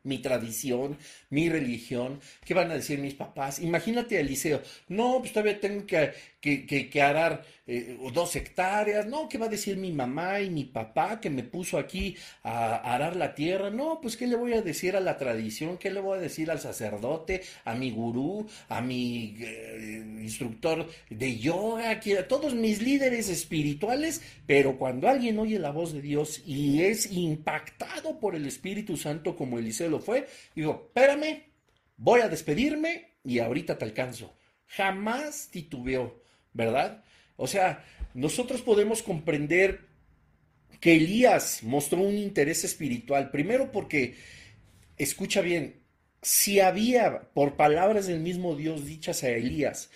mi 0.09 0.19
tradición, 0.19 0.97
mi 1.31 1.49
religión, 1.49 2.21
¿qué 2.45 2.55
van 2.55 2.71
a 2.71 2.75
decir 2.75 2.99
mis 2.99 3.15
papás? 3.15 3.61
Imagínate 3.61 4.17
a 4.17 4.21
Eliseo, 4.21 4.63
no, 4.89 5.19
pues 5.21 5.33
todavía 5.33 5.61
tengo 5.61 5.87
que, 5.87 6.13
que, 6.41 6.89
que, 6.89 7.03
arar 7.03 7.45
eh, 7.67 7.99
dos 8.15 8.35
hectáreas, 8.37 9.07
no, 9.07 9.29
¿qué 9.29 9.39
va 9.39 9.47
a 9.47 9.51
decir 9.51 9.77
mi 9.77 9.93
mamá 9.93 10.41
y 10.41 10.51
mi 10.51 10.65
papá 10.65 11.21
que 11.21 11.29
me 11.31 11.43
puso 11.43 11.79
aquí 11.79 12.17
a, 12.43 12.77
arar 12.95 13.17
la 13.17 13.35
tierra? 13.35 13.71
No, 13.71 14.01
pues 14.01 14.17
¿qué 14.17 14.27
le 14.27 14.37
voy 14.37 14.55
a 14.55 14.63
decir 14.63 14.97
a 14.97 15.01
la 15.01 15.19
tradición? 15.19 15.77
¿Qué 15.77 15.91
le 15.91 16.01
voy 16.01 16.19
a 16.19 16.21
decir 16.23 16.51
al 16.51 16.61
sacerdote, 16.61 17.43
a 17.65 17.75
mi 17.75 17.91
gurú, 17.91 18.47
a 18.69 18.81
mi 18.81 19.37
eh, 19.41 20.03
instructor 20.23 20.89
de 21.11 21.39
yoga, 21.39 21.91
a 21.91 22.29
todos 22.29 22.55
mis 22.55 22.81
líderes 22.81 23.29
espirituales? 23.29 24.23
Pero 24.47 24.79
cuando 24.79 25.09
alguien 25.09 25.39
oye 25.39 25.59
la 25.59 25.71
voz 25.71 25.93
de 25.93 26.01
Dios 26.01 26.43
y 26.47 26.83
es 26.83 27.13
impactado 27.13 28.19
por 28.19 28.35
el 28.35 28.47
Espíritu 28.47 28.97
Santo 28.97 29.37
como 29.37 29.59
Eliseo 29.59 29.91
lo 29.99 30.05
fue, 30.05 30.27
digo, 30.55 30.87
espérame, 30.87 31.45
voy 31.97 32.21
a 32.21 32.29
despedirme 32.29 33.17
y 33.25 33.39
ahorita 33.41 33.77
te 33.79 33.85
alcanzo. 33.85 34.35
Jamás 34.67 35.49
titubeó, 35.51 36.23
¿verdad? 36.53 37.05
O 37.37 37.47
sea, 37.47 37.85
nosotros 38.15 38.63
podemos 38.63 39.03
comprender 39.03 39.87
que 40.81 40.97
Elías 40.97 41.63
mostró 41.63 42.01
un 42.01 42.17
interés 42.17 42.65
espiritual, 42.65 43.31
primero 43.31 43.73
porque, 43.73 44.17
escucha 44.97 45.41
bien, 45.41 45.83
si 46.23 46.61
había, 46.61 47.31
por 47.33 47.57
palabras 47.57 48.07
del 48.07 48.21
mismo 48.21 48.57
Dios 48.57 48.87
dichas 48.87 49.23
a 49.23 49.31
Elías, 49.31 49.91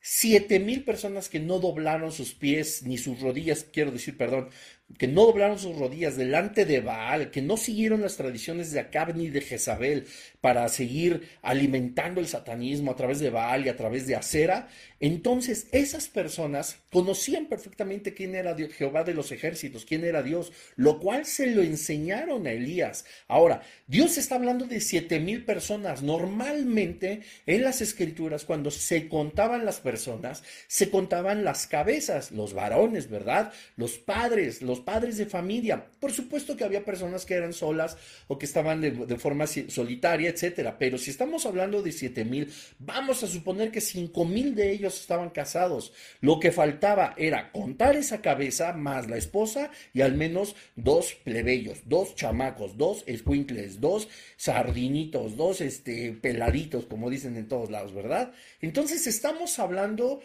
siete 0.00 0.58
mil 0.58 0.84
personas 0.84 1.28
que 1.28 1.40
no 1.40 1.58
doblaron 1.58 2.12
sus 2.12 2.34
pies 2.34 2.82
ni 2.82 2.98
sus 2.98 3.20
rodillas, 3.20 3.64
quiero 3.64 3.90
decir, 3.90 4.16
perdón, 4.16 4.48
que 4.96 5.06
no 5.06 5.26
doblaron 5.26 5.58
sus 5.58 5.76
rodillas 5.76 6.16
delante 6.16 6.64
de 6.64 6.80
Baal, 6.80 7.30
que 7.30 7.42
no 7.42 7.56
siguieron 7.56 8.00
las 8.00 8.16
tradiciones 8.16 8.72
de 8.72 8.80
Acab 8.80 9.14
ni 9.14 9.28
de 9.28 9.42
Jezabel 9.42 10.06
para 10.40 10.66
seguir 10.68 11.28
alimentando 11.42 12.20
el 12.20 12.28
satanismo 12.28 12.92
a 12.92 12.96
través 12.96 13.18
de 13.20 13.30
Baal 13.30 13.66
y 13.66 13.68
a 13.68 13.76
través 13.76 14.06
de 14.06 14.16
Acera, 14.16 14.68
entonces 15.00 15.68
esas 15.70 16.08
personas 16.08 16.78
conocían 16.90 17.46
perfectamente 17.46 18.14
quién 18.14 18.34
era 18.34 18.56
Jehová 18.56 19.04
de 19.04 19.14
los 19.14 19.30
ejércitos, 19.30 19.84
quién 19.84 20.04
era 20.04 20.22
Dios, 20.22 20.52
lo 20.74 20.98
cual 20.98 21.24
se 21.24 21.46
lo 21.46 21.62
enseñaron 21.62 22.46
a 22.46 22.52
Elías. 22.52 23.04
Ahora, 23.28 23.62
Dios 23.86 24.18
está 24.18 24.34
hablando 24.34 24.66
de 24.66 24.80
siete 24.80 25.20
mil 25.20 25.44
personas. 25.44 26.02
Normalmente 26.02 27.20
en 27.46 27.62
las 27.62 27.80
escrituras, 27.80 28.44
cuando 28.44 28.70
se 28.70 29.08
contaban 29.08 29.64
las 29.64 29.80
personas, 29.80 30.42
se 30.66 30.90
contaban 30.90 31.44
las 31.44 31.66
cabezas, 31.66 32.32
los 32.32 32.54
varones, 32.54 33.08
¿verdad? 33.08 33.52
Los 33.76 33.98
padres, 33.98 34.62
los 34.62 34.77
padres 34.80 35.16
de 35.16 35.26
familia. 35.26 35.86
Por 36.00 36.12
supuesto 36.12 36.56
que 36.56 36.64
había 36.64 36.84
personas 36.84 37.24
que 37.24 37.34
eran 37.34 37.52
solas 37.52 37.96
o 38.26 38.38
que 38.38 38.46
estaban 38.46 38.80
de, 38.80 39.18
forma 39.18 39.46
solitaria, 39.46 40.30
etcétera. 40.30 40.78
Pero 40.78 40.98
si 40.98 41.10
estamos 41.10 41.46
hablando 41.46 41.82
de 41.82 41.92
siete 41.92 42.24
mil, 42.24 42.52
vamos 42.78 43.22
a 43.22 43.26
suponer 43.26 43.70
que 43.70 43.80
cinco 43.80 44.24
mil 44.24 44.54
de 44.54 44.72
ellos 44.72 45.00
estaban 45.00 45.30
casados. 45.30 45.92
Lo 46.20 46.40
que 46.40 46.52
faltaba 46.52 47.14
era 47.16 47.52
contar 47.52 47.96
esa 47.96 48.20
cabeza 48.20 48.72
más 48.72 49.08
la 49.08 49.16
esposa 49.16 49.70
y 49.92 50.00
al 50.00 50.14
menos 50.14 50.56
dos 50.76 51.14
plebeyos, 51.14 51.80
dos 51.86 52.14
chamacos, 52.14 52.76
dos 52.76 53.04
escuincles, 53.06 53.80
dos 53.80 54.08
sardinitos, 54.36 55.36
dos 55.36 55.60
este, 55.60 56.12
peladitos, 56.12 56.86
como 56.86 57.10
dicen 57.10 57.36
en 57.36 57.48
todos 57.48 57.70
lados, 57.70 57.94
¿verdad? 57.94 58.32
Entonces 58.60 59.06
estamos 59.06 59.58
hablando 59.58 60.20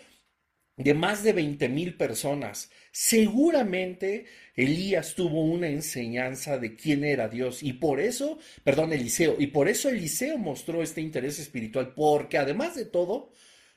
de 0.78 0.94
más 0.94 1.24
de 1.24 1.34
20 1.34 1.70
mil 1.70 1.96
personas. 1.96 2.70
Seguramente 2.92 4.26
Elías 4.56 5.16
tuvo 5.16 5.44
una 5.44 5.68
enseñanza 5.68 6.58
de 6.58 6.76
quién 6.76 7.04
era 7.04 7.28
Dios 7.28 7.64
y 7.64 7.74
por 7.74 8.00
eso, 8.00 8.40
perdón, 8.64 8.94
Eliseo, 8.94 9.36
y 9.40 9.48
por 9.48 9.70
eso 9.70 9.90
Eliseo 9.90 10.38
mostró 10.38 10.82
este 10.82 11.02
interés 11.02 11.40
espiritual, 11.40 11.94
porque 11.96 12.38
además 12.38 12.76
de 12.76 12.86
todo, 12.86 13.32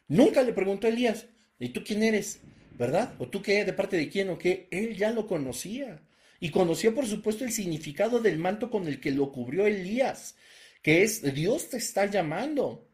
nunca 0.09 0.43
le 0.43 0.53
preguntó 0.53 0.87
a 0.87 0.91
Elías, 0.91 1.27
¿y 1.59 1.71
tú 1.71 1.83
quién 1.85 2.03
eres? 2.03 2.41
¿Verdad? 2.79 3.15
¿O 3.19 3.29
tú 3.29 3.41
qué? 3.41 3.65
¿De 3.65 3.73
parte 3.73 3.97
de 3.97 4.09
quién 4.09 4.29
o 4.29 4.39
qué? 4.39 4.69
Él 4.71 4.97
ya 4.97 5.11
lo 5.11 5.27
conocía. 5.27 6.03
Y 6.41 6.51
conocía, 6.51 6.95
por 6.95 7.07
supuesto, 7.07 7.45
el 7.45 7.53
significado 7.53 8.21
del 8.21 8.39
manto 8.39 8.71
con 8.71 8.87
el 8.87 9.01
que 9.01 9.11
lo 9.11 9.33
cubrió 9.33 9.67
Elías, 9.67 10.37
que 10.83 11.03
es 11.03 11.23
Dios 11.35 11.71
te 11.71 11.79
está 11.79 12.05
llamando, 12.05 12.87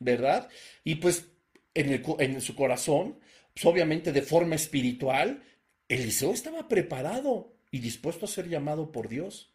¿verdad? 0.00 0.48
Y 0.82 0.96
pues 0.96 1.26
en, 1.74 2.02
en 2.18 2.40
su 2.40 2.56
corazón 2.56 3.20
pues, 3.58 3.74
obviamente 3.74 4.12
de 4.12 4.22
forma 4.22 4.54
espiritual, 4.54 5.42
Eliseo 5.88 6.30
estaba 6.32 6.68
preparado 6.68 7.56
y 7.72 7.80
dispuesto 7.80 8.24
a 8.24 8.28
ser 8.28 8.48
llamado 8.48 8.92
por 8.92 9.08
Dios. 9.08 9.52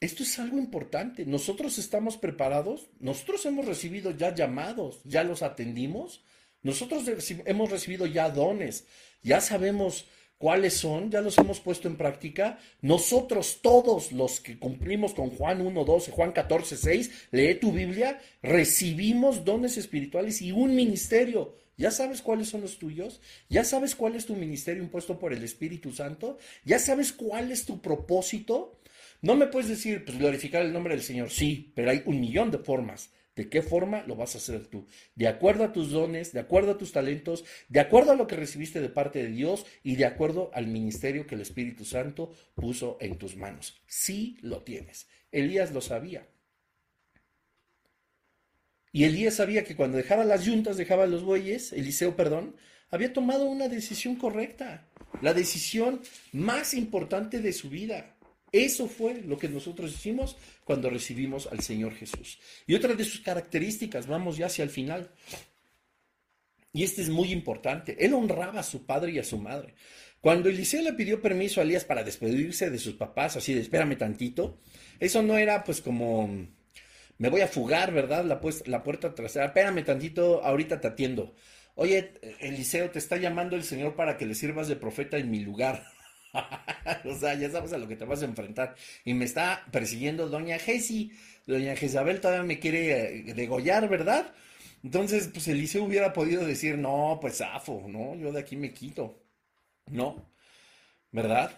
Esto 0.00 0.22
es 0.22 0.38
algo 0.38 0.58
importante. 0.58 1.24
Nosotros 1.24 1.78
estamos 1.78 2.18
preparados, 2.18 2.90
nosotros 3.00 3.46
hemos 3.46 3.64
recibido 3.64 4.10
ya 4.10 4.34
llamados, 4.34 5.00
ya 5.04 5.24
los 5.24 5.42
atendimos, 5.42 6.22
nosotros 6.60 7.04
hemos 7.46 7.70
recibido 7.70 8.04
ya 8.04 8.28
dones, 8.28 8.86
ya 9.22 9.40
sabemos 9.40 10.06
cuáles 10.44 10.74
son, 10.74 11.10
ya 11.10 11.22
los 11.22 11.38
hemos 11.38 11.58
puesto 11.58 11.88
en 11.88 11.96
práctica. 11.96 12.58
Nosotros 12.82 13.60
todos 13.62 14.12
los 14.12 14.40
que 14.40 14.58
cumplimos 14.58 15.14
con 15.14 15.30
Juan 15.30 15.64
1.12, 15.64 16.10
Juan 16.10 16.34
14.6, 16.34 17.10
lee 17.30 17.54
tu 17.54 17.72
Biblia, 17.72 18.20
recibimos 18.42 19.46
dones 19.46 19.78
espirituales 19.78 20.42
y 20.42 20.52
un 20.52 20.74
ministerio. 20.74 21.56
¿Ya 21.78 21.90
sabes 21.90 22.20
cuáles 22.20 22.50
son 22.50 22.60
los 22.60 22.78
tuyos? 22.78 23.22
¿Ya 23.48 23.64
sabes 23.64 23.94
cuál 23.94 24.16
es 24.16 24.26
tu 24.26 24.36
ministerio 24.36 24.82
impuesto 24.82 25.18
por 25.18 25.32
el 25.32 25.42
Espíritu 25.42 25.92
Santo? 25.92 26.36
¿Ya 26.62 26.78
sabes 26.78 27.14
cuál 27.14 27.50
es 27.50 27.64
tu 27.64 27.80
propósito? 27.80 28.78
No 29.22 29.36
me 29.36 29.46
puedes 29.46 29.70
decir, 29.70 30.04
pues 30.04 30.18
glorificar 30.18 30.60
el 30.60 30.74
nombre 30.74 30.92
del 30.92 31.02
Señor. 31.02 31.30
Sí, 31.30 31.72
pero 31.74 31.90
hay 31.90 32.02
un 32.04 32.20
millón 32.20 32.50
de 32.50 32.58
formas. 32.58 33.08
¿De 33.36 33.48
qué 33.48 33.62
forma 33.62 34.04
lo 34.06 34.14
vas 34.14 34.34
a 34.34 34.38
hacer 34.38 34.66
tú? 34.66 34.86
De 35.16 35.26
acuerdo 35.26 35.64
a 35.64 35.72
tus 35.72 35.90
dones, 35.90 36.32
de 36.32 36.40
acuerdo 36.40 36.72
a 36.72 36.78
tus 36.78 36.92
talentos, 36.92 37.44
de 37.68 37.80
acuerdo 37.80 38.12
a 38.12 38.16
lo 38.16 38.28
que 38.28 38.36
recibiste 38.36 38.80
de 38.80 38.88
parte 38.88 39.22
de 39.22 39.30
Dios 39.30 39.66
y 39.82 39.96
de 39.96 40.04
acuerdo 40.04 40.50
al 40.54 40.68
ministerio 40.68 41.26
que 41.26 41.34
el 41.34 41.40
Espíritu 41.40 41.84
Santo 41.84 42.32
puso 42.54 42.96
en 43.00 43.18
tus 43.18 43.36
manos. 43.36 43.80
Sí 43.86 44.38
lo 44.40 44.62
tienes. 44.62 45.08
Elías 45.32 45.72
lo 45.72 45.80
sabía. 45.80 46.28
Y 48.92 49.02
Elías 49.02 49.34
sabía 49.34 49.64
que 49.64 49.74
cuando 49.74 49.96
dejaba 49.96 50.24
las 50.24 50.44
yuntas, 50.44 50.76
dejaba 50.76 51.08
los 51.08 51.24
bueyes, 51.24 51.72
Eliseo, 51.72 52.14
perdón, 52.14 52.54
había 52.90 53.12
tomado 53.12 53.46
una 53.46 53.66
decisión 53.66 54.14
correcta, 54.14 54.86
la 55.20 55.34
decisión 55.34 56.00
más 56.30 56.74
importante 56.74 57.40
de 57.40 57.52
su 57.52 57.68
vida. 57.68 58.13
Eso 58.54 58.86
fue 58.86 59.20
lo 59.22 59.36
que 59.36 59.48
nosotros 59.48 59.92
hicimos 59.92 60.36
cuando 60.62 60.88
recibimos 60.88 61.48
al 61.48 61.58
Señor 61.58 61.92
Jesús. 61.92 62.38
Y 62.68 62.76
otra 62.76 62.94
de 62.94 63.02
sus 63.02 63.18
características, 63.18 64.06
vamos 64.06 64.36
ya 64.36 64.46
hacia 64.46 64.62
el 64.62 64.70
final. 64.70 65.10
Y 66.72 66.84
este 66.84 67.02
es 67.02 67.08
muy 67.08 67.32
importante. 67.32 67.96
Él 67.98 68.14
honraba 68.14 68.60
a 68.60 68.62
su 68.62 68.86
padre 68.86 69.10
y 69.10 69.18
a 69.18 69.24
su 69.24 69.38
madre. 69.38 69.74
Cuando 70.20 70.48
Eliseo 70.48 70.82
le 70.82 70.92
pidió 70.92 71.20
permiso 71.20 71.60
a 71.60 71.64
Elías 71.64 71.84
para 71.84 72.04
despedirse 72.04 72.70
de 72.70 72.78
sus 72.78 72.94
papás, 72.94 73.36
así 73.36 73.54
de 73.54 73.60
espérame 73.60 73.98
tantito, 73.98 74.60
eso 75.00 75.20
no 75.20 75.36
era 75.36 75.64
pues 75.64 75.80
como 75.80 76.46
me 77.18 77.30
voy 77.30 77.40
a 77.40 77.48
fugar, 77.48 77.92
¿verdad? 77.92 78.24
La, 78.24 78.40
pues, 78.40 78.68
la 78.68 78.84
puerta 78.84 79.16
trasera, 79.16 79.46
espérame 79.46 79.84
tantito, 79.84 80.44
ahorita 80.44 80.80
te 80.80 80.86
atiendo. 80.86 81.34
oye, 81.74 82.12
Eliseo, 82.38 82.88
te 82.88 83.00
está 83.00 83.16
llamando 83.16 83.56
el 83.56 83.64
Señor 83.64 83.96
para 83.96 84.16
que 84.16 84.26
le 84.26 84.36
sirvas 84.36 84.68
de 84.68 84.76
profeta 84.76 85.16
en 85.16 85.28
mi 85.28 85.40
lugar. 85.40 85.93
o 87.04 87.14
sea, 87.14 87.34
ya 87.34 87.50
sabes 87.50 87.72
a 87.72 87.78
lo 87.78 87.88
que 87.88 87.96
te 87.96 88.04
vas 88.04 88.22
a 88.22 88.26
enfrentar. 88.26 88.74
Y 89.04 89.14
me 89.14 89.24
está 89.24 89.64
persiguiendo 89.70 90.28
doña 90.28 90.58
Jesi. 90.58 91.12
Doña 91.46 91.76
Jezabel 91.76 92.20
todavía 92.20 92.44
me 92.44 92.58
quiere 92.58 93.30
eh, 93.30 93.34
degollar, 93.34 93.88
¿verdad? 93.88 94.32
Entonces, 94.82 95.28
pues 95.32 95.48
Eliseo 95.48 95.84
hubiera 95.84 96.12
podido 96.12 96.44
decir, 96.46 96.78
no, 96.78 97.18
pues 97.20 97.38
zafo, 97.38 97.86
¿no? 97.88 98.14
Yo 98.16 98.32
de 98.32 98.40
aquí 98.40 98.56
me 98.56 98.72
quito. 98.72 99.22
No, 99.90 100.30
¿verdad? 101.10 101.52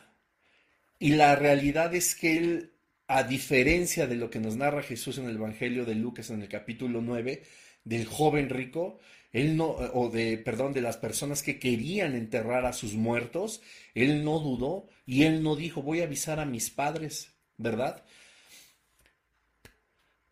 Y 0.99 1.11
la 1.11 1.37
realidad 1.37 1.95
es 1.95 2.15
que 2.15 2.37
él, 2.37 2.73
a 3.09 3.23
diferencia 3.23 4.07
de 4.07 4.17
lo 4.17 4.31
que 4.31 4.41
nos 4.41 4.57
narra 4.57 4.83
Jesús 4.83 5.19
en 5.19 5.29
el 5.29 5.37
Evangelio 5.37 5.85
de 5.85 5.95
Lucas 5.95 6.31
en 6.31 6.43
el 6.43 6.49
capítulo 6.49 7.01
9, 7.03 7.43
del 7.85 8.07
joven 8.07 8.49
rico, 8.49 8.99
él 9.37 9.55
no, 9.59 9.67
o 9.67 10.09
de, 10.09 10.39
perdón, 10.39 10.73
de 10.73 10.81
las 10.81 10.97
personas 10.97 11.43
que 11.43 11.59
querían 11.59 12.15
enterrar 12.15 12.65
a 12.65 12.73
sus 12.73 12.95
muertos, 12.95 13.61
él 13.95 14.25
no 14.25 14.39
dudó 14.39 14.89
y 15.05 15.25
él 15.25 15.43
no 15.43 15.57
dijo, 15.57 15.83
voy 15.83 16.01
a 16.01 16.05
avisar 16.05 16.41
a 16.41 16.47
mis 16.47 16.71
padres, 16.71 17.35
¿verdad? 17.59 18.03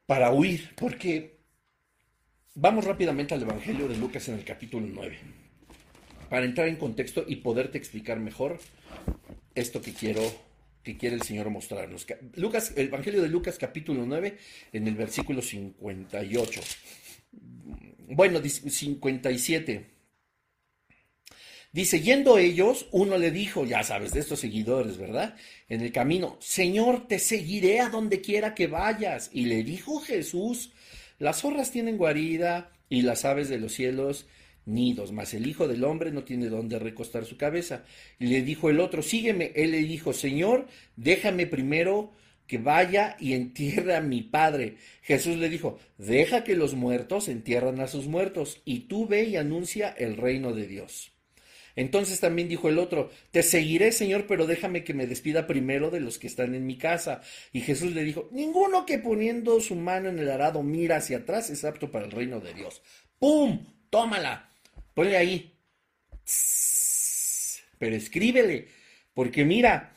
Para 0.07 0.32
huir, 0.32 0.70
porque 0.74 1.36
vamos 2.55 2.86
rápidamente 2.86 3.34
al 3.34 3.42
Evangelio 3.42 3.88
de 3.88 3.98
Lucas 3.98 4.26
en 4.30 4.36
el 4.36 4.44
capítulo 4.44 4.86
9, 4.90 5.18
para 6.30 6.46
entrar 6.46 6.68
en 6.68 6.76
contexto 6.76 7.26
y 7.28 7.36
poderte 7.36 7.76
explicar 7.76 8.18
mejor 8.18 8.59
esto 9.55 9.82
que 9.82 9.92
quiero 9.92 10.22
que 10.82 10.96
quiere 10.96 11.16
el 11.16 11.22
Señor 11.22 11.50
mostrarnos. 11.50 12.07
Lucas, 12.36 12.72
el 12.76 12.86
Evangelio 12.86 13.20
de 13.20 13.28
Lucas 13.28 13.59
capítulo 13.59 14.05
9 14.07 14.38
en 14.72 14.88
el 14.88 14.94
versículo 14.94 15.42
58 15.42 16.61
bueno, 18.09 18.40
57. 18.42 19.94
Dice, 21.72 22.00
yendo 22.00 22.38
ellos, 22.38 22.86
uno 22.92 23.18
le 23.18 23.32
dijo, 23.32 23.66
ya 23.66 23.82
sabes, 23.82 24.12
de 24.12 24.20
estos 24.20 24.38
seguidores, 24.38 24.96
¿verdad? 24.96 25.34
En 25.68 25.80
el 25.80 25.90
camino, 25.90 26.36
Señor, 26.40 27.09
te 27.09 27.18
seguiré 27.18 27.80
a 27.80 27.88
donde 27.88 28.20
quiera 28.20 28.55
que 28.55 28.68
vayas. 28.68 29.28
Y 29.32 29.46
le 29.46 29.64
dijo 29.64 29.98
Jesús, 29.98 30.70
las 31.18 31.40
zorras 31.40 31.72
tienen 31.72 31.98
guarida 31.98 32.70
y 32.88 33.02
las 33.02 33.24
aves 33.24 33.48
de 33.48 33.59
los 33.59 33.72
cielos 33.72 34.26
nidos, 34.66 35.12
mas 35.12 35.34
el 35.34 35.46
Hijo 35.46 35.68
del 35.68 35.84
Hombre 35.84 36.11
no 36.11 36.24
tiene 36.24 36.48
dónde 36.48 36.78
recostar 36.78 37.24
su 37.24 37.36
cabeza. 37.36 37.84
Y 38.20 38.26
le 38.26 38.42
dijo 38.42 38.70
el 38.70 38.78
otro, 38.78 39.02
sígueme. 39.02 39.52
Él 39.57 39.72
le 39.72 39.78
dijo, 39.78 40.12
Señor, 40.12 40.68
déjame 40.96 41.46
primero 41.46 42.12
que 42.47 42.59
vaya 42.59 43.16
y 43.18 43.32
entierre 43.32 43.97
a 43.97 44.01
mi 44.01 44.22
padre. 44.22 44.76
Jesús 45.03 45.36
le 45.36 45.49
dijo, 45.49 45.78
deja 45.99 46.45
que 46.45 46.57
los 46.57 46.74
muertos 46.74 47.28
entierran 47.28 47.80
a 47.80 47.88
sus 47.88 48.07
muertos, 48.07 48.61
y 48.64 48.80
tú 48.80 49.07
ve 49.07 49.24
y 49.24 49.36
anuncia 49.36 49.88
el 49.90 50.16
reino 50.16 50.53
de 50.53 50.66
Dios. 50.66 51.12
Entonces 51.76 52.20
también 52.20 52.49
dijo 52.49 52.68
el 52.68 52.78
otro, 52.78 53.11
te 53.32 53.42
seguiré, 53.42 53.90
Señor, 53.90 54.26
pero 54.28 54.47
déjame 54.47 54.84
que 54.84 54.95
me 54.95 55.07
despida 55.07 55.47
primero 55.47 55.90
de 55.90 56.01
los 56.01 56.18
que 56.18 56.28
están 56.28 56.55
en 56.55 56.66
mi 56.66 56.78
casa. 56.78 57.20
Y 57.53 57.62
Jesús 57.62 57.95
le 57.95 58.05
dijo, 58.05 58.28
ninguno 58.30 58.86
que 58.86 58.99
poniendo 58.99 59.59
su 59.61 59.74
mano 59.74 60.09
en 60.09 60.18
el 60.18 60.30
arado 60.30 60.62
mira 60.62 60.97
hacia 60.97 61.18
atrás 61.18 61.51
es 61.51 61.64
apto 61.64 61.90
para 61.90 62.05
el 62.05 62.12
reino 62.12 62.40
de 62.40 62.55
Dios. 62.55 62.82
¡Pum! 63.18 63.66
Tómala. 63.90 64.51
Ponle 64.95 65.16
ahí. 65.16 65.53
Pero 67.78 67.97
escríbele, 67.97 68.68
porque 69.12 69.45
mira, 69.45 69.95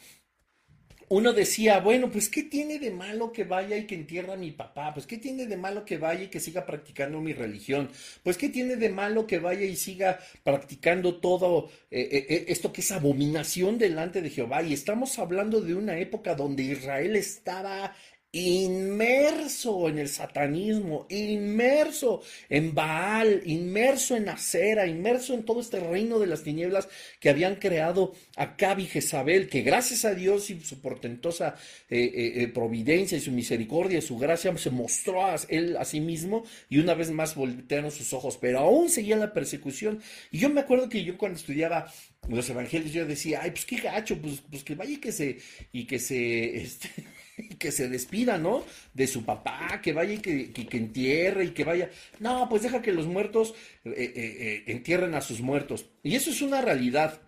uno 1.09 1.31
decía, 1.31 1.79
bueno, 1.79 2.11
pues 2.11 2.27
¿qué 2.27 2.43
tiene 2.43 2.79
de 2.79 2.91
malo 2.91 3.31
que 3.31 3.45
vaya 3.45 3.77
y 3.77 3.85
que 3.85 3.95
entierra 3.95 4.33
a 4.33 4.37
mi 4.37 4.51
papá? 4.51 4.93
Pues 4.93 5.07
¿qué 5.07 5.17
tiene 5.17 5.45
de 5.45 5.55
malo 5.55 5.85
que 5.85 5.97
vaya 5.97 6.23
y 6.23 6.27
que 6.27 6.41
siga 6.41 6.65
practicando 6.65 7.21
mi 7.21 7.33
religión? 7.33 7.89
Pues 8.23 8.37
¿qué 8.37 8.49
tiene 8.49 8.75
de 8.75 8.89
malo 8.89 9.25
que 9.25 9.39
vaya 9.39 9.65
y 9.65 9.77
siga 9.77 10.19
practicando 10.43 11.15
todo 11.15 11.69
eh, 11.89 12.09
eh, 12.11 12.25
eh, 12.29 12.45
esto 12.49 12.73
que 12.73 12.81
es 12.81 12.91
abominación 12.91 13.77
delante 13.77 14.21
de 14.21 14.29
Jehová? 14.29 14.61
Y 14.63 14.73
estamos 14.73 15.17
hablando 15.17 15.61
de 15.61 15.75
una 15.75 15.97
época 15.97 16.35
donde 16.35 16.63
Israel 16.63 17.15
estaba 17.15 17.95
inmerso 18.37 19.89
en 19.89 19.97
el 19.97 20.09
satanismo, 20.09 21.07
inmerso 21.09 22.21
en 22.49 22.73
Baal, 22.75 23.41
inmerso 23.45 24.15
en 24.15 24.29
Acera, 24.29 24.85
inmerso 24.85 25.33
en 25.33 25.43
todo 25.43 25.59
este 25.59 25.79
reino 25.79 26.19
de 26.19 26.27
las 26.27 26.43
tinieblas 26.43 26.87
que 27.19 27.29
habían 27.29 27.55
creado 27.55 28.13
Acab 28.35 28.79
y 28.79 28.85
Jezabel, 28.85 29.49
que 29.49 29.61
gracias 29.61 30.05
a 30.05 30.13
Dios 30.13 30.49
y 30.49 30.59
su 30.61 30.79
portentosa 30.79 31.55
eh, 31.89 31.99
eh, 31.99 32.43
eh, 32.43 32.47
providencia 32.47 33.17
y 33.17 33.21
su 33.21 33.31
misericordia 33.31 33.99
y 33.99 34.01
su 34.03 34.17
gracia 34.17 34.55
se 34.57 34.69
mostró 34.69 35.25
a 35.25 35.35
él 35.49 35.75
a 35.77 35.85
sí 35.85 35.99
mismo 35.99 36.43
y 36.69 36.77
una 36.77 36.93
vez 36.93 37.09
más 37.09 37.35
voltearon 37.35 37.91
sus 37.91 38.13
ojos, 38.13 38.37
pero 38.39 38.59
aún 38.59 38.89
seguía 38.89 39.17
la 39.17 39.33
persecución. 39.33 39.99
Y 40.31 40.39
yo 40.39 40.49
me 40.49 40.61
acuerdo 40.61 40.89
que 40.89 41.03
yo 41.03 41.17
cuando 41.17 41.39
estudiaba 41.39 41.91
los 42.29 42.49
evangelios 42.49 42.91
yo 42.91 43.05
decía, 43.05 43.39
ay, 43.41 43.51
pues 43.51 43.65
qué 43.65 43.77
gacho, 43.77 44.17
pues, 44.21 44.43
pues 44.49 44.63
que 44.63 44.75
vaya 44.75 44.91
y 44.91 44.97
que 44.97 45.11
se, 45.11 45.37
y 45.71 45.85
que 45.85 45.99
se, 45.99 46.57
este, 46.61 46.89
que 47.59 47.71
se 47.71 47.89
despida, 47.89 48.37
¿no? 48.37 48.65
De 48.93 49.07
su 49.07 49.23
papá, 49.23 49.79
que 49.81 49.93
vaya 49.93 50.13
y 50.13 50.19
que, 50.19 50.77
entierre 50.77 51.45
y 51.45 51.49
que 51.51 51.63
vaya. 51.63 51.89
No, 52.19 52.47
pues 52.49 52.63
deja 52.63 52.81
que 52.81 52.91
los 52.91 53.05
muertos 53.05 53.53
eh, 53.85 53.91
eh, 53.95 54.13
eh, 54.15 54.63
entierren 54.67 55.13
a 55.15 55.21
sus 55.21 55.41
muertos. 55.41 55.85
Y 56.03 56.15
eso 56.15 56.29
es 56.29 56.41
una 56.41 56.61
realidad. 56.61 57.21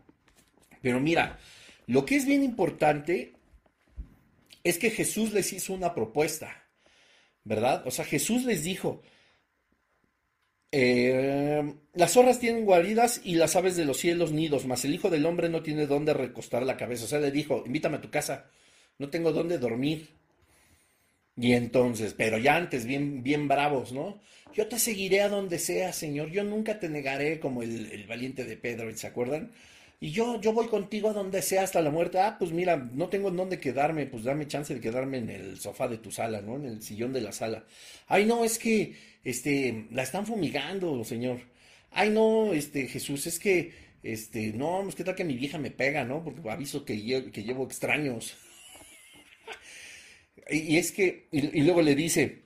Pero 0.82 1.00
mira, 1.00 1.40
lo 1.88 2.06
que 2.06 2.16
es 2.16 2.26
bien 2.26 2.44
importante 2.44 3.34
es 4.64 4.78
que 4.78 4.90
Jesús 4.90 5.34
les 5.34 5.54
hizo 5.54 5.74
una 5.74 5.94
propuesta, 5.94 6.68
¿verdad? 7.44 7.84
O 7.86 7.92
sea, 7.92 8.06
Jesús 8.06 8.46
les 8.46 8.64
dijo, 8.64 9.02
las 10.72 12.14
zorras 12.14 12.40
tienen 12.40 12.64
guaridas 12.64 13.22
y 13.24 13.36
las 13.36 13.56
aves 13.56 13.76
de 13.76 13.86
los 13.86 13.98
cielos 13.98 14.32
nidos, 14.32 14.68
mas 14.68 14.86
el 14.86 14.94
Hijo 14.94 15.10
del 15.10 15.26
Hombre 15.26 15.50
no 15.50 15.64
tiene 15.64 15.88
dónde 15.88 16.14
recostar 16.14 16.64
la 16.64 16.78
cabeza. 16.78 17.06
O 17.06 17.08
sea, 17.08 17.20
le 17.20 17.32
dijo, 17.32 17.64
invítame 17.66 17.98
a 17.98 18.02
tu 18.02 18.12
casa 18.12 18.50
no 19.00 19.10
tengo 19.10 19.32
dónde 19.32 19.58
dormir. 19.58 20.10
Y 21.36 21.54
entonces, 21.54 22.14
pero 22.14 22.38
ya 22.38 22.58
antes, 22.58 22.86
bien, 22.86 23.24
bien 23.24 23.48
bravos, 23.48 23.94
¿no? 23.94 24.20
Yo 24.54 24.68
te 24.68 24.78
seguiré 24.78 25.22
a 25.22 25.30
donde 25.30 25.58
sea, 25.58 25.94
Señor. 25.94 26.32
Yo 26.32 26.44
nunca 26.44 26.80
te 26.80 26.90
negaré 26.90 27.40
como 27.40 27.64
el, 27.64 28.06
valiente 28.08 28.44
de 28.44 28.58
Pedro, 28.58 28.96
¿se 28.96 29.08
acuerdan? 29.08 29.52
Y 30.02 30.12
yo, 30.12 30.40
yo 30.42 30.54
voy 30.54 30.68
contigo 30.68 31.10
a 31.10 31.14
donde 31.14 31.42
sea 31.42 31.64
hasta 31.64 31.82
la 31.82 31.92
muerte. 31.92 32.20
Ah, 32.20 32.36
pues 32.38 32.52
mira, 32.52 32.76
no 32.94 33.08
tengo 33.10 33.30
en 33.30 33.38
dónde 33.38 33.60
quedarme, 33.60 34.06
pues 34.06 34.24
dame 34.26 34.48
chance 34.48 34.74
de 34.74 34.82
quedarme 34.82 35.20
en 35.20 35.30
el 35.30 35.60
sofá 35.60 35.88
de 35.88 35.98
tu 35.98 36.12
sala, 36.12 36.42
¿no? 36.42 36.56
En 36.58 36.66
el 36.66 36.82
sillón 36.82 37.14
de 37.14 37.22
la 37.22 37.32
sala. 37.32 37.64
Ay, 38.08 38.26
no, 38.26 38.44
es 38.44 38.60
que, 38.60 38.96
este, 39.24 39.88
la 39.92 40.04
están 40.04 40.26
fumigando, 40.26 41.04
Señor. 41.06 41.40
Ay, 41.92 42.10
no, 42.10 42.54
este, 42.54 42.88
Jesús, 42.88 43.28
es 43.28 43.40
que, 43.40 43.74
este, 44.04 44.54
no, 44.54 44.88
es 44.88 44.96
que 44.96 45.04
tal 45.04 45.16
que 45.16 45.24
mi 45.26 45.36
vieja 45.36 45.58
me 45.58 45.72
pega, 45.72 46.04
¿no? 46.06 46.24
Porque 46.24 46.50
aviso 46.50 46.86
que, 46.86 47.32
que 47.32 47.44
llevo 47.44 47.66
extraños. 47.66 48.36
Y, 50.50 50.78
es 50.78 50.92
que, 50.92 51.28
y, 51.32 51.62
luego 51.62 51.82
le 51.82 51.96
dice, 51.96 52.44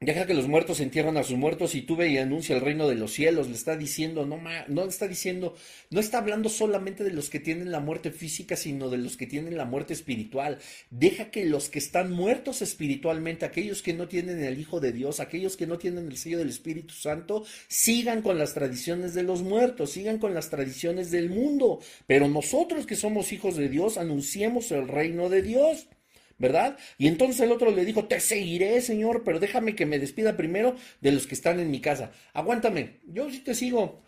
deja 0.00 0.26
que 0.26 0.34
los 0.34 0.48
muertos 0.48 0.80
entierran 0.80 1.16
a 1.16 1.24
sus 1.24 1.36
muertos 1.36 1.74
y 1.74 1.82
tuve 1.82 2.08
y 2.08 2.18
anuncia 2.18 2.56
el 2.56 2.62
reino 2.62 2.88
de 2.88 2.94
los 2.94 3.12
cielos. 3.12 3.48
Le 3.48 3.54
está 3.54 3.76
diciendo, 3.76 4.26
no, 4.26 4.40
no 4.68 4.82
le 4.82 4.88
está 4.88 5.06
diciendo, 5.06 5.56
no 5.90 6.00
está 6.00 6.18
hablando 6.18 6.48
solamente 6.48 7.04
de 7.04 7.12
los 7.12 7.30
que 7.30 7.40
tienen 7.40 7.70
la 7.70 7.80
muerte 7.80 8.10
física, 8.10 8.56
sino 8.56 8.90
de 8.90 8.98
los 8.98 9.16
que 9.16 9.26
tienen 9.26 9.56
la 9.56 9.64
muerte 9.64 9.92
espiritual. 9.92 10.58
Deja 10.90 11.30
que 11.30 11.44
los 11.44 11.68
que 11.68 11.78
están 11.78 12.12
muertos 12.12 12.62
espiritualmente, 12.62 13.44
aquellos 13.44 13.82
que 13.82 13.94
no 13.94 14.08
tienen 14.08 14.42
el 14.42 14.58
Hijo 14.58 14.80
de 14.80 14.92
Dios, 14.92 15.20
aquellos 15.20 15.56
que 15.56 15.66
no 15.66 15.78
tienen 15.78 16.06
el 16.06 16.16
sello 16.16 16.38
del 16.38 16.50
Espíritu 16.50 16.94
Santo, 16.94 17.44
sigan 17.68 18.22
con 18.22 18.38
las 18.38 18.54
tradiciones 18.54 19.14
de 19.14 19.22
los 19.22 19.42
muertos, 19.42 19.90
sigan 19.90 20.18
con 20.18 20.34
las 20.34 20.50
tradiciones 20.50 21.10
del 21.10 21.30
mundo. 21.30 21.80
Pero 22.06 22.28
nosotros 22.28 22.86
que 22.86 22.96
somos 22.96 23.32
hijos 23.32 23.56
de 23.56 23.68
Dios, 23.68 23.96
anunciemos 23.96 24.70
el 24.72 24.88
reino 24.88 25.28
de 25.28 25.42
Dios. 25.42 25.88
¿Verdad? 26.38 26.78
Y 26.96 27.08
entonces 27.08 27.40
el 27.40 27.52
otro 27.52 27.70
le 27.70 27.84
dijo, 27.84 28.06
te 28.06 28.20
seguiré, 28.20 28.80
Señor, 28.80 29.22
pero 29.24 29.38
déjame 29.38 29.74
que 29.74 29.86
me 29.86 29.98
despida 29.98 30.36
primero 30.36 30.76
de 31.00 31.12
los 31.12 31.26
que 31.26 31.34
están 31.34 31.60
en 31.60 31.70
mi 31.70 31.80
casa. 31.80 32.12
Aguántame, 32.32 33.00
yo 33.06 33.30
sí 33.30 33.40
te 33.40 33.54
sigo. 33.54 34.02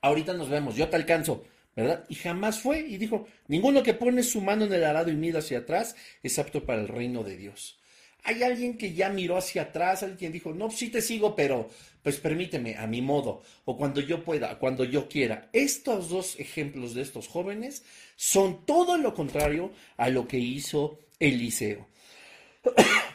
Ahorita 0.00 0.32
nos 0.32 0.48
vemos, 0.48 0.76
yo 0.76 0.88
te 0.88 0.96
alcanzo. 0.96 1.44
¿verdad? 1.76 2.06
Y 2.08 2.14
jamás 2.14 2.58
fue 2.58 2.80
y 2.80 2.96
dijo, 2.96 3.26
ninguno 3.48 3.82
que 3.82 3.92
pone 3.92 4.22
su 4.22 4.40
mano 4.40 4.64
en 4.64 4.72
el 4.72 4.82
arado 4.82 5.10
y 5.10 5.14
mira 5.14 5.40
hacia 5.40 5.58
atrás 5.58 5.94
es 6.22 6.38
apto 6.38 6.64
para 6.64 6.80
el 6.80 6.88
reino 6.88 7.22
de 7.22 7.36
Dios. 7.36 7.78
Hay 8.24 8.42
alguien 8.42 8.76
que 8.76 8.92
ya 8.92 9.10
miró 9.10 9.36
hacia 9.36 9.62
atrás, 9.62 10.02
alguien 10.02 10.32
dijo, 10.32 10.52
no, 10.52 10.70
sí 10.70 10.88
te 10.88 11.00
sigo, 11.00 11.36
pero 11.36 11.68
pues 12.02 12.18
permíteme, 12.18 12.76
a 12.76 12.86
mi 12.86 13.02
modo, 13.02 13.42
o 13.64 13.76
cuando 13.76 14.00
yo 14.00 14.24
pueda, 14.24 14.58
cuando 14.58 14.84
yo 14.84 15.08
quiera. 15.08 15.48
Estos 15.52 16.08
dos 16.08 16.40
ejemplos 16.40 16.94
de 16.94 17.02
estos 17.02 17.28
jóvenes 17.28 17.84
son 18.16 18.64
todo 18.64 18.96
lo 18.96 19.14
contrario 19.14 19.70
a 19.96 20.08
lo 20.08 20.26
que 20.26 20.38
hizo 20.38 20.98
Eliseo. 21.18 21.88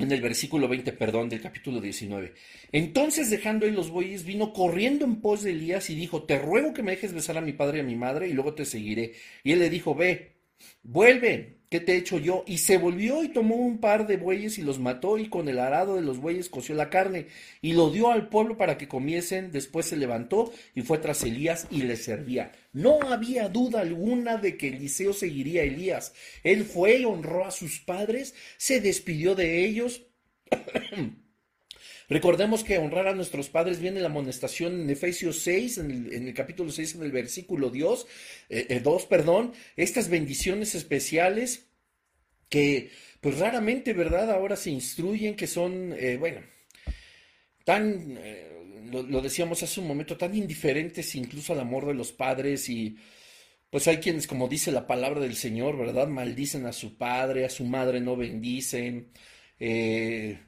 en 0.00 0.12
el 0.12 0.20
versículo 0.22 0.66
20, 0.66 0.92
perdón, 0.92 1.28
del 1.28 1.42
capítulo 1.42 1.80
19. 1.80 2.32
Entonces, 2.72 3.30
dejando 3.30 3.66
ahí 3.66 3.72
los 3.72 3.90
bueyes, 3.90 4.24
vino 4.24 4.52
corriendo 4.52 5.04
en 5.04 5.20
pos 5.20 5.42
de 5.42 5.50
Elías 5.50 5.90
y 5.90 5.94
dijo, 5.94 6.24
te 6.24 6.38
ruego 6.38 6.72
que 6.72 6.82
me 6.82 6.92
dejes 6.92 7.12
besar 7.12 7.36
a 7.36 7.42
mi 7.42 7.52
padre 7.52 7.78
y 7.78 7.80
a 7.82 7.84
mi 7.84 7.96
madre 7.96 8.28
y 8.28 8.32
luego 8.32 8.54
te 8.54 8.64
seguiré. 8.64 9.14
Y 9.44 9.52
él 9.52 9.58
le 9.58 9.70
dijo, 9.70 9.94
ve. 9.94 10.39
Vuelve, 10.82 11.60
¿qué 11.70 11.80
te 11.80 11.92
he 11.92 11.96
hecho 11.96 12.18
yo? 12.18 12.44
Y 12.46 12.58
se 12.58 12.78
volvió 12.78 13.22
y 13.22 13.28
tomó 13.28 13.56
un 13.56 13.78
par 13.78 14.06
de 14.06 14.16
bueyes 14.16 14.58
y 14.58 14.62
los 14.62 14.78
mató 14.78 15.18
y 15.18 15.28
con 15.28 15.48
el 15.48 15.58
arado 15.58 15.96
de 15.96 16.02
los 16.02 16.18
bueyes 16.18 16.48
coció 16.48 16.74
la 16.74 16.90
carne 16.90 17.26
y 17.62 17.72
lo 17.72 17.90
dio 17.90 18.10
al 18.10 18.28
pueblo 18.28 18.56
para 18.56 18.76
que 18.76 18.88
comiesen. 18.88 19.52
Después 19.52 19.86
se 19.86 19.96
levantó 19.96 20.52
y 20.74 20.82
fue 20.82 20.98
tras 20.98 21.22
Elías 21.22 21.66
y 21.70 21.82
le 21.82 21.96
servía. 21.96 22.52
No 22.72 23.00
había 23.02 23.48
duda 23.48 23.80
alguna 23.80 24.36
de 24.36 24.56
que 24.56 24.68
Eliseo 24.68 25.12
seguiría 25.12 25.62
a 25.62 25.64
Elías. 25.64 26.12
Él 26.42 26.64
fue 26.64 26.98
y 26.98 27.04
honró 27.04 27.44
a 27.44 27.50
sus 27.50 27.80
padres, 27.80 28.34
se 28.56 28.80
despidió 28.80 29.34
de 29.34 29.64
ellos. 29.64 30.02
Recordemos 32.10 32.64
que 32.64 32.76
honrar 32.76 33.06
a 33.06 33.14
nuestros 33.14 33.48
padres 33.48 33.80
viene 33.80 34.00
la 34.00 34.08
amonestación 34.08 34.82
en 34.82 34.90
Efesios 34.90 35.38
6, 35.38 35.78
en 35.78 36.26
el, 36.28 36.34
capítulo 36.34 36.70
6, 36.70 36.96
en 36.96 37.02
el 37.04 37.12
versículo 37.12 37.70
2, 37.70 38.06
eh, 38.50 38.80
2, 38.82 39.02
eh, 39.02 39.06
perdón, 39.08 39.52
estas 39.76 40.10
bendiciones 40.10 40.74
especiales 40.74 41.70
que 42.48 42.90
pues 43.20 43.38
raramente, 43.38 43.92
¿verdad? 43.92 44.30
Ahora 44.30 44.56
se 44.56 44.70
instruyen 44.70 45.36
que 45.36 45.46
son, 45.46 45.94
eh, 45.96 46.16
bueno, 46.16 46.40
tan, 47.64 48.18
eh, 48.18 48.88
lo, 48.90 49.02
lo, 49.02 49.20
decíamos 49.20 49.62
hace 49.62 49.80
un 49.80 49.86
momento, 49.86 50.16
tan 50.16 50.34
indiferentes 50.34 51.14
incluso 51.14 51.52
al 51.52 51.60
amor 51.60 51.86
de 51.86 51.94
los 51.94 52.12
padres 52.12 52.68
y 52.68 52.96
pues 53.70 53.86
hay 53.86 53.98
quienes, 53.98 54.26
como 54.26 54.48
dice 54.48 54.72
la 54.72 54.86
palabra 54.86 55.20
del 55.20 55.36
Señor, 55.36 55.78
¿verdad? 55.78 56.08
Maldicen 56.08 56.66
a 56.66 56.72
su 56.72 56.96
padre, 56.98 57.44
a 57.44 57.50
su 57.50 57.64
madre 57.64 58.00
no 58.00 58.16
bendicen. 58.16 59.12
Eh, 59.60 60.40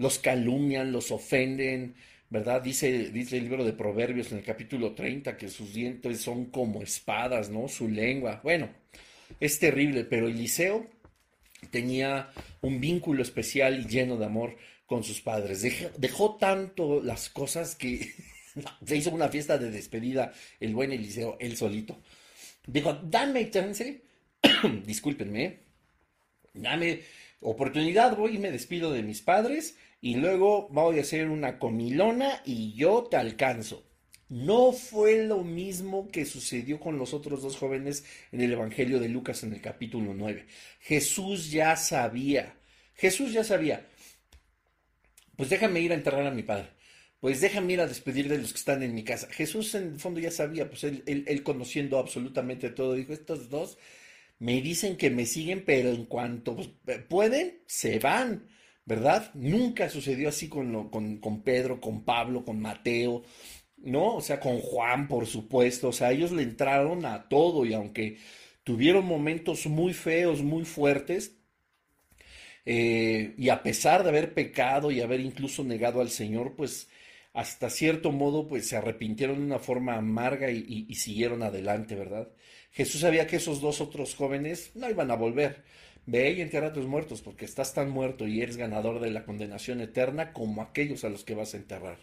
los 0.00 0.18
calumnian, 0.18 0.92
los 0.92 1.10
ofenden, 1.10 1.94
¿verdad? 2.30 2.62
Dice, 2.62 3.10
dice 3.10 3.36
el 3.36 3.44
libro 3.44 3.66
de 3.66 3.74
Proverbios 3.74 4.32
en 4.32 4.38
el 4.38 4.44
capítulo 4.44 4.94
30 4.94 5.36
que 5.36 5.50
sus 5.50 5.74
dientes 5.74 6.22
son 6.22 6.46
como 6.46 6.80
espadas, 6.80 7.50
¿no? 7.50 7.68
Su 7.68 7.86
lengua. 7.86 8.40
Bueno, 8.42 8.70
es 9.38 9.58
terrible, 9.58 10.04
pero 10.04 10.26
Eliseo 10.26 10.86
tenía 11.70 12.30
un 12.62 12.80
vínculo 12.80 13.20
especial 13.22 13.78
y 13.78 13.88
lleno 13.88 14.16
de 14.16 14.24
amor 14.24 14.56
con 14.86 15.04
sus 15.04 15.20
padres. 15.20 15.60
Dejó, 15.98 16.36
tanto 16.36 17.02
las 17.02 17.28
cosas 17.28 17.76
que 17.76 18.14
se 18.86 18.96
hizo 18.96 19.10
una 19.10 19.28
fiesta 19.28 19.58
de 19.58 19.70
despedida 19.70 20.32
el 20.60 20.74
buen 20.74 20.92
Eliseo, 20.92 21.36
él 21.40 21.58
solito. 21.58 22.00
Dijo, 22.66 22.94
dame 22.94 23.50
chance, 23.50 24.00
discúlpenme, 24.86 25.58
dame 26.54 27.02
oportunidad, 27.40 28.16
voy 28.16 28.36
y 28.36 28.38
me 28.38 28.50
despido 28.50 28.92
de 28.92 29.02
mis 29.02 29.20
padres 29.20 29.76
y 30.00 30.14
luego 30.14 30.68
voy 30.70 30.98
a 30.98 31.02
hacer 31.02 31.28
una 31.28 31.58
comilona 31.58 32.42
y 32.44 32.72
yo 32.74 33.04
te 33.10 33.16
alcanzo. 33.16 33.86
No 34.28 34.72
fue 34.72 35.24
lo 35.24 35.42
mismo 35.42 36.08
que 36.08 36.24
sucedió 36.24 36.78
con 36.78 36.98
los 36.98 37.12
otros 37.12 37.42
dos 37.42 37.56
jóvenes 37.56 38.04
en 38.30 38.40
el 38.40 38.52
Evangelio 38.52 39.00
de 39.00 39.08
Lucas 39.08 39.42
en 39.42 39.52
el 39.52 39.60
capítulo 39.60 40.14
9. 40.14 40.46
Jesús 40.80 41.50
ya 41.50 41.76
sabía, 41.76 42.54
Jesús 42.94 43.32
ya 43.32 43.42
sabía, 43.42 43.88
pues 45.36 45.50
déjame 45.50 45.80
ir 45.80 45.90
a 45.90 45.96
enterrar 45.96 46.26
a 46.26 46.30
mi 46.30 46.44
padre, 46.44 46.68
pues 47.18 47.40
déjame 47.40 47.72
ir 47.72 47.80
a 47.80 47.88
despedir 47.88 48.28
de 48.28 48.38
los 48.38 48.52
que 48.52 48.58
están 48.58 48.84
en 48.84 48.94
mi 48.94 49.02
casa. 49.02 49.26
Jesús 49.32 49.74
en 49.74 49.94
el 49.94 49.98
fondo 49.98 50.20
ya 50.20 50.30
sabía, 50.30 50.68
pues 50.68 50.84
él, 50.84 51.02
él 51.06 51.42
conociendo 51.42 51.98
absolutamente 51.98 52.70
todo, 52.70 52.94
dijo, 52.94 53.12
estos 53.12 53.50
dos 53.50 53.78
me 54.38 54.62
dicen 54.62 54.96
que 54.96 55.10
me 55.10 55.26
siguen, 55.26 55.64
pero 55.64 55.90
en 55.90 56.06
cuanto 56.06 56.56
pueden, 57.08 57.60
se 57.66 57.98
van. 57.98 58.48
¿Verdad? 58.90 59.30
Nunca 59.34 59.88
sucedió 59.88 60.28
así 60.30 60.48
con, 60.48 60.90
con, 60.90 61.42
Pedro, 61.44 61.80
con 61.80 62.04
Pablo, 62.04 62.44
con 62.44 62.60
Mateo, 62.60 63.22
¿no? 63.76 64.16
O 64.16 64.20
sea, 64.20 64.40
con 64.40 64.58
Juan, 64.58 65.06
por 65.06 65.26
supuesto. 65.26 65.90
O 65.90 65.92
sea, 65.92 66.10
ellos 66.10 66.32
le 66.32 66.42
entraron 66.42 67.06
a 67.06 67.28
todo 67.28 67.64
y 67.64 67.72
aunque 67.72 68.18
tuvieron 68.64 69.06
momentos 69.06 69.66
muy 69.66 69.94
feos, 69.94 70.42
muy 70.42 70.64
fuertes, 70.64 71.36
eh, 72.64 73.34
y 73.38 73.48
a 73.50 73.62
pesar 73.62 74.02
de 74.02 74.08
haber 74.08 74.34
pecado 74.34 74.90
y 74.90 75.00
haber 75.00 75.20
incluso 75.20 75.62
negado 75.62 76.00
al 76.00 76.10
Señor, 76.10 76.56
pues 76.56 76.88
hasta 77.32 77.70
cierto 77.70 78.10
modo, 78.10 78.48
pues 78.48 78.66
se 78.68 78.76
arrepintieron 78.76 79.38
de 79.38 79.44
una 79.44 79.60
forma 79.60 79.94
amarga 79.94 80.50
y, 80.50 80.86
y 80.88 80.94
siguieron 80.96 81.44
adelante, 81.44 81.94
¿verdad? 81.94 82.28
Jesús 82.72 83.02
sabía 83.02 83.28
que 83.28 83.36
esos 83.36 83.60
dos 83.60 83.80
otros 83.80 84.16
jóvenes 84.16 84.72
no 84.74 84.90
iban 84.90 85.12
a 85.12 85.16
volver 85.16 85.62
Ve 86.10 86.32
y 86.32 86.40
entierra 86.40 86.68
a 86.68 86.72
tus 86.72 86.86
muertos, 86.86 87.22
porque 87.22 87.44
estás 87.44 87.72
tan 87.72 87.88
muerto 87.88 88.26
y 88.26 88.42
eres 88.42 88.56
ganador 88.56 88.98
de 88.98 89.12
la 89.12 89.24
condenación 89.24 89.80
eterna 89.80 90.32
como 90.32 90.60
aquellos 90.60 91.04
a 91.04 91.08
los 91.08 91.22
que 91.22 91.36
vas 91.36 91.54
a 91.54 91.58
enterrar. 91.58 91.98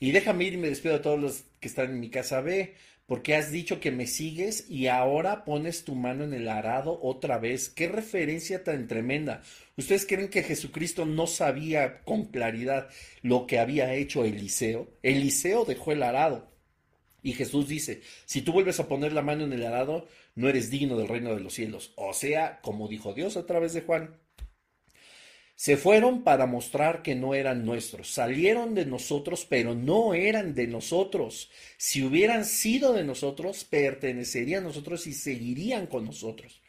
Y 0.00 0.10
déjame 0.10 0.44
ir 0.44 0.54
y 0.54 0.56
me 0.56 0.68
despido 0.68 0.94
de 0.94 1.00
todos 1.00 1.20
los 1.20 1.44
que 1.60 1.68
están 1.68 1.90
en 1.90 2.00
mi 2.00 2.10
casa. 2.10 2.40
Ve, 2.40 2.74
porque 3.06 3.36
has 3.36 3.52
dicho 3.52 3.78
que 3.78 3.92
me 3.92 4.08
sigues 4.08 4.68
y 4.68 4.88
ahora 4.88 5.44
pones 5.44 5.84
tu 5.84 5.94
mano 5.94 6.24
en 6.24 6.34
el 6.34 6.48
arado 6.48 6.98
otra 7.00 7.38
vez. 7.38 7.68
Qué 7.68 7.86
referencia 7.86 8.64
tan 8.64 8.88
tremenda. 8.88 9.42
¿Ustedes 9.76 10.06
creen 10.06 10.28
que 10.28 10.42
Jesucristo 10.42 11.06
no 11.06 11.28
sabía 11.28 12.02
con 12.02 12.24
claridad 12.24 12.88
lo 13.22 13.46
que 13.46 13.60
había 13.60 13.94
hecho 13.94 14.24
Eliseo? 14.24 14.88
Eliseo 15.04 15.64
dejó 15.64 15.92
el 15.92 16.02
arado. 16.02 16.50
Y 17.26 17.32
Jesús 17.32 17.66
dice, 17.66 18.02
si 18.24 18.42
tú 18.42 18.52
vuelves 18.52 18.78
a 18.78 18.86
poner 18.86 19.12
la 19.12 19.20
mano 19.20 19.42
en 19.42 19.52
el 19.52 19.66
arado, 19.66 20.06
no 20.36 20.48
eres 20.48 20.70
digno 20.70 20.96
del 20.96 21.08
reino 21.08 21.34
de 21.34 21.40
los 21.40 21.54
cielos. 21.54 21.92
O 21.96 22.14
sea, 22.14 22.60
como 22.62 22.86
dijo 22.86 23.14
Dios 23.14 23.36
a 23.36 23.46
través 23.46 23.72
de 23.72 23.80
Juan, 23.80 24.14
se 25.56 25.76
fueron 25.76 26.22
para 26.22 26.46
mostrar 26.46 27.02
que 27.02 27.16
no 27.16 27.34
eran 27.34 27.64
nuestros. 27.64 28.12
Salieron 28.12 28.76
de 28.76 28.86
nosotros, 28.86 29.44
pero 29.44 29.74
no 29.74 30.14
eran 30.14 30.54
de 30.54 30.68
nosotros. 30.68 31.50
Si 31.78 32.04
hubieran 32.04 32.44
sido 32.44 32.92
de 32.92 33.02
nosotros, 33.02 33.64
pertenecerían 33.64 34.62
a 34.62 34.68
nosotros 34.68 35.08
y 35.08 35.12
seguirían 35.12 35.88
con 35.88 36.04
nosotros. 36.04 36.62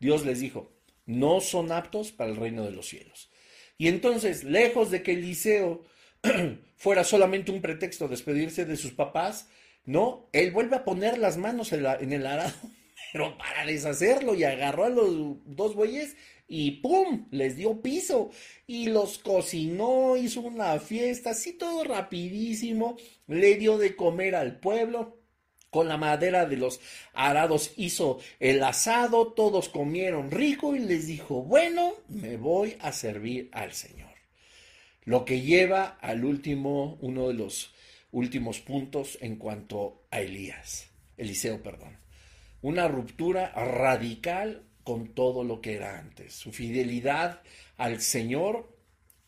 Dios 0.00 0.26
les 0.26 0.38
dijo, 0.38 0.70
no 1.06 1.40
son 1.40 1.72
aptos 1.72 2.12
para 2.12 2.30
el 2.30 2.36
reino 2.36 2.62
de 2.62 2.72
los 2.72 2.88
cielos. 2.88 3.30
Y 3.78 3.88
entonces, 3.88 4.44
lejos 4.44 4.90
de 4.90 5.02
que 5.02 5.12
Eliseo 5.12 5.82
fuera 6.76 7.04
solamente 7.04 7.52
un 7.52 7.62
pretexto 7.62 8.06
despedirse 8.06 8.66
de 8.66 8.76
sus 8.76 8.92
papás, 8.92 9.48
no, 9.86 10.28
él 10.32 10.50
vuelve 10.50 10.76
a 10.76 10.84
poner 10.84 11.18
las 11.18 11.36
manos 11.36 11.72
en, 11.72 12.12
el 12.12 12.26
arado, 12.26 12.52
pero 13.12 13.36
para 13.36 13.66
deshacerlo 13.66 14.34
y 14.34 14.44
agarró 14.44 14.84
a 14.84 14.88
los 14.88 15.36
dos 15.44 15.74
bueyes 15.74 16.16
y 16.46 16.72
¡pum! 16.72 17.26
les 17.30 17.56
dio 17.56 17.80
piso 17.80 18.30
y 18.66 18.86
los 18.86 19.18
cocinó, 19.18 20.16
hizo 20.16 20.40
una 20.40 20.78
fiesta, 20.78 21.30
así 21.30 21.52
todo 21.52 21.84
rapidísimo, 21.84 22.96
le 23.26 23.56
dio 23.56 23.78
de 23.78 23.96
comer 23.96 24.34
al 24.34 24.58
pueblo. 24.58 25.20
Con 25.70 25.88
la 25.88 25.96
madera 25.96 26.46
de 26.46 26.56
los 26.56 26.78
arados 27.14 27.72
hizo 27.76 28.20
el 28.38 28.62
asado, 28.62 29.32
todos 29.32 29.68
comieron 29.68 30.30
rico 30.30 30.76
y 30.76 30.78
les 30.78 31.08
dijo, 31.08 31.42
bueno, 31.42 31.94
me 32.06 32.36
voy 32.36 32.76
a 32.78 32.92
servir 32.92 33.48
al 33.50 33.72
Señor. 33.72 34.14
Lo 35.02 35.24
que 35.24 35.40
lleva 35.40 35.98
al 36.00 36.24
último, 36.24 36.96
uno 37.00 37.26
de 37.26 37.34
los 37.34 37.74
últimos 38.14 38.60
puntos 38.60 39.18
en 39.20 39.36
cuanto 39.36 40.06
a 40.10 40.20
Elías, 40.20 40.88
Eliseo, 41.16 41.62
perdón. 41.62 41.98
Una 42.62 42.88
ruptura 42.88 43.52
radical 43.52 44.62
con 44.84 45.08
todo 45.08 45.42
lo 45.44 45.60
que 45.60 45.74
era 45.74 45.98
antes. 45.98 46.32
Su 46.32 46.52
fidelidad 46.52 47.42
al 47.76 48.00
Señor 48.00 48.72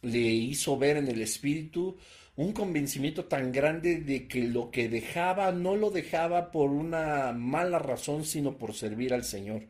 le 0.03 0.21
hizo 0.21 0.79
ver 0.79 0.97
en 0.99 1.09
el 1.09 1.21
Espíritu 1.21 1.99
un 2.37 2.53
convencimiento 2.53 3.25
tan 3.25 3.51
grande 3.51 4.01
de 4.01 4.29
que 4.29 4.45
lo 4.45 4.71
que 4.71 4.89
dejaba 4.89 5.51
no 5.53 5.75
lo 5.75 5.91
dejaba 5.91 6.53
por 6.53 6.71
una 6.71 7.33
mala 7.33 7.79
razón, 7.79 8.25
sino 8.25 8.57
por 8.57 8.75
servir 8.75 9.13
al 9.13 9.25
Señor. 9.25 9.67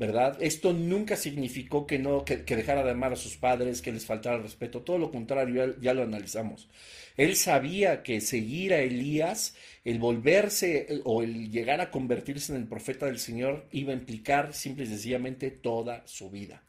¿Verdad? 0.00 0.38
Esto 0.40 0.72
nunca 0.72 1.14
significó 1.14 1.86
que 1.86 1.98
no, 1.98 2.24
que, 2.24 2.38
dejara 2.38 2.82
de 2.82 2.92
amar 2.92 3.12
a 3.12 3.16
sus 3.16 3.36
padres, 3.36 3.82
que 3.82 3.92
les 3.92 4.06
faltara 4.06 4.38
respeto, 4.38 4.80
todo 4.80 4.96
lo 4.96 5.10
contrario, 5.10 5.78
ya, 5.78 5.92
lo 5.92 6.02
analizamos. 6.02 6.70
Él 7.18 7.36
sabía 7.36 8.02
que 8.02 8.22
seguir 8.22 8.72
a 8.72 8.80
Elías, 8.80 9.54
el 9.84 9.98
volverse 9.98 11.02
o 11.04 11.22
el 11.22 11.50
llegar 11.50 11.82
a 11.82 11.90
convertirse 11.90 12.50
en 12.50 12.62
el 12.62 12.66
profeta 12.66 13.04
del 13.04 13.18
Señor, 13.18 13.68
iba 13.72 13.92
a 13.92 13.96
implicar 13.96 14.54
simple 14.54 14.84
y 14.84 14.86
sencillamente 14.86 15.50
toda 15.50 16.02
su 16.06 16.30
vida. 16.30 16.62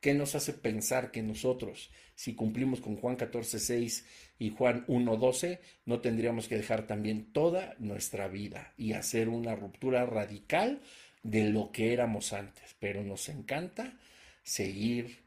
¿Qué 0.00 0.14
nos 0.14 0.34
hace 0.34 0.54
pensar 0.54 1.10
que 1.10 1.22
nosotros, 1.22 1.90
si 2.14 2.34
cumplimos 2.34 2.80
con 2.80 2.96
Juan 2.96 3.16
14, 3.16 3.58
6 3.58 4.06
y 4.38 4.48
Juan 4.48 4.86
1, 4.88 5.16
12, 5.18 5.60
no 5.84 6.00
tendríamos 6.00 6.48
que 6.48 6.56
dejar 6.56 6.86
también 6.86 7.30
toda 7.34 7.74
nuestra 7.78 8.26
vida 8.28 8.72
y 8.78 8.94
hacer 8.94 9.28
una 9.28 9.54
ruptura 9.54 10.06
radical 10.06 10.80
de 11.22 11.44
lo 11.44 11.70
que 11.70 11.92
éramos 11.92 12.32
antes, 12.32 12.76
pero 12.78 13.02
nos 13.02 13.28
encanta 13.28 13.98
seguir 14.42 15.18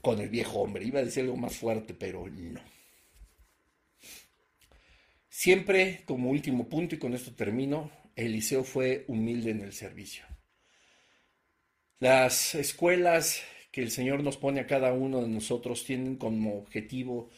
con 0.00 0.20
el 0.20 0.28
viejo 0.28 0.60
hombre. 0.60 0.84
Iba 0.84 1.00
a 1.00 1.04
decir 1.04 1.24
algo 1.24 1.36
más 1.36 1.56
fuerte, 1.56 1.94
pero 1.94 2.26
no. 2.28 2.60
Siempre, 5.28 6.02
como 6.04 6.30
último 6.30 6.68
punto, 6.68 6.94
y 6.94 6.98
con 6.98 7.14
esto 7.14 7.32
termino, 7.32 7.90
Eliseo 8.16 8.64
fue 8.64 9.04
humilde 9.08 9.50
en 9.50 9.60
el 9.60 9.72
servicio. 9.72 10.24
Las 11.98 12.54
escuelas 12.54 13.42
que 13.70 13.82
el 13.82 13.90
Señor 13.90 14.22
nos 14.22 14.36
pone 14.36 14.60
a 14.60 14.66
cada 14.66 14.92
uno 14.92 15.22
de 15.22 15.28
nosotros 15.28 15.84
tienen 15.84 16.16
como 16.16 16.58
objetivo 16.58 17.30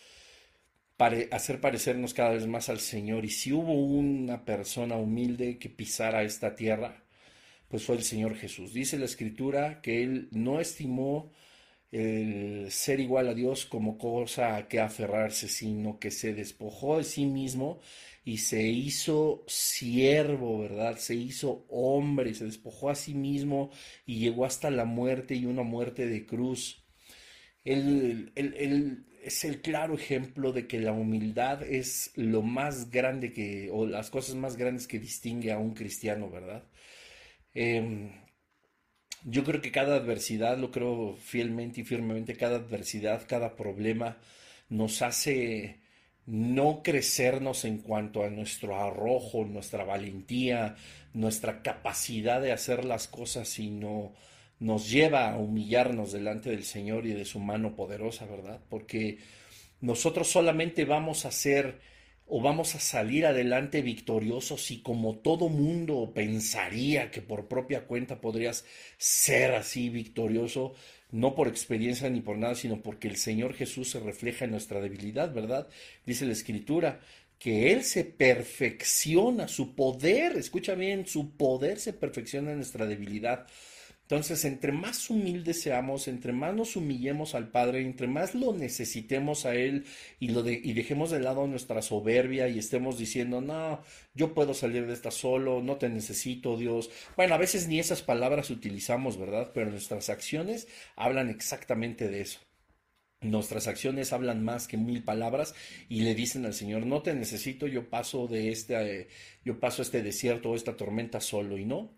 hacer 1.31 1.61
parecernos 1.61 2.15
cada 2.15 2.31
vez 2.31 2.47
más 2.47 2.69
al 2.69 2.81
Señor. 2.81 3.25
Y 3.25 3.31
si 3.31 3.53
hubo 3.53 3.75
una 3.75 4.45
persona 4.45 4.97
humilde 4.97 5.59
que 5.59 5.69
pisara 5.69 6.23
esta 6.23 6.55
tierra, 6.55 7.05
pues 7.69 7.85
fue 7.85 7.97
el 7.97 8.03
Señor 8.03 8.37
Jesús. 8.37 8.73
Dice 8.73 8.99
la 8.99 9.07
Escritura 9.07 9.81
que 9.81 10.03
Él 10.03 10.29
no 10.33 10.61
estimó 10.61 11.33
el 11.93 12.71
ser 12.71 13.01
igual 13.01 13.29
a 13.29 13.35
Dios 13.35 13.67
como 13.67 13.99
cosa 13.99 14.57
a 14.57 14.67
que 14.69 14.81
aferrarse, 14.81 15.49
sino 15.49 15.99
que 15.99 16.11
se 16.11 16.35
despojó 16.35 16.99
de 16.99 17.05
sí 17.05 17.27
mismo 17.27 17.81
y 18.25 18.39
se 18.39 18.63
hizo 18.63 19.45
siervo, 19.47 20.61
¿verdad? 20.61 20.97
Se 20.97 21.15
hizo 21.15 21.67
hombre, 21.69 22.35
se 22.35 22.47
despojó 22.47 22.89
a 22.91 22.95
sí 22.95 23.15
mismo 23.15 23.71
y 24.07 24.21
llegó 24.21 24.45
hasta 24.47 24.71
la 24.71 24.85
muerte 24.87 25.35
y 25.35 25.45
una 25.45 25.63
muerte 25.63 26.07
de 26.07 26.25
cruz. 26.25 26.83
Él, 27.65 28.33
él, 28.35 29.07
es 29.25 29.45
el 29.45 29.61
claro 29.61 29.95
ejemplo 29.95 30.53
de 30.53 30.67
que 30.67 30.81
la 30.81 30.93
humildad 30.93 31.63
es 31.63 32.13
lo 32.17 32.43
más 32.43 32.91
grande 32.91 33.33
que, 33.33 33.71
o 33.73 33.87
las 33.87 34.11
cosas 34.11 34.35
más 34.35 34.57
grandes 34.57 34.87
que 34.87 34.99
distingue 34.99 35.53
a 35.53 35.59
un 35.59 35.75
cristiano, 35.75 36.31
¿verdad? 36.31 36.65
Em, 37.55 38.11
yo 39.25 39.45
creo 39.45 39.61
que 39.61 39.71
cada 39.71 39.97
adversidad, 39.97 40.59
lo 40.59 40.71
creo 40.71 41.17
fielmente 41.17 41.83
y 41.83 41.85
firmemente, 41.85 42.37
cada 42.37 42.57
adversidad, 42.57 43.27
cada 43.29 43.57
problema 43.57 44.19
nos 44.69 45.03
hace 45.03 45.81
no 46.27 46.83
crecernos 46.83 47.65
en 47.65 47.79
cuanto 47.79 48.25
a 48.25 48.31
nuestro 48.31 48.77
arrojo, 48.79 49.45
nuestra 49.45 49.85
valentía, 49.85 50.77
nuestra 51.15 51.63
capacidad 51.63 52.41
de 52.41 52.53
hacer 52.53 52.85
las 52.85 53.09
cosas, 53.09 53.49
sino 53.49 54.15
nos 54.63 54.89
lleva 54.89 55.33
a 55.33 55.39
humillarnos 55.39 56.13
delante 56.13 56.51
del 56.51 56.65
Señor 56.65 57.05
y 57.07 57.15
de 57.15 57.25
su 57.25 57.41
mano 57.41 57.75
poderosa, 57.75 58.27
¿verdad? 58.27 58.61
Porque 58.69 59.19
nosotros 59.81 60.29
solamente 60.29 60.85
vamos 60.85 61.27
a 61.27 61.33
ser 61.33 61.81
o 62.27 62.41
vamos 62.41 62.77
a 62.77 62.81
salir 62.81 63.27
adelante 63.27 63.83
victoriosos 63.83 64.71
y 64.71 64.81
como 64.81 65.17
todo 65.17 65.49
mundo 65.49 66.13
pensaría 66.15 67.11
que 67.11 67.21
por 67.21 67.49
propia 67.49 67.87
cuenta 67.87 68.21
podrías 68.21 68.65
ser 68.99 69.57
así 69.57 69.91
victorioso, 69.91 70.75
no 71.11 71.35
por 71.35 71.49
experiencia 71.49 72.09
ni 72.09 72.21
por 72.21 72.39
nada, 72.39 72.55
sino 72.55 72.81
porque 72.83 73.09
el 73.09 73.17
Señor 73.17 73.55
Jesús 73.55 73.91
se 73.91 73.99
refleja 73.99 74.45
en 74.45 74.53
nuestra 74.53 74.81
debilidad, 74.81 75.35
¿verdad? 75.35 75.67
Dice 76.07 76.25
la 76.25 76.33
Escritura 76.33 77.01
que 77.41 77.73
Él 77.73 77.83
se 77.83 78.05
perfecciona, 78.05 79.49
su 79.49 79.75
poder, 79.75 80.37
escucha 80.37 80.77
bien, 80.77 81.09
su 81.09 81.37
poder 81.37 81.81
se 81.81 81.93
perfecciona 81.93 82.53
en 82.53 82.59
nuestra 82.59 82.87
debilidad. 82.87 83.49
Entonces, 84.13 84.45
entre 84.45 84.73
más 84.73 85.09
humildes 85.09 85.63
seamos, 85.63 86.07
entre 86.07 86.35
más 86.35 86.55
nos 86.55 86.77
humillemos 86.77 87.35
al 87.35 87.49
Padre, 87.49 87.81
entre 87.81 88.09
más 88.09 88.35
lo 88.35 88.53
necesitemos 88.53 89.47
a 89.47 89.55
Él 89.55 89.87
y, 90.21 90.29
lo 90.29 90.43
de, 90.43 90.61
y 90.63 90.75
dejemos 90.75 91.11
de 91.11 91.19
lado 91.19 91.47
nuestra 91.47 91.81
soberbia 91.81 92.47
y 92.47 92.59
estemos 92.59 92.99
diciendo, 92.99 93.41
no, 93.41 93.83
yo 94.13 94.35
puedo 94.35 94.53
salir 94.53 94.87
de 94.87 94.93
esta 94.93 95.11
solo, 95.11 95.63
no 95.63 95.77
te 95.77 95.89
necesito, 95.89 96.59
Dios. 96.59 96.91
Bueno, 97.17 97.35
a 97.35 97.39
veces 97.39 97.69
ni 97.69 97.79
esas 97.79 98.03
palabras 98.03 98.51
utilizamos, 98.51 99.17
¿verdad? 99.17 99.51
Pero 99.55 99.71
nuestras 99.71 100.11
acciones 100.11 100.69
hablan 100.95 101.31
exactamente 101.31 102.11
de 102.11 102.21
eso. 102.21 102.41
Nuestras 103.23 103.67
acciones 103.67 104.13
hablan 104.13 104.45
más 104.45 104.69
que 104.69 104.77
mil 104.77 105.05
palabras 105.05 105.55
y 105.89 106.03
le 106.03 106.15
dicen 106.15 106.45
al 106.45 106.53
Señor, 106.53 106.85
no 106.85 107.01
te 107.01 107.15
necesito, 107.15 107.67
yo 107.67 107.89
paso 107.89 108.27
de 108.29 108.51
este, 108.51 109.09
yo 109.43 109.59
paso 109.59 109.81
este 109.81 110.03
desierto 110.03 110.51
o 110.51 110.55
esta 110.55 110.77
tormenta 110.77 111.19
solo 111.19 111.57
y 111.57 111.65
no. 111.65 111.97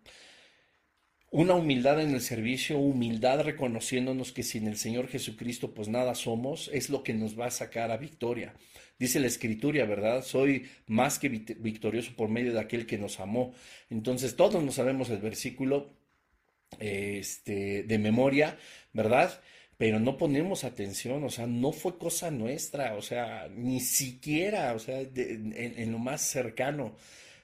Una 1.35 1.55
humildad 1.55 2.01
en 2.01 2.14
el 2.14 2.20
servicio, 2.20 2.78
humildad 2.78 3.41
reconociéndonos 3.41 4.30
que 4.30 4.45
sin 4.45 4.68
el 4.68 4.76
Señor 4.76 5.09
Jesucristo 5.09 5.74
pues 5.74 5.89
nada 5.89 6.14
somos, 6.14 6.70
es 6.72 6.91
lo 6.91 7.03
que 7.03 7.12
nos 7.12 7.37
va 7.37 7.47
a 7.47 7.51
sacar 7.51 7.91
a 7.91 7.97
victoria. 7.97 8.55
Dice 9.01 9.18
la 9.18 9.26
escritura, 9.26 9.85
¿verdad? 9.85 10.22
Soy 10.22 10.68
más 10.87 11.18
que 11.18 11.28
victorioso 11.28 12.12
por 12.14 12.28
medio 12.28 12.53
de 12.53 12.61
aquel 12.61 12.87
que 12.87 12.99
nos 12.99 13.18
amó. 13.18 13.53
Entonces 13.91 14.37
todos 14.37 14.62
nos 14.62 14.76
sabemos 14.76 15.11
el 15.11 15.18
versículo 15.18 15.91
este, 16.78 17.82
de 17.82 17.99
memoria, 17.99 18.57
¿verdad? 18.93 19.43
Pero 19.76 19.99
no 19.99 20.16
ponemos 20.16 20.62
atención, 20.62 21.24
o 21.24 21.30
sea, 21.30 21.49
no 21.49 21.72
fue 21.72 21.99
cosa 21.99 22.30
nuestra, 22.30 22.95
o 22.95 23.03
sea, 23.03 23.49
ni 23.49 23.80
siquiera, 23.80 24.72
o 24.72 24.78
sea, 24.78 25.01
en 25.01 25.91
lo 25.91 25.99
más 25.99 26.20
cercano 26.20 26.95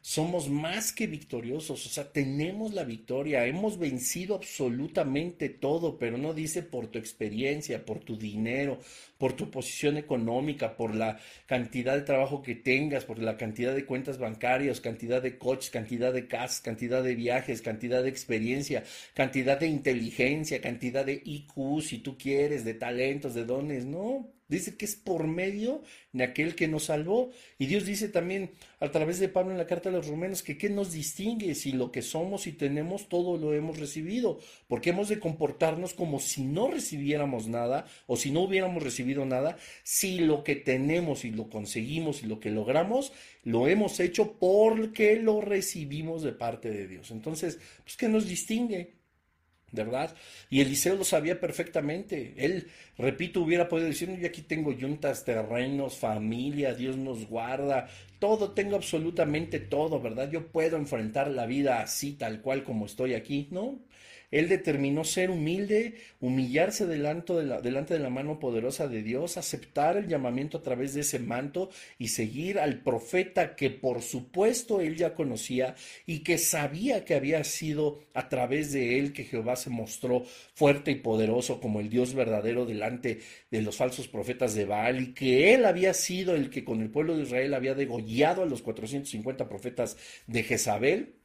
somos 0.03 0.49
más 0.49 0.93
que 0.93 1.07
victoriosos, 1.07 1.85
o 1.85 1.89
sea, 1.91 2.11
tenemos 2.11 2.73
la 2.73 2.85
victoria, 2.85 3.47
hemos 3.47 3.79
vencido 3.79 4.35
absolutamente 4.35 5.51
todo, 5.51 5.99
pero 5.99 6.17
no 6.17 6.33
dice 6.33 6.63
por 6.63 6.87
tu 6.87 6.99
experiencia, 6.99 7.85
por 7.85 8.01
tu 8.01 8.17
dinero, 8.17 8.79
por 9.19 9.35
tu 9.35 9.51
posición 9.51 9.99
económica, 9.99 10.77
por 10.77 10.95
la 10.95 11.21
cantidad 11.47 11.95
de 11.97 12.03
trabajo 12.03 12.43
que 12.43 12.55
tengas, 12.55 13.05
por 13.05 13.19
la 13.19 13.37
cantidad 13.37 13.75
de 13.75 13.85
cuentas 13.85 14.19
bancarias, 14.19 14.81
cantidad 14.81 15.21
de 15.21 15.37
coches, 15.37 15.71
cantidad 15.71 16.13
de 16.15 16.27
casas, 16.27 16.61
cantidad 16.63 17.03
de 17.03 17.15
viajes, 17.15 17.61
cantidad 17.61 18.03
de 18.03 18.09
experiencia, 18.09 18.85
cantidad 19.15 19.61
de 19.61 19.67
inteligencia, 19.69 20.63
cantidad 20.63 21.05
de 21.05 21.21
IQ, 21.25 21.83
si 21.83 21.99
tú 21.99 22.17
quieres, 22.17 22.65
de 22.65 22.75
talentos, 22.75 23.35
de 23.35 23.45
dones, 23.45 23.85
no, 23.85 24.33
Dice 24.51 24.77
que 24.77 24.85
es 24.85 24.97
por 24.97 25.29
medio 25.29 25.83
de 26.13 26.25
aquel 26.25 26.57
que 26.57 26.67
nos 26.67 26.85
salvó. 26.85 27.31
Y 27.57 27.67
Dios 27.67 27.87
dice 27.87 28.09
también 28.09 28.51
a 28.81 28.91
través 28.91 29.21
de 29.21 29.29
Pablo 29.29 29.53
en 29.53 29.59
la 29.59 29.67
carta 29.67 29.89
a 29.89 29.93
los 29.93 30.09
romanos 30.09 30.43
que 30.43 30.59
qué 30.59 30.69
nos 30.69 30.91
distingue 30.93 31.55
si 31.55 31.73
lo 31.73 31.93
que 31.93 32.03
somos 32.03 32.49
y 32.49 32.53
tenemos 32.53 33.09
todo 33.09 33.39
lo 33.39 33.55
hemos 33.55 33.79
recibido. 33.79 34.41
Porque 34.67 34.91
hemos 34.91 35.09
de 35.09 35.21
comportarnos 35.21 35.95
como 35.95 36.19
si 36.19 36.43
no 36.43 36.69
recibiéramos 36.69 37.47
nada 37.47 37.87
o 38.09 38.17
si 38.17 38.33
no 38.33 38.41
hubiéramos 38.41 38.83
recibido 38.83 39.25
nada, 39.25 39.57
si 39.85 40.19
lo 40.19 40.43
que 40.43 40.57
tenemos 40.57 41.25
y 41.25 41.31
lo 41.31 41.49
conseguimos 41.49 42.23
y 42.23 42.27
lo 42.27 42.41
que 42.41 42.51
logramos, 42.51 43.13
lo 43.45 43.69
hemos 43.69 44.01
hecho 44.01 44.33
porque 44.33 45.17
lo 45.17 45.41
recibimos 45.41 46.23
de 46.23 46.33
parte 46.33 46.71
de 46.71 46.89
Dios. 46.89 47.13
Entonces, 47.13 47.61
pues, 47.85 47.97
¿qué 47.97 48.09
nos 48.09 48.27
distingue? 48.27 49.00
¿Verdad? 49.73 50.15
Y 50.49 50.61
Eliseo 50.61 50.97
lo 50.97 51.05
sabía 51.05 51.41
perfectamente. 51.41 52.35
Él, 52.37 52.69
repito, 52.99 53.41
hubiera 53.41 53.69
podido 53.69 53.89
decir, 53.89 54.11
yo 54.19 54.27
aquí 54.27 54.43
tengo 54.43 54.73
yuntas, 54.73 55.25
terrenos, 55.25 55.97
familia, 55.97 56.75
Dios 56.75 56.97
nos 56.97 57.27
guarda, 57.27 57.89
todo, 58.19 58.53
tengo 58.53 58.77
absolutamente 58.77 59.61
todo, 59.61 60.01
¿verdad? 60.01 60.31
Yo 60.31 60.49
puedo 60.49 60.77
enfrentar 60.77 61.31
la 61.31 61.47
vida 61.47 61.81
así, 61.81 62.13
tal 62.13 62.41
cual 62.41 62.65
como 62.65 62.87
estoy 62.87 63.15
aquí, 63.15 63.49
¿no? 63.51 63.79
Él 64.31 64.49
determinó 64.49 65.05
ser 65.05 65.31
humilde, 65.31 65.95
humillarse 66.21 66.87
delante 66.87 67.33
de, 67.33 67.45
la, 67.45 67.61
delante 67.61 67.95
de 67.95 68.01
la 68.01 68.11
mano 68.11 68.39
poderosa 68.39 68.89
de 68.89 69.03
Dios, 69.03 69.37
aceptar 69.37 69.97
el 69.97 70.09
llamamiento 70.09 70.59
a 70.59 70.63
través 70.63 70.95
de 70.95 71.01
ese 71.01 71.19
manto 71.19 71.71
y 71.99 72.09
seguir 72.09 72.59
al 72.59 72.83
profeta 72.83 73.57
que 73.57 73.71
por 73.71 74.03
supuesto 74.03 74.81
él 74.81 74.97
ya 74.97 75.15
conocía 75.15 75.75
y 76.07 76.21
que 76.21 76.39
sabía 76.39 77.05
que 77.05 77.15
había 77.15 77.43
sido 77.45 78.01
a 78.15 78.29
través 78.29 78.73
de 78.73 78.99
él 78.99 79.13
que 79.13 79.25
Jehová 79.25 79.57
se 79.57 79.71
mostró 79.71 80.25
fuerte 80.55 80.91
y 80.91 80.97
poderoso 80.97 81.61
como 81.61 81.81
el 81.81 81.91
Dios 81.91 82.15
verdadero 82.15 82.67
delante 82.67 83.21
de 83.51 83.63
los 83.63 83.77
falsos 83.77 84.09
profetas 84.09 84.55
de 84.55 84.65
Baal 84.65 85.01
y 85.01 85.15
que 85.15 85.55
él 85.55 85.65
había 85.65 85.95
sido 85.95 86.35
el 86.35 86.51
que 86.51 86.65
con 86.65 86.81
el 86.81 86.91
pueblo 86.91 87.17
de 87.17 87.25
Israel 87.25 87.55
había 87.55 87.75
degollado 87.75 88.43
a 88.43 88.47
los 88.47 88.63
450 88.63 89.49
profetas 89.49 89.97
de 90.27 90.43
Jezabel 90.43 91.20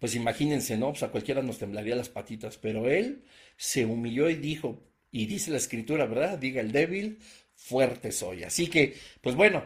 pues 0.00 0.14
imagínense, 0.14 0.76
¿no? 0.76 0.90
Pues 0.90 1.02
a 1.02 1.10
cualquiera 1.10 1.42
nos 1.42 1.58
temblaría 1.58 1.94
las 1.94 2.08
patitas, 2.08 2.56
pero 2.56 2.88
él 2.90 3.22
se 3.56 3.84
humilló 3.84 4.30
y 4.30 4.34
dijo, 4.34 4.82
y 5.12 5.26
dice 5.26 5.50
la 5.50 5.58
escritura, 5.58 6.06
¿verdad? 6.06 6.38
Diga 6.38 6.60
el 6.60 6.72
débil, 6.72 7.18
fuerte 7.54 8.10
soy. 8.10 8.42
Así 8.42 8.68
que, 8.68 8.94
pues 9.20 9.36
bueno, 9.36 9.62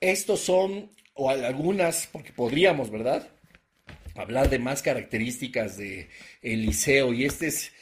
estos 0.00 0.40
son, 0.40 0.90
o 1.14 1.30
algunas, 1.30 2.08
porque 2.08 2.32
podríamos, 2.32 2.90
¿verdad? 2.90 3.28
Hablar 4.16 4.50
de 4.50 4.58
más 4.58 4.82
características 4.82 5.76
de 5.76 6.08
Eliseo, 6.42 7.14
y 7.14 7.24
este 7.24 7.46
es 7.46 7.72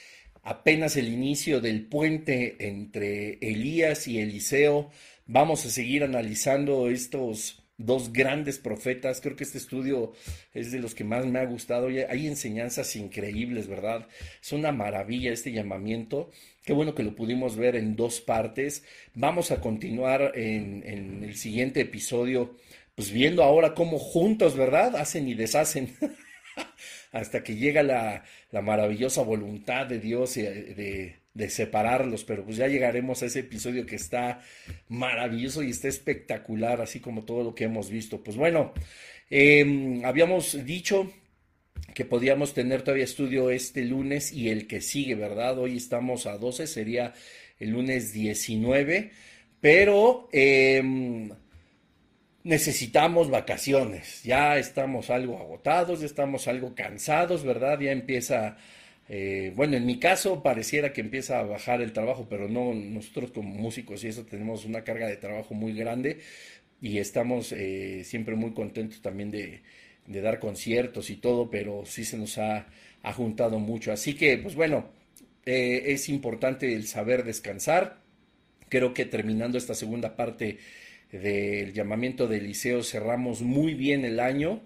apenas 0.43 0.97
el 0.97 1.09
inicio 1.09 1.61
del 1.63 1.87
puente 1.87 2.57
entre 2.59 3.39
Elías 3.41 4.07
y 4.07 4.21
Eliseo. 4.21 4.91
Vamos 5.27 5.65
a 5.65 5.71
seguir 5.71 6.05
analizando 6.05 6.91
estos 6.91 7.64
dos 7.77 8.13
grandes 8.13 8.59
profetas. 8.59 9.21
Creo 9.21 9.37
que 9.37 9.45
este 9.45 9.59
estudio 9.59 10.13
es 10.53 10.71
de 10.71 10.79
los 10.79 10.95
que 10.95 11.05
más 11.05 11.27
me 11.27 11.39
ha 11.39 11.47
gustado. 11.47 11.89
Hay 11.89 12.27
enseñanzas 12.27 12.95
increíbles, 12.97 13.67
¿verdad? 13.67 14.07
Es 14.43 14.53
una 14.53 14.73
maravilla 14.73 15.33
este 15.33 15.53
llamamiento. 15.53 16.31
Qué 16.65 16.73
bueno 16.73 16.95
que 16.95 17.03
lo 17.03 17.15
pudimos 17.15 17.57
ver 17.57 17.77
en 17.77 17.97
dos 17.97 18.21
partes. 18.21 18.85
Vamos 19.15 19.51
a 19.51 19.61
continuar 19.61 20.33
en, 20.35 20.83
el 21.25 21.37
siguiente 21.37 21.81
episodio, 21.81 22.57
pues 22.95 23.11
viendo 23.11 23.43
ahora 23.43 23.75
cómo 23.75 23.99
juntos, 23.99 24.57
¿verdad? 24.57 24.97
Hacen 24.97 25.29
y 25.29 25.35
deshacen. 25.35 25.95
Hasta 27.13 27.43
que 27.45 27.57
llega 27.57 27.83
la, 27.83 28.25
maravillosa 28.63 29.23
voluntad 29.23 29.87
de 29.87 29.99
Dios 29.99 30.37
y 30.37 30.43
de 30.43 31.24
de 31.35 31.51
separarlos, 31.51 32.25
pero 32.25 32.45
pues 32.45 32.57
ya 32.57 32.69
llegaremos 32.69 33.23
a 33.23 33.27
ese 33.27 33.41
episodio 33.41 33.85
que 33.87 33.97
está 33.97 34.41
maravilloso 34.89 35.63
y 35.63 35.71
está 35.71 35.89
espectacular, 35.89 36.81
así 36.81 37.01
como 37.01 37.25
todo 37.25 37.43
lo 37.45 37.55
que 37.55 37.65
hemos 37.65 37.91
visto. 37.91 38.23
Pues 38.23 38.37
bueno, 38.37 38.73
em, 39.31 40.05
habíamos 40.05 40.65
dicho 40.65 41.13
que 41.95 42.05
podíamos 42.05 42.55
tener 42.55 42.83
todavía 42.83 43.05
estudio 43.05 43.51
este 43.51 43.85
lunes 43.85 44.33
y 44.33 44.49
el 44.49 44.67
que 44.67 44.81
sigue, 44.81 45.15
¿verdad? 45.15 45.59
Hoy 45.59 45.77
estamos 45.77 46.27
a 46.27 46.39
12, 46.39 46.67
sería 46.67 47.13
el 47.59 47.71
lunes 47.71 48.13
19 48.13 49.13
pero 49.65 50.29
em, 50.31 51.31
necesitamos 52.43 53.31
vacaciones. 53.31 54.23
Ya 54.23 54.59
estamos 54.59 55.09
algo 55.09 55.39
agotados, 55.39 56.01
ya 56.01 56.07
estamos 56.07 56.49
algo 56.49 56.75
cansados, 56.75 57.45
¿verdad? 57.45 57.81
Ya 57.81 57.91
empieza, 57.91 58.59
eh, 59.09 59.53
bueno, 59.55 59.77
en 59.77 59.85
mi 59.85 59.99
caso 59.99 60.43
pareciera 60.43 60.93
que 60.93 61.03
empieza 61.03 61.39
a 61.39 61.43
bajar 61.43 61.83
el 61.83 61.93
trabajo, 61.93 62.27
pero 62.29 62.49
no, 62.49 62.73
nosotros 62.75 63.31
como 63.33 63.51
músicos 63.51 64.03
y 64.05 64.09
eso 64.09 64.25
tenemos 64.25 64.65
una 64.65 64.83
carga 64.83 65.07
de 65.07 65.17
trabajo 65.17 65.55
muy 65.55 65.75
grande 65.75 66.21
y 66.81 66.99
estamos 66.99 67.53
eh, 67.53 68.03
siempre 68.05 68.35
muy 68.35 68.53
contentos 68.53 69.03
también 69.03 69.31
de, 69.31 69.63
dar 70.07 70.39
conciertos 70.39 71.11
y 71.11 71.17
todo, 71.17 71.51
pero 71.51 71.85
sí 71.87 72.05
se 72.05 72.19
nos 72.19 72.39
ha, 72.39 72.67
juntado 73.17 73.59
mucho. 73.59 73.93
Así 73.93 74.15
que, 74.15 74.39
pues 74.39 74.55
bueno, 74.55 74.89
eh, 75.45 75.83
es 75.89 76.09
importante 76.09 76.75
el 76.75 76.87
saber 76.87 77.25
descansar. 77.25 77.99
Creo 78.71 78.95
que 78.95 79.05
terminando 79.05 79.59
esta 79.59 79.75
segunda 79.75 80.17
parte 80.17 80.59
del 81.13 81.73
llamamiento 81.75 82.27
de 82.29 82.39
Eliseo 82.39 82.83
cerramos 82.83 83.43
muy 83.43 83.75
bien 83.75 84.05
el 84.05 84.21
año. 84.21 84.63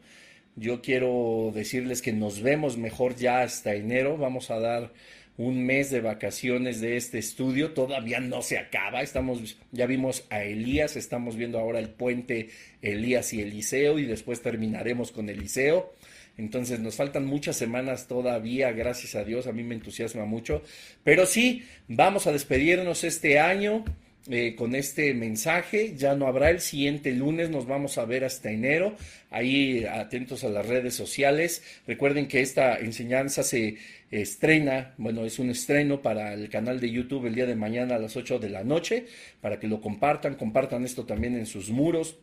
Yo 0.59 0.83
quiero 0.83 1.53
decirles 1.55 2.03
que 2.03 2.13
nos 2.13 2.43
vemos 2.43 2.77
mejor 2.77 3.15
ya 3.15 3.43
hasta 3.43 3.75
enero. 3.75 4.17
Vamos 4.17 4.51
a 4.51 4.59
dar 4.59 4.93
un 5.37 5.65
mes 5.65 5.91
de 5.91 6.01
vacaciones 6.01 6.81
de 6.81 6.97
este 6.97 7.19
estudio. 7.19 7.73
Todavía 7.73 8.19
no 8.19 8.43
se 8.43 8.59
acaba. 8.59 9.03
Estamos, 9.03 9.57
ya 9.71 9.87
vimos 9.87 10.25
a 10.31 10.43
Elías, 10.43 10.97
estamos 10.97 11.37
viendo 11.37 11.61
ahora 11.61 11.79
el 11.79 11.91
puente 11.91 12.49
Elías 12.83 13.33
y 13.33 13.41
Eliseo 13.41 14.01
y 14.01 14.05
después 14.05 14.43
terminaremos 14.43 15.13
con 15.13 15.29
Eliseo. 15.29 15.93
Entonces 16.37 16.81
nos 16.81 16.97
faltan 16.97 17.25
muchas 17.25 17.57
semanas 17.57 18.09
todavía, 18.09 18.73
gracias 18.73 19.15
a 19.15 19.25
Dios, 19.25 19.47
a 19.47 19.53
mí 19.53 19.63
me 19.63 19.75
entusiasma 19.77 20.25
mucho. 20.25 20.63
Pero 21.05 21.25
sí, 21.27 21.65
vamos 21.87 22.27
a 22.27 22.33
despedirnos 22.33 23.05
este 23.05 23.39
año. 23.39 23.85
Eh, 24.31 24.55
con 24.57 24.75
este 24.75 25.15
mensaje. 25.15 25.95
Ya 25.97 26.15
no 26.15 26.27
habrá 26.27 26.51
el 26.51 26.61
siguiente 26.61 27.13
lunes, 27.13 27.49
nos 27.49 27.67
vamos 27.67 27.97
a 27.97 28.05
ver 28.05 28.25
hasta 28.25 28.51
enero. 28.51 28.95
Ahí 29.31 29.87
atentos 29.87 30.45
a 30.45 30.51
las 30.51 30.67
redes 30.67 30.95
sociales. 30.95 31.63
Recuerden 31.87 32.29
que 32.29 32.43
esta 32.43 32.77
enseñanza 32.79 33.43
se 33.43 33.79
estrena, 34.11 34.95
bueno, 34.99 35.25
es 35.25 35.39
un 35.39 35.49
estreno 35.49 36.03
para 36.03 36.35
el 36.35 36.51
canal 36.51 36.79
de 36.79 36.91
YouTube 36.91 37.25
el 37.25 37.35
día 37.35 37.47
de 37.47 37.55
mañana 37.55 37.95
a 37.95 37.99
las 37.99 38.17
8 38.17 38.39
de 38.39 38.51
la 38.51 38.65
noche, 38.65 39.07
para 39.41 39.59
que 39.59 39.67
lo 39.67 39.81
compartan, 39.81 40.35
compartan 40.35 40.85
esto 40.85 41.07
también 41.07 41.35
en 41.35 41.47
sus 41.47 41.71
muros. 41.71 42.19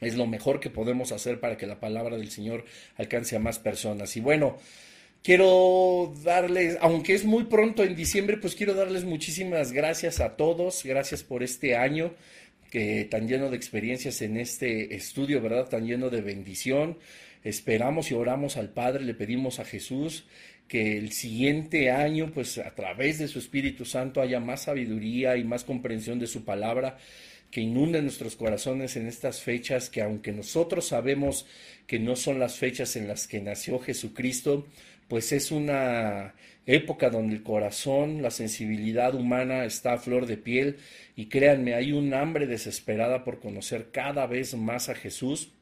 Es 0.00 0.16
lo 0.16 0.26
mejor 0.26 0.60
que 0.60 0.70
podemos 0.70 1.12
hacer 1.12 1.40
para 1.40 1.58
que 1.58 1.66
la 1.66 1.78
palabra 1.78 2.16
del 2.16 2.30
Señor 2.30 2.64
alcance 2.96 3.36
a 3.36 3.38
más 3.38 3.58
personas. 3.58 4.16
Y 4.16 4.20
bueno, 4.20 4.56
Quiero 5.24 6.12
darles, 6.22 6.76
aunque 6.82 7.14
es 7.14 7.24
muy 7.24 7.44
pronto 7.44 7.82
en 7.82 7.96
diciembre, 7.96 8.36
pues 8.36 8.54
quiero 8.54 8.74
darles 8.74 9.04
muchísimas 9.04 9.72
gracias 9.72 10.20
a 10.20 10.36
todos, 10.36 10.82
gracias 10.84 11.22
por 11.22 11.42
este 11.42 11.76
año 11.76 12.12
que 12.70 13.06
tan 13.10 13.26
lleno 13.26 13.48
de 13.48 13.56
experiencias 13.56 14.20
en 14.20 14.36
este 14.36 14.94
estudio, 14.94 15.40
¿verdad? 15.40 15.66
Tan 15.70 15.86
lleno 15.86 16.10
de 16.10 16.20
bendición. 16.20 16.98
Esperamos 17.42 18.10
y 18.10 18.14
oramos 18.14 18.58
al 18.58 18.68
Padre, 18.68 19.02
le 19.02 19.14
pedimos 19.14 19.60
a 19.60 19.64
Jesús 19.64 20.26
que 20.68 20.98
el 20.98 21.10
siguiente 21.12 21.90
año, 21.90 22.30
pues 22.34 22.58
a 22.58 22.74
través 22.74 23.18
de 23.18 23.26
su 23.26 23.38
Espíritu 23.38 23.86
Santo, 23.86 24.20
haya 24.20 24.40
más 24.40 24.64
sabiduría 24.64 25.38
y 25.38 25.44
más 25.44 25.64
comprensión 25.64 26.18
de 26.18 26.26
su 26.26 26.44
palabra, 26.44 26.98
que 27.50 27.62
inunde 27.62 28.02
nuestros 28.02 28.36
corazones 28.36 28.96
en 28.96 29.06
estas 29.06 29.40
fechas, 29.40 29.88
que 29.88 30.02
aunque 30.02 30.32
nosotros 30.32 30.88
sabemos 30.88 31.46
que 31.86 31.98
no 31.98 32.16
son 32.16 32.40
las 32.40 32.56
fechas 32.56 32.96
en 32.96 33.06
las 33.06 33.26
que 33.26 33.40
nació 33.40 33.78
Jesucristo, 33.78 34.66
pues 35.08 35.32
es 35.32 35.50
una 35.50 36.34
época 36.66 37.10
donde 37.10 37.34
el 37.34 37.42
corazón, 37.42 38.22
la 38.22 38.30
sensibilidad 38.30 39.14
humana 39.14 39.64
está 39.64 39.94
a 39.94 39.98
flor 39.98 40.26
de 40.26 40.36
piel 40.36 40.78
y 41.16 41.26
créanme, 41.26 41.74
hay 41.74 41.92
un 41.92 42.14
hambre 42.14 42.46
desesperada 42.46 43.24
por 43.24 43.40
conocer 43.40 43.90
cada 43.90 44.26
vez 44.26 44.54
más 44.54 44.88
a 44.88 44.94
Jesús. 44.94 45.52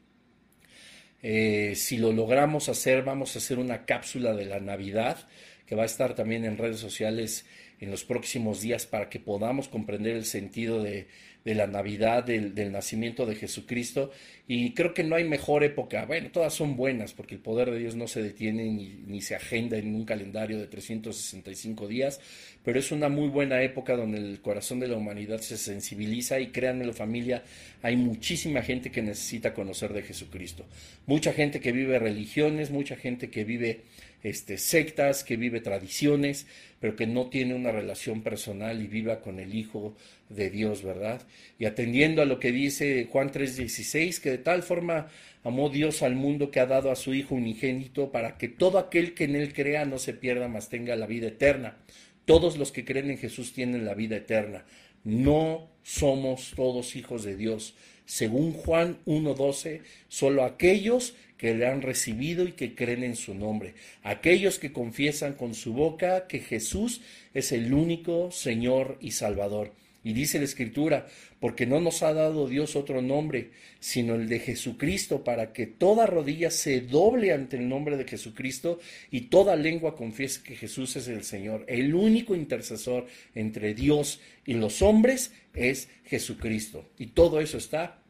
Eh, 1.21 1.73
si 1.75 1.97
lo 1.97 2.11
logramos 2.11 2.69
hacer, 2.69 3.03
vamos 3.03 3.35
a 3.35 3.39
hacer 3.39 3.59
una 3.59 3.85
cápsula 3.85 4.33
de 4.33 4.45
la 4.45 4.59
Navidad 4.59 5.27
que 5.65 5.75
va 5.75 5.83
a 5.83 5.87
estar 5.87 6.15
también 6.15 6.45
en 6.45 6.57
redes 6.57 6.79
sociales 6.79 7.45
en 7.79 7.91
los 7.91 8.03
próximos 8.03 8.61
días 8.61 8.85
para 8.85 9.09
que 9.09 9.19
podamos 9.19 9.67
comprender 9.67 10.15
el 10.15 10.25
sentido 10.25 10.81
de, 10.81 11.07
de 11.45 11.55
la 11.55 11.67
Navidad, 11.67 12.23
del, 12.23 12.55
del, 12.55 12.71
nacimiento 12.71 13.25
de 13.25 13.35
Jesucristo. 13.35 14.11
Y 14.47 14.73
creo 14.73 14.93
que 14.93 15.03
no 15.03 15.15
hay 15.15 15.23
mejor 15.23 15.63
época. 15.63 16.05
Bueno, 16.05 16.29
todas 16.31 16.53
son 16.53 16.75
buenas 16.75 17.13
porque 17.13 17.35
el 17.35 17.41
poder 17.41 17.71
de 17.71 17.79
Dios 17.79 17.95
no 17.95 18.07
se 18.07 18.21
detiene 18.21 18.63
ni, 18.65 19.01
ni, 19.05 19.21
se 19.21 19.35
agenda 19.35 19.77
en 19.77 19.93
un 19.93 20.05
calendario 20.05 20.57
de 20.59 20.67
365 20.67 21.87
días, 21.87 22.19
pero 22.63 22.79
es 22.79 22.91
una 22.91 23.09
muy 23.09 23.29
buena 23.29 23.61
época 23.61 23.95
donde 23.95 24.17
el 24.17 24.41
corazón 24.41 24.79
de 24.79 24.87
la 24.87 24.97
humanidad 24.97 25.39
se 25.39 25.57
sensibiliza 25.57 26.39
y 26.39 26.47
créanme 26.47 26.85
la 26.85 26.93
familia, 26.93 27.43
hay 27.81 27.95
muchísima 27.95 28.61
gente 28.61 28.91
que 28.91 29.01
necesita 29.01 29.53
conocer 29.53 29.93
de 29.93 30.03
Jesucristo. 30.03 30.65
Mucha 31.05 31.33
gente 31.33 31.59
que 31.59 31.71
vive 31.71 31.99
religiones, 31.99 32.71
mucha 32.71 32.95
gente 32.95 33.29
que 33.29 33.43
vive 33.43 33.81
este, 34.23 34.57
sectas, 34.57 35.23
que 35.23 35.37
vive 35.37 35.59
tradiciones, 35.59 36.47
pero 36.79 36.95
que 36.95 37.07
no 37.07 37.27
tiene 37.29 37.53
una 37.53 37.71
relación 37.71 38.23
personal 38.23 38.81
y 38.81 38.87
viva 38.87 39.21
con 39.21 39.39
el 39.39 39.53
Hijo 39.53 39.95
de 40.29 40.49
Dios, 40.49 40.83
¿verdad? 40.83 41.21
Y 41.59 41.65
atendiendo 41.65 42.21
a 42.21 42.25
lo 42.25 42.39
que 42.39 42.51
dice 42.51 43.07
Juan 43.11 43.31
3:16, 43.31 44.19
que 44.19 44.31
de 44.31 44.37
tal 44.37 44.63
forma 44.63 45.07
amó 45.43 45.69
Dios 45.69 46.01
al 46.01 46.15
mundo 46.15 46.51
que 46.51 46.59
ha 46.59 46.65
dado 46.65 46.91
a 46.91 46.95
su 46.95 47.13
Hijo 47.13 47.35
unigénito 47.35 48.11
para 48.11 48.37
que 48.37 48.47
todo 48.47 48.79
aquel 48.79 49.13
que 49.13 49.25
en 49.25 49.35
él 49.35 49.53
crea 49.53 49.85
no 49.85 49.99
se 49.99 50.13
pierda, 50.13 50.47
mas 50.47 50.69
tenga 50.69 50.95
la 50.95 51.05
vida 51.05 51.27
eterna. 51.27 51.77
Todos 52.25 52.57
los 52.57 52.71
que 52.71 52.85
creen 52.85 53.11
en 53.11 53.17
Jesús 53.17 53.53
tienen 53.53 53.85
la 53.85 53.93
vida 53.93 54.15
eterna. 54.15 54.65
No 55.03 55.69
somos 55.83 56.53
todos 56.55 56.95
hijos 56.95 57.23
de 57.23 57.35
Dios. 57.35 57.75
Según 58.05 58.53
Juan 58.53 58.99
1.12, 59.05 59.81
solo 60.07 60.43
aquellos 60.43 61.15
que 61.37 61.53
le 61.53 61.67
han 61.67 61.81
recibido 61.81 62.47
y 62.47 62.53
que 62.53 62.73
creen 62.73 63.03
en 63.03 63.15
su 63.15 63.35
nombre. 63.35 63.73
Aquellos 64.01 64.59
que 64.59 64.71
confiesan 64.71 65.33
con 65.33 65.55
su 65.55 65.73
boca 65.73 66.27
que 66.27 66.39
Jesús 66.39 67.01
es 67.33 67.51
el 67.51 67.73
único 67.73 68.31
Señor 68.31 68.97
y 69.01 69.11
Salvador. 69.11 69.71
Y 70.03 70.13
dice 70.13 70.37
la 70.37 70.45
Escritura, 70.45 71.07
porque 71.39 71.65
no 71.65 71.79
nos 71.79 72.03
ha 72.03 72.13
dado 72.13 72.47
Dios 72.47 72.75
otro 72.75 73.01
nombre, 73.01 73.51
sino 73.79 74.15
el 74.15 74.27
de 74.27 74.39
Jesucristo, 74.39 75.23
para 75.23 75.53
que 75.53 75.65
toda 75.65 76.05
rodilla 76.05 76.51
se 76.51 76.81
doble 76.81 77.31
ante 77.31 77.57
el 77.57 77.69
nombre 77.69 77.95
de 77.95 78.05
Jesucristo 78.05 78.79
y 79.11 79.21
toda 79.21 79.55
lengua 79.55 79.95
confiese 79.95 80.43
que 80.43 80.55
Jesús 80.55 80.95
es 80.97 81.07
el 81.07 81.23
Señor. 81.23 81.65
El 81.67 81.95
único 81.95 82.35
intercesor 82.35 83.07
entre 83.33 83.73
Dios 83.73 84.19
y 84.45 84.55
los 84.55 84.81
hombres 84.81 85.31
es 85.53 85.89
Jesucristo. 86.05 86.89
Y 86.97 87.07
todo 87.07 87.39
eso 87.39 87.57
está 87.57 88.01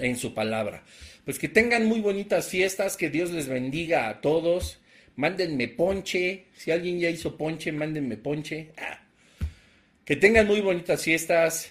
en 0.00 0.16
su 0.16 0.32
palabra. 0.32 0.84
Pues 1.24 1.38
que 1.38 1.48
tengan 1.48 1.86
muy 1.86 2.00
bonitas 2.00 2.48
fiestas, 2.48 2.96
que 2.96 3.10
Dios 3.10 3.30
les 3.30 3.48
bendiga 3.48 4.08
a 4.08 4.20
todos. 4.20 4.78
Mándenme 5.16 5.68
ponche. 5.68 6.46
Si 6.56 6.70
alguien 6.70 6.98
ya 6.98 7.10
hizo 7.10 7.36
ponche, 7.36 7.70
mándenme 7.72 8.16
ponche. 8.16 8.72
Ah. 8.76 9.03
Que 10.04 10.16
tengan 10.16 10.46
muy 10.46 10.60
bonitas 10.60 11.02
fiestas. 11.02 11.70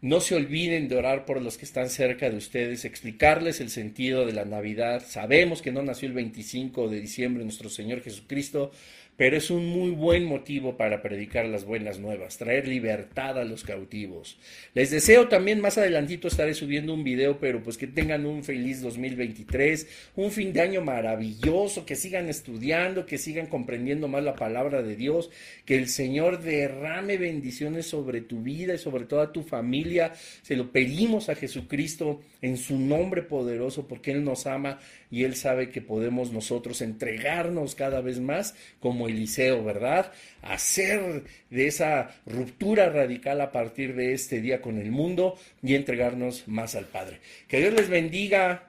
No 0.00 0.20
se 0.20 0.36
olviden 0.36 0.86
de 0.88 0.96
orar 0.96 1.24
por 1.24 1.42
los 1.42 1.58
que 1.58 1.64
están 1.64 1.90
cerca 1.90 2.30
de 2.30 2.36
ustedes, 2.36 2.84
explicarles 2.84 3.60
el 3.60 3.70
sentido 3.70 4.24
de 4.24 4.34
la 4.34 4.44
Navidad. 4.44 5.02
Sabemos 5.04 5.62
que 5.62 5.72
no 5.72 5.82
nació 5.82 6.06
el 6.06 6.14
25 6.14 6.88
de 6.88 7.00
diciembre 7.00 7.42
nuestro 7.42 7.68
Señor 7.68 8.02
Jesucristo, 8.02 8.70
pero 9.16 9.36
es 9.36 9.50
un 9.50 9.66
muy 9.66 9.90
buen 9.90 10.24
motivo 10.24 10.76
para 10.76 11.02
predicar 11.02 11.46
las 11.46 11.64
buenas 11.64 11.98
nuevas, 11.98 12.36
traer 12.36 12.68
libertad 12.68 13.38
a 13.38 13.44
los 13.44 13.64
cautivos. 13.64 14.38
Les 14.74 14.90
deseo 14.90 15.28
también 15.28 15.60
más 15.60 15.78
adelantito 15.78 16.28
estaré 16.28 16.54
subiendo 16.54 16.92
un 16.92 17.04
video, 17.04 17.38
pero 17.38 17.62
pues 17.62 17.78
que 17.78 17.86
tengan 17.86 18.26
un 18.26 18.44
feliz 18.44 18.82
2023, 18.82 19.86
un 20.16 20.30
fin 20.30 20.52
de 20.52 20.60
año 20.60 20.82
maravilloso, 20.82 21.86
que 21.86 21.96
sigan 21.96 22.28
estudiando, 22.28 23.06
que 23.06 23.18
sigan 23.18 23.46
comprendiendo 23.46 24.08
más 24.08 24.22
la 24.22 24.34
palabra 24.34 24.82
de 24.82 24.96
Dios, 24.96 25.30
que 25.64 25.76
el 25.76 25.88
Señor 25.88 26.42
derrame 26.42 27.16
bendiciones 27.16 27.86
sobre 27.86 28.20
tu 28.20 28.42
vida 28.42 28.74
y 28.74 28.78
sobre 28.78 29.04
toda 29.04 29.32
tu 29.32 29.42
familia. 29.42 30.12
Se 30.42 30.56
lo 30.56 30.70
pedimos 30.70 31.28
a 31.28 31.34
Jesucristo 31.34 32.20
en 32.42 32.56
su 32.56 32.78
nombre 32.78 33.22
poderoso 33.22 33.88
porque 33.88 34.12
Él 34.12 34.24
nos 34.24 34.46
ama 34.46 34.78
y 35.10 35.24
Él 35.24 35.36
sabe 35.36 35.70
que 35.70 35.80
podemos 35.80 36.32
nosotros 36.32 36.82
entregarnos 36.82 37.74
cada 37.74 38.00
vez 38.00 38.20
más 38.20 38.54
como 38.80 39.05
Eliseo, 39.08 39.64
¿verdad? 39.64 40.12
Hacer 40.42 41.24
de 41.50 41.66
esa 41.66 42.14
ruptura 42.26 42.88
radical 42.88 43.40
a 43.40 43.52
partir 43.52 43.94
de 43.94 44.12
este 44.12 44.40
día 44.40 44.60
con 44.60 44.78
el 44.78 44.90
mundo 44.90 45.38
y 45.62 45.74
entregarnos 45.74 46.48
más 46.48 46.74
al 46.74 46.86
Padre. 46.86 47.20
Que 47.48 47.60
Dios 47.60 47.74
les 47.74 47.88
bendiga. 47.88 48.68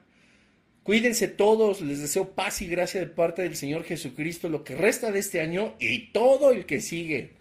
Cuídense 0.83 1.27
todos, 1.27 1.81
les 1.81 1.99
deseo 1.99 2.33
paz 2.33 2.61
y 2.61 2.67
gracia 2.67 3.01
de 3.01 3.07
parte 3.07 3.41
del 3.41 3.55
Señor 3.55 3.83
Jesucristo, 3.83 4.47
lo 4.47 4.63
que 4.63 4.75
resta 4.75 5.11
de 5.11 5.19
este 5.19 5.41
año 5.41 5.75
y 5.79 6.11
todo 6.11 6.51
el 6.51 6.65
que 6.65 6.79
sigue, 6.79 7.31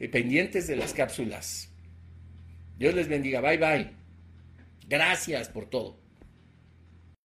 eh, 0.00 0.08
pendientes 0.08 0.66
de 0.66 0.76
las 0.76 0.94
cápsulas. 0.94 1.70
Dios 2.78 2.94
les 2.94 3.08
bendiga, 3.08 3.40
bye 3.40 3.58
bye. 3.58 3.90
Gracias 4.88 5.48
por 5.48 5.68
todo. 5.68 6.03